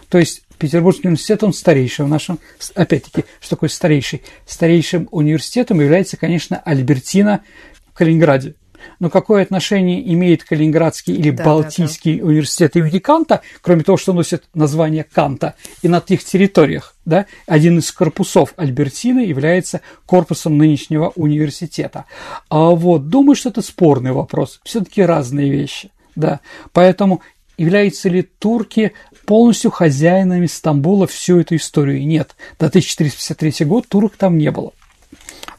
То 0.10 0.20
есть 0.20 0.45
Петербургский 0.58 1.08
университет, 1.08 1.44
он 1.44 1.54
старейший 1.54 2.06
в 2.06 2.08
нашем, 2.08 2.40
опять-таки, 2.76 3.26
что 3.40 3.56
такое 3.56 3.70
старейший? 3.70 4.24
Старейшим 4.46 5.08
университетом 5.12 5.80
является, 5.82 6.18
конечно, 6.18 6.58
Альбертина 6.58 7.42
в 7.88 7.94
Калининграде. 7.94 8.56
Но 9.00 9.10
какое 9.10 9.44
отношение 9.44 10.14
имеет 10.14 10.44
Калининградский 10.44 11.16
или 11.16 11.32
да, 11.32 11.44
Балтийский 11.44 12.16
да, 12.16 12.22
да. 12.22 12.28
университет 12.28 12.76
имени 12.76 13.00
Канта, 13.00 13.42
кроме 13.62 13.84
того, 13.84 13.98
что 13.98 14.14
носит 14.14 14.44
название 14.54 15.04
Канта, 15.04 15.56
и 15.82 15.88
на 15.88 16.02
тех 16.02 16.24
территориях, 16.24 16.96
да, 17.06 17.26
один 17.48 17.80
из 17.80 17.92
корпусов 17.92 18.54
Альбертины 18.58 19.22
является 19.22 19.82
корпусом 20.06 20.58
нынешнего 20.58 21.12
университета. 21.16 22.06
А 22.50 22.70
вот, 22.70 23.10
думаю, 23.10 23.36
что 23.36 23.50
это 23.50 23.62
спорный 23.62 24.12
вопрос, 24.12 24.60
все-таки 24.64 25.02
разные 25.02 25.50
вещи. 25.50 25.92
Да, 26.16 26.40
поэтому 26.72 27.22
являются 27.58 28.10
ли 28.10 28.22
турки 28.22 28.94
полностью 29.26 29.72
хозяинами 29.72 30.46
Стамбула 30.46 31.08
всю 31.08 31.40
эту 31.40 31.56
историю? 31.56 32.06
Нет, 32.06 32.36
до 32.60 32.68
1453 32.68 33.66
года 33.66 33.88
турок 33.88 34.18
там 34.18 34.38
не 34.38 34.52
было. 34.52 34.74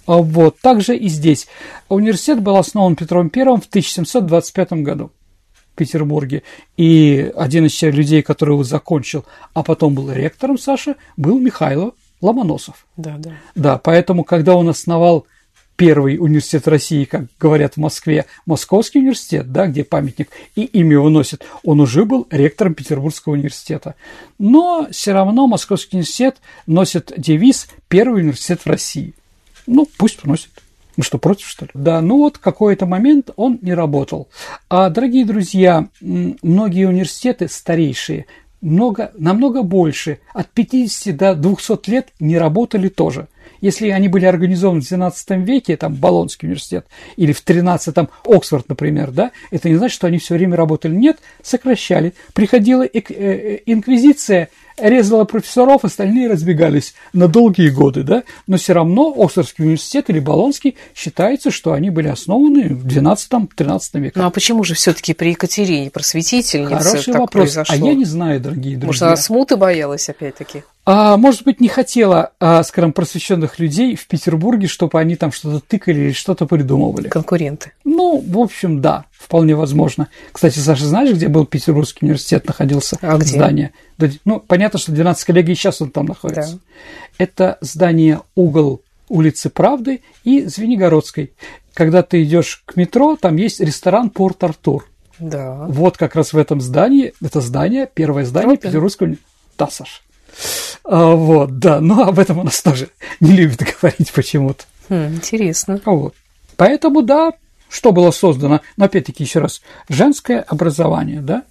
А 0.06 0.18
вот, 0.18 0.60
также 0.60 0.96
и 0.96 1.08
здесь. 1.08 1.48
Университет 1.88 2.40
был 2.40 2.56
основан 2.56 2.94
Петром 2.96 3.30
I 3.34 3.44
в 3.44 3.66
1725 3.66 4.72
году 4.74 5.10
в 5.52 5.76
Петербурге. 5.76 6.42
И 6.76 7.32
один 7.36 7.66
из 7.66 7.82
людей, 7.82 8.22
который 8.22 8.52
его 8.52 8.64
закончил, 8.64 9.24
а 9.52 9.62
потом 9.62 9.94
был 9.94 10.10
ректором, 10.12 10.58
Саша, 10.58 10.94
был 11.16 11.38
Михайло 11.38 11.92
Ломоносов. 12.20 12.86
Да, 12.96 13.16
да. 13.18 13.32
Да, 13.54 13.78
поэтому, 13.78 14.24
когда 14.24 14.54
он 14.54 14.68
основал 14.68 15.26
первый 15.76 16.18
университет 16.18 16.66
России, 16.66 17.04
как 17.04 17.26
говорят 17.38 17.74
в 17.74 17.76
Москве, 17.76 18.26
Московский 18.46 18.98
университет, 18.98 19.52
да, 19.52 19.66
где 19.66 19.84
памятник, 19.84 20.30
и 20.54 20.64
имя 20.64 20.92
его 20.92 21.08
носит, 21.08 21.44
он 21.62 21.80
уже 21.80 22.04
был 22.04 22.26
ректором 22.30 22.74
Петербургского 22.74 23.34
университета. 23.34 23.94
Но 24.38 24.88
все 24.90 25.12
равно 25.12 25.46
Московский 25.46 25.96
университет 25.96 26.38
носит 26.66 27.12
девиз 27.16 27.68
«Первый 27.88 28.22
университет 28.22 28.62
в 28.62 28.66
России». 28.66 29.14
Ну, 29.66 29.86
пусть 29.98 30.24
носит. 30.24 30.50
Мы 30.96 31.04
что, 31.04 31.18
против, 31.18 31.46
что 31.46 31.66
ли? 31.66 31.70
Да, 31.74 32.00
ну 32.00 32.18
вот 32.18 32.38
какой-то 32.38 32.86
момент 32.86 33.30
он 33.36 33.58
не 33.60 33.74
работал. 33.74 34.28
А, 34.70 34.88
дорогие 34.88 35.26
друзья, 35.26 35.88
многие 36.00 36.88
университеты 36.88 37.48
старейшие, 37.48 38.24
много, 38.62 39.12
намного 39.18 39.62
больше, 39.62 40.20
от 40.32 40.48
50 40.48 41.14
до 41.14 41.34
200 41.34 41.90
лет 41.90 42.08
не 42.18 42.38
работали 42.38 42.88
тоже– 42.88 43.28
если 43.60 43.88
они 43.88 44.08
были 44.08 44.24
организованы 44.24 44.80
в 44.80 44.84
XII 44.84 45.42
веке, 45.42 45.76
там 45.76 45.94
Болонский 45.94 46.46
университет, 46.46 46.86
или 47.16 47.32
в 47.32 47.44
XIII 47.44 48.08
Оксфорд, 48.24 48.68
например, 48.68 49.10
да, 49.10 49.30
это 49.50 49.68
не 49.68 49.76
значит, 49.76 49.94
что 49.94 50.06
они 50.06 50.18
все 50.18 50.34
время 50.34 50.56
работали. 50.56 50.94
Нет, 50.94 51.18
сокращали. 51.42 52.14
Приходила 52.34 52.84
э, 52.84 52.90
э, 52.94 53.58
инквизиция, 53.66 54.48
резала 54.78 55.24
профессоров, 55.24 55.84
остальные 55.84 56.28
разбегались 56.28 56.94
на 57.12 57.28
долгие 57.28 57.70
годы, 57.70 58.02
да, 58.02 58.24
но 58.46 58.56
все 58.56 58.74
равно 58.74 59.14
Оксфордский 59.16 59.64
университет 59.64 60.10
или 60.10 60.20
Болонский 60.20 60.76
считается, 60.94 61.50
что 61.50 61.72
они 61.72 61.90
были 61.90 62.08
основаны 62.08 62.68
в 62.68 62.86
XII-XIII 62.86 63.80
веке. 64.00 64.12
Ну 64.16 64.26
а 64.26 64.30
почему 64.30 64.64
же 64.64 64.74
все-таки 64.74 65.14
при 65.14 65.30
Екатерине 65.30 65.90
просветительнице 65.90 66.76
Хороший 66.76 67.12
так 67.12 67.20
вопрос. 67.20 67.30
произошло? 67.30 67.74
А 67.74 67.78
я 67.78 67.94
не 67.94 68.04
знаю, 68.04 68.40
дорогие 68.40 68.76
друзья. 68.76 68.86
Может, 68.86 69.02
она 69.02 69.16
смуты 69.16 69.56
боялась 69.56 70.08
опять-таки? 70.08 70.62
А, 70.88 71.16
может 71.16 71.42
быть, 71.42 71.60
не 71.60 71.66
хотела, 71.66 72.30
а, 72.38 72.62
скажем, 72.62 72.92
просвещенных 72.92 73.58
людей 73.58 73.96
в 73.96 74.06
Петербурге, 74.06 74.68
чтобы 74.68 75.00
они 75.00 75.16
там 75.16 75.32
что-то 75.32 75.58
тыкали 75.58 75.98
или 75.98 76.12
что-то 76.12 76.46
придумывали. 76.46 77.08
Конкуренты. 77.08 77.72
Ну, 77.82 78.24
в 78.24 78.38
общем, 78.38 78.80
да, 78.80 79.04
вполне 79.10 79.56
возможно. 79.56 80.08
Кстати, 80.30 80.60
Саша, 80.60 80.86
знаешь, 80.86 81.12
где 81.12 81.26
был 81.26 81.44
Петербургский 81.44 82.06
университет 82.06 82.46
находился? 82.46 82.98
А 83.02 83.18
где? 83.18 83.26
Здание. 83.26 83.72
Ну, 84.24 84.38
понятно, 84.38 84.78
что 84.78 84.92
12 84.92 85.24
коллеги 85.24 85.54
сейчас 85.54 85.82
он 85.82 85.90
там 85.90 86.06
находится. 86.06 86.52
Да. 86.52 86.58
Это 87.18 87.58
здание 87.60 88.20
угол 88.36 88.80
улицы 89.08 89.50
Правды 89.50 90.02
и 90.22 90.44
Звенигородской. 90.44 91.32
Когда 91.74 92.04
ты 92.04 92.22
идешь 92.22 92.62
к 92.64 92.76
метро, 92.76 93.16
там 93.16 93.34
есть 93.36 93.58
ресторан 93.58 94.08
Порт 94.10 94.44
Артур. 94.44 94.88
Да. 95.18 95.66
Вот 95.68 95.96
как 95.96 96.14
раз 96.14 96.32
в 96.32 96.38
этом 96.38 96.60
здании, 96.60 97.12
это 97.20 97.40
здание, 97.40 97.88
первое 97.92 98.24
здание 98.24 98.56
Петербургского 98.56 99.06
университета. 99.06 99.32
Да, 99.58 99.68
Саша. 99.68 100.00
А, 100.84 101.14
вот, 101.14 101.58
да, 101.58 101.80
но 101.80 102.04
об 102.04 102.18
этом 102.18 102.38
у 102.38 102.42
нас 102.44 102.62
тоже 102.62 102.88
не 103.20 103.32
любят 103.32 103.62
говорить 103.80 104.12
почему-то. 104.12 104.64
Хм, 104.88 105.16
интересно. 105.16 105.80
Вот. 105.84 106.14
Поэтому, 106.56 107.02
да, 107.02 107.32
что 107.68 107.92
было 107.92 108.10
создано? 108.10 108.60
Но 108.76 108.84
опять-таки, 108.84 109.24
еще 109.24 109.40
раз, 109.40 109.60
женское 109.88 110.40
образование, 110.40 111.20
да, 111.20 111.42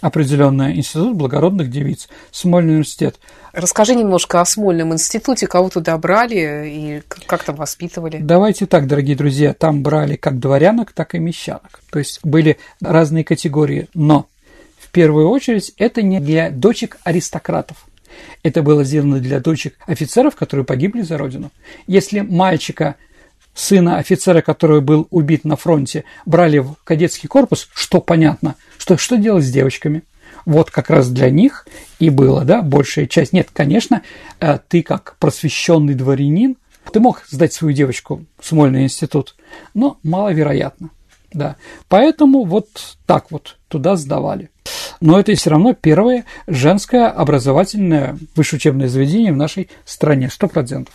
определенный 0.00 0.76
институт 0.76 1.16
благородных 1.16 1.70
девиц, 1.70 2.08
Смольный 2.30 2.72
университет. 2.74 3.18
Расскажи 3.52 3.94
немножко 3.94 4.40
о 4.40 4.44
Смольном 4.44 4.92
институте, 4.92 5.46
кого 5.46 5.70
туда 5.70 5.96
брали 5.96 6.68
и 6.68 7.02
как 7.26 7.42
там 7.42 7.56
воспитывали. 7.56 8.18
Давайте 8.18 8.66
так, 8.66 8.86
дорогие 8.86 9.16
друзья, 9.16 9.54
там 9.54 9.82
брали 9.82 10.16
как 10.16 10.38
дворянок, 10.38 10.92
так 10.92 11.14
и 11.14 11.18
мещанок. 11.18 11.80
То 11.90 11.98
есть 11.98 12.20
были 12.22 12.58
разные 12.82 13.24
категории, 13.24 13.88
но 13.94 14.26
в 14.78 14.90
первую 14.90 15.30
очередь 15.30 15.72
это 15.78 16.02
не 16.02 16.20
для 16.20 16.50
дочек 16.50 16.98
аристократов. 17.04 17.86
Это 18.42 18.62
было 18.62 18.84
сделано 18.84 19.20
для 19.20 19.40
дочек 19.40 19.76
офицеров, 19.86 20.36
которые 20.36 20.64
погибли 20.64 21.02
за 21.02 21.18
родину. 21.18 21.50
Если 21.86 22.20
мальчика 22.20 22.96
сына 23.54 23.98
офицера, 23.98 24.42
который 24.42 24.80
был 24.80 25.06
убит 25.10 25.44
на 25.44 25.56
фронте, 25.56 26.04
брали 26.26 26.58
в 26.58 26.76
кадетский 26.84 27.28
корпус, 27.28 27.68
что 27.74 28.00
понятно, 28.00 28.56
что, 28.78 28.96
что 28.96 29.16
делать 29.16 29.44
с 29.44 29.50
девочками? 29.50 30.02
Вот 30.44 30.70
как 30.70 30.90
раз 30.90 31.08
для 31.08 31.30
них 31.30 31.66
и 31.98 32.10
было, 32.10 32.44
да, 32.44 32.60
большая 32.60 33.06
часть. 33.06 33.32
Нет, 33.32 33.48
конечно, 33.52 34.02
э, 34.40 34.58
ты 34.68 34.82
как 34.82 35.16
просвещенный 35.18 35.94
дворянин, 35.94 36.56
ты 36.92 37.00
мог 37.00 37.24
сдать 37.28 37.52
свою 37.52 37.74
девочку 37.74 38.24
в 38.38 38.46
Смольный 38.46 38.82
институт, 38.82 39.36
но 39.72 39.98
маловероятно, 40.02 40.90
да. 41.32 41.56
Поэтому 41.88 42.44
вот 42.44 42.68
так 43.06 43.30
вот 43.30 43.56
туда 43.68 43.96
сдавали. 43.96 44.50
Но 45.00 45.18
это 45.18 45.34
все 45.34 45.50
равно 45.50 45.74
первое 45.74 46.24
женское 46.46 47.08
образовательное 47.08 48.16
высшее 48.36 48.58
учебное 48.58 48.88
заведение 48.88 49.32
в 49.32 49.36
нашей 49.36 49.68
стране, 49.84 50.30
сто 50.30 50.48
процентов. 50.48 50.94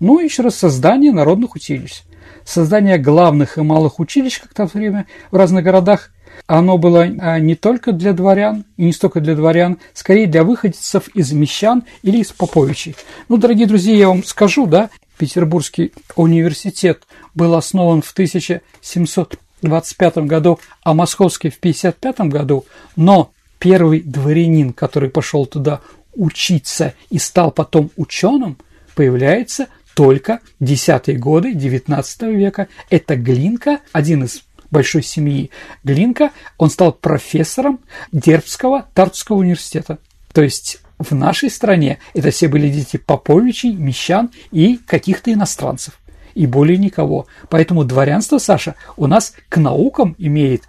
Ну 0.00 0.18
и 0.18 0.24
еще 0.24 0.42
раз 0.42 0.56
создание 0.56 1.12
народных 1.12 1.54
училищ. 1.54 2.02
Создание 2.44 2.98
главных 2.98 3.58
и 3.58 3.62
малых 3.62 3.98
училищ, 3.98 4.40
как 4.40 4.54
то 4.54 4.66
время 4.66 5.06
в 5.30 5.36
разных 5.36 5.64
городах, 5.64 6.10
оно 6.46 6.78
было 6.78 7.02
а, 7.02 7.38
не 7.38 7.54
только 7.54 7.92
для 7.92 8.12
дворян, 8.12 8.64
и 8.76 8.84
не 8.84 8.92
столько 8.92 9.20
для 9.20 9.34
дворян, 9.34 9.78
скорее 9.94 10.26
для 10.26 10.44
выходцев 10.44 11.08
из 11.08 11.32
мещан 11.32 11.84
или 12.02 12.18
из 12.18 12.32
поповичей. 12.32 12.94
Ну, 13.28 13.36
дорогие 13.36 13.66
друзья, 13.66 13.96
я 13.96 14.08
вам 14.08 14.22
скажу, 14.22 14.66
да, 14.66 14.90
Петербургский 15.18 15.92
университет 16.14 17.02
был 17.34 17.54
основан 17.54 18.02
в 18.02 18.12
1725 18.12 20.18
году, 20.18 20.60
а 20.82 20.94
Московский 20.94 21.50
в 21.50 21.58
55 21.58 22.20
году, 22.20 22.64
но 22.96 23.32
первый 23.58 24.00
дворянин, 24.00 24.72
который 24.72 25.10
пошел 25.10 25.46
туда 25.46 25.80
учиться 26.14 26.94
и 27.10 27.18
стал 27.18 27.50
потом 27.50 27.90
ученым, 27.96 28.58
появляется 28.94 29.68
только 29.94 30.40
десятые 30.60 31.18
годы 31.18 31.52
XIX 31.52 32.34
века. 32.34 32.68
Это 32.90 33.16
Глинка, 33.16 33.80
один 33.92 34.24
из 34.24 34.42
большой 34.70 35.02
семьи 35.02 35.50
Глинка, 35.84 36.32
он 36.58 36.70
стал 36.70 36.92
профессором 36.92 37.80
Дербского 38.12 38.86
Тартского 38.94 39.36
университета. 39.36 39.98
То 40.32 40.42
есть 40.42 40.80
в 40.98 41.14
нашей 41.14 41.50
стране 41.50 41.98
это 42.14 42.30
все 42.30 42.48
были 42.48 42.68
дети 42.68 42.96
Поповичей, 42.96 43.72
Мещан 43.72 44.30
и 44.50 44.76
каких-то 44.76 45.32
иностранцев. 45.32 45.98
И 46.34 46.46
более 46.46 46.76
никого. 46.76 47.26
Поэтому 47.48 47.84
дворянство, 47.84 48.36
Саша, 48.38 48.74
у 48.96 49.06
нас 49.06 49.32
к 49.48 49.56
наукам 49.56 50.14
имеет 50.18 50.64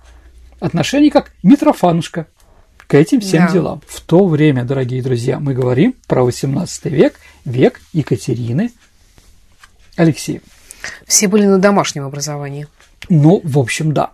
отношение 0.61 1.11
как 1.11 1.33
Митрофанушка 1.43 2.27
к 2.87 2.95
этим 2.95 3.19
всем 3.19 3.45
да. 3.45 3.51
делам. 3.51 3.81
В 3.87 4.01
то 4.01 4.25
время, 4.25 4.63
дорогие 4.63 5.01
друзья, 5.01 5.39
мы 5.39 5.53
говорим 5.53 5.93
про 6.07 6.23
18 6.23 6.85
век, 6.85 7.19
век 7.45 7.81
Екатерины 7.93 8.71
Алексеевны. 9.97 10.47
Все 11.05 11.27
были 11.27 11.45
на 11.45 11.59
домашнем 11.59 12.05
образовании. 12.05 12.67
Ну, 13.09 13.41
в 13.43 13.59
общем, 13.59 13.93
да, 13.93 14.11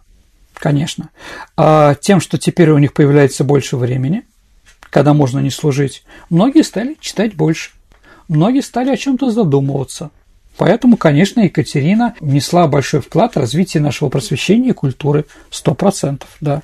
конечно. 0.56 1.10
А 1.56 1.96
тем, 1.96 2.20
что 2.20 2.38
теперь 2.38 2.72
у 2.72 2.80
них 2.80 2.94
появляется 2.94 3.44
больше 3.44 3.78
времени, 3.78 4.24
когда 4.90 5.14
можно 5.14 5.40
не 5.40 5.52
служить, 5.52 6.04
многие 6.30 6.64
стали 6.64 6.98
читать 7.00 7.36
больше. 7.36 7.72
Многие 8.28 8.62
стали 8.62 8.90
о 8.90 8.98
чем-то 8.98 9.30
задумываться. 9.30 10.10
Поэтому, 10.58 10.98
конечно, 10.98 11.42
Екатерина 11.42 12.16
внесла 12.20 12.68
большой 12.68 13.02
вклад 13.02 13.36
в 13.36 13.40
развитие 13.40 13.82
нашего 13.82 14.10
просвещения 14.10 14.70
и 14.70 14.74
культуры. 14.74 15.26
Сто 15.50 15.74
процентов, 15.74 16.30
да. 16.42 16.62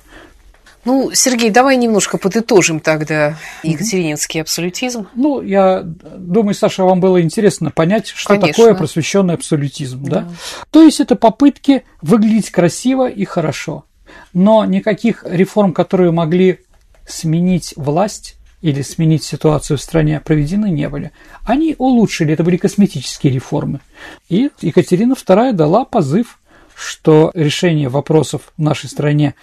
Ну, 0.84 1.10
Сергей, 1.12 1.50
давай 1.50 1.76
немножко 1.76 2.16
подытожим 2.16 2.80
тогда 2.80 3.36
Екатерининский 3.62 4.40
абсолютизм. 4.40 5.08
Ну, 5.14 5.42
я 5.42 5.82
думаю, 5.82 6.54
Саша, 6.54 6.84
вам 6.84 7.00
было 7.00 7.20
интересно 7.20 7.70
понять, 7.70 8.08
что 8.08 8.30
Конечно. 8.30 8.52
такое 8.52 8.74
просвещенный 8.74 9.34
абсолютизм. 9.34 10.04
Да? 10.04 10.20
Да. 10.20 10.28
То 10.70 10.82
есть 10.82 11.00
это 11.00 11.16
попытки 11.16 11.84
выглядеть 12.00 12.50
красиво 12.50 13.08
и 13.08 13.24
хорошо. 13.24 13.84
Но 14.32 14.64
никаких 14.64 15.24
реформ, 15.28 15.72
которые 15.72 16.12
могли 16.12 16.60
сменить 17.06 17.74
власть 17.76 18.36
или 18.62 18.82
сменить 18.82 19.24
ситуацию 19.24 19.78
в 19.78 19.82
стране, 19.82 20.20
проведены 20.20 20.70
не 20.70 20.88
были. 20.88 21.12
Они 21.44 21.74
улучшили, 21.78 22.32
это 22.32 22.44
были 22.44 22.56
косметические 22.56 23.32
реформы. 23.32 23.80
И 24.28 24.50
Екатерина 24.60 25.12
II 25.14 25.52
дала 25.52 25.84
позыв, 25.84 26.38
что 26.74 27.30
решение 27.34 27.88
вопросов 27.88 28.52
в 28.56 28.62
нашей 28.62 28.88
стране 28.88 29.34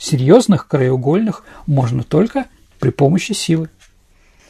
серьезных, 0.00 0.66
краеугольных 0.66 1.44
можно 1.66 2.02
только 2.02 2.46
при 2.80 2.90
помощи 2.90 3.32
силы. 3.32 3.68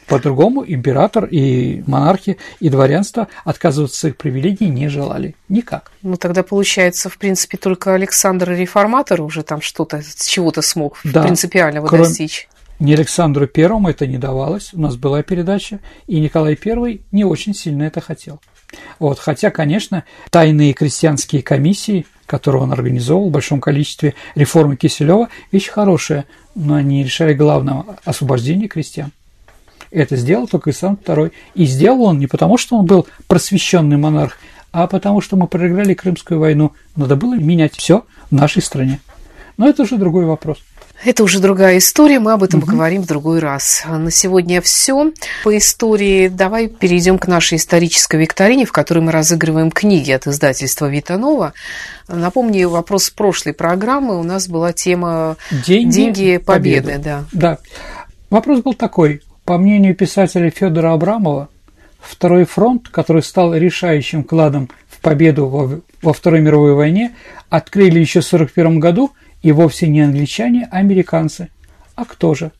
По-другому 0.07 0.65
император 0.67 1.25
и 1.25 1.83
монархи 1.87 2.37
и 2.59 2.69
дворянство 2.69 3.27
отказываться 3.45 4.09
от 4.09 4.17
привилегий 4.17 4.67
не 4.67 4.89
желали. 4.89 5.35
Никак. 5.47 5.91
Ну, 6.01 6.17
тогда 6.17 6.43
получается, 6.43 7.09
в 7.09 7.17
принципе, 7.17 7.57
только 7.57 7.93
Александр 7.93 8.51
Реформатор 8.51 9.21
уже 9.21 9.43
там 9.43 9.61
что-то, 9.61 10.01
чего-то 10.17 10.61
смог 10.61 10.97
да, 11.03 11.23
принципиального 11.23 11.87
кроме... 11.87 12.05
достичь. 12.05 12.49
Не 12.79 12.95
Александру 12.95 13.47
Первому 13.47 13.89
это 13.89 14.07
не 14.07 14.17
давалось, 14.17 14.73
у 14.73 14.81
нас 14.81 14.95
была 14.95 15.21
передача, 15.21 15.79
и 16.07 16.19
Николай 16.19 16.55
Первый 16.55 17.03
не 17.11 17.23
очень 17.23 17.53
сильно 17.53 17.83
это 17.83 18.01
хотел. 18.01 18.41
Вот, 18.99 19.19
хотя, 19.19 19.51
конечно, 19.51 20.03
тайные 20.29 20.73
крестьянские 20.73 21.43
комиссии 21.43 22.05
которую 22.31 22.63
он 22.63 22.71
организовал 22.71 23.27
в 23.27 23.31
большом 23.31 23.59
количестве, 23.59 24.13
реформы 24.35 24.77
Киселева, 24.77 25.27
вещь 25.51 25.67
хорошая, 25.67 26.23
но 26.55 26.75
они 26.75 27.03
решали 27.03 27.33
главного– 27.33 27.97
освобождение 28.05 28.69
крестьян. 28.69 29.11
Это 29.91 30.15
сделал 30.15 30.47
только 30.47 30.69
Исаак 30.69 31.01
II. 31.01 31.33
И 31.55 31.65
сделал 31.65 32.03
он 32.03 32.19
не 32.19 32.27
потому, 32.27 32.57
что 32.57 32.77
он 32.77 32.85
был 32.85 33.05
просвещенный 33.27 33.97
монарх, 33.97 34.37
а 34.71 34.87
потому 34.87 35.19
что 35.19 35.35
мы 35.35 35.47
проиграли 35.47 35.93
Крымскую 35.93 36.39
войну. 36.39 36.71
Надо 36.95 37.17
было 37.17 37.33
менять 37.33 37.75
все 37.75 38.05
в 38.29 38.31
нашей 38.33 38.61
стране. 38.61 39.01
Но 39.61 39.69
это 39.69 39.83
уже 39.83 39.97
другой 39.97 40.25
вопрос. 40.25 40.57
Это 41.03 41.23
уже 41.23 41.39
другая 41.39 41.77
история, 41.77 42.17
мы 42.17 42.31
об 42.33 42.41
этом 42.41 42.61
угу. 42.61 42.65
поговорим 42.65 43.03
в 43.03 43.05
другой 43.05 43.37
раз. 43.37 43.83
На 43.87 44.09
сегодня 44.09 44.59
все 44.59 45.11
по 45.43 45.55
истории. 45.55 46.29
Давай 46.29 46.67
перейдем 46.67 47.19
к 47.19 47.27
нашей 47.27 47.59
исторической 47.59 48.19
викторине, 48.19 48.65
в 48.65 48.71
которой 48.71 49.01
мы 49.01 49.11
разыгрываем 49.11 49.69
книги 49.69 50.09
от 50.09 50.25
издательства 50.25 50.87
Витанова. 50.87 51.53
Напомню, 52.07 52.69
вопрос 52.69 53.11
прошлой 53.11 53.53
программы 53.53 54.19
у 54.19 54.23
нас 54.23 54.47
была 54.47 54.73
тема 54.73 55.37
«Деньги, 55.51 55.93
Деньги 55.93 56.37
победы». 56.37 56.87
победы 56.87 57.03
да. 57.03 57.23
да. 57.31 57.57
Вопрос 58.31 58.61
был 58.61 58.73
такой. 58.73 59.21
По 59.45 59.59
мнению 59.59 59.93
писателя 59.93 60.49
Федора 60.49 60.93
Абрамова, 60.93 61.49
Второй 61.99 62.45
фронт, 62.45 62.89
который 62.89 63.21
стал 63.21 63.53
решающим 63.53 64.23
вкладом 64.23 64.71
в 64.89 64.99
победу 65.01 65.45
во, 65.45 65.81
во 66.01 66.13
Второй 66.13 66.41
мировой 66.41 66.73
войне, 66.73 67.11
открыли 67.51 67.99
еще 67.99 68.21
в 68.21 68.25
1941 68.25 68.79
году– 68.79 69.11
и 69.41 69.51
вовсе 69.51 69.87
не 69.87 70.01
англичане, 70.01 70.67
а 70.71 70.77
американцы. 70.77 71.49
А 71.95 72.05
кто 72.05 72.33
же? 72.33 72.51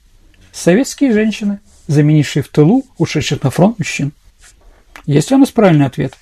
Советские 0.51 1.13
женщины, 1.13 1.59
заменившие 1.87 2.43
в 2.43 2.49
тылу 2.49 2.85
ушедших 2.97 3.43
на 3.43 3.51
фронт 3.51 3.79
мужчин. 3.79 4.11
Есть 5.05 5.29
ли 5.29 5.35
у 5.35 5.39
нас 5.39 5.51
правильный 5.51 5.85
ответ? 5.85 6.13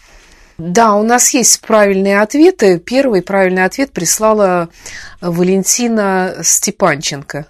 Да, 0.58 0.96
у 0.96 1.04
нас 1.04 1.34
есть 1.34 1.62
правильные 1.62 2.22
ответы. 2.22 2.80
Первый 2.80 3.22
правильный 3.22 3.64
ответ 3.64 3.92
прислала 3.92 4.70
Валентина 5.22 6.36
Степанченко. 6.44 7.48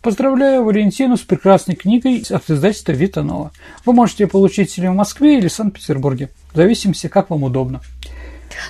Поздравляю 0.00 0.64
Валентину 0.64 1.16
с 1.16 1.22
прекрасной 1.22 1.74
книгой 1.74 2.24
от 2.28 2.48
издательства 2.50 2.92
Витанова. 2.92 3.52
Вы 3.84 3.92
можете 3.92 4.26
получить 4.26 4.76
ее 4.76 4.90
в 4.90 4.94
Москве 4.94 5.38
или 5.38 5.48
Санкт-Петербурге, 5.48 6.28
в 6.52 6.56
зависимости, 6.56 7.06
как 7.06 7.30
вам 7.30 7.42
удобно. 7.42 7.80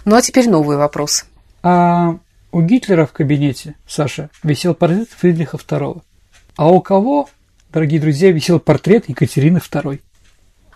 Ну 0.04 0.14
а 0.14 0.22
теперь 0.22 0.48
новый 0.48 0.76
вопрос. 0.76 1.26
А 1.62 2.16
у 2.54 2.62
Гитлера 2.62 3.04
в 3.04 3.12
кабинете, 3.12 3.74
Саша, 3.84 4.30
висел 4.44 4.74
портрет 4.74 5.08
Фридриха 5.18 5.56
II. 5.56 6.02
А 6.56 6.68
у 6.68 6.80
кого, 6.80 7.28
дорогие 7.72 8.00
друзья, 8.00 8.30
висел 8.30 8.60
портрет 8.60 9.08
Екатерины 9.08 9.58
II? 9.58 9.98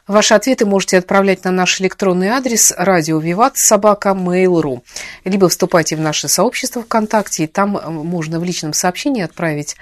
Ваши 0.08 0.34
ответы 0.34 0.66
можете 0.66 0.98
отправлять 0.98 1.44
на 1.44 1.52
наш 1.52 1.80
электронный 1.80 2.30
адрес 2.30 2.74
радио 2.76 3.20
Виват 3.20 3.58
собака 3.58 4.08
mail.ru 4.08 4.82
либо 5.24 5.48
вступайте 5.48 5.94
в 5.94 6.00
наше 6.00 6.26
сообщество 6.26 6.82
ВКонтакте, 6.82 7.44
и 7.44 7.46
там 7.46 7.78
можно 8.04 8.40
в 8.40 8.44
личном 8.44 8.72
сообщении 8.72 9.22
отправить 9.22 9.76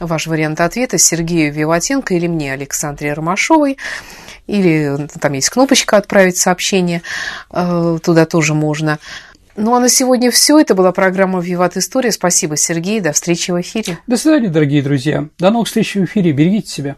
ваш 0.00 0.26
вариант 0.26 0.62
ответа 0.62 0.96
Сергею 0.96 1.52
Виватенко 1.52 2.14
или 2.14 2.26
мне, 2.26 2.54
Александре 2.54 3.12
Ромашовой. 3.12 3.76
Или 4.46 5.08
там 5.20 5.32
есть 5.34 5.50
кнопочка 5.50 5.96
«Отправить 5.96 6.36
сообщение», 6.36 7.02
э, 7.50 7.98
туда 8.02 8.26
тоже 8.26 8.54
можно. 8.54 8.98
Ну 9.56 9.74
а 9.74 9.80
на 9.80 9.88
сегодня 9.88 10.30
все. 10.30 10.58
Это 10.58 10.74
была 10.74 10.92
программа 10.92 11.40
«Виват 11.40 11.76
История». 11.76 12.10
Спасибо, 12.10 12.56
Сергей. 12.56 13.00
До 13.00 13.12
встречи 13.12 13.50
в 13.50 13.60
эфире. 13.60 13.98
До 14.06 14.16
свидания, 14.16 14.48
дорогие 14.48 14.82
друзья. 14.82 15.28
До 15.38 15.50
новых 15.50 15.68
встреч 15.68 15.94
в 15.94 16.04
эфире. 16.04 16.32
Берегите 16.32 16.68
себя. 16.68 16.96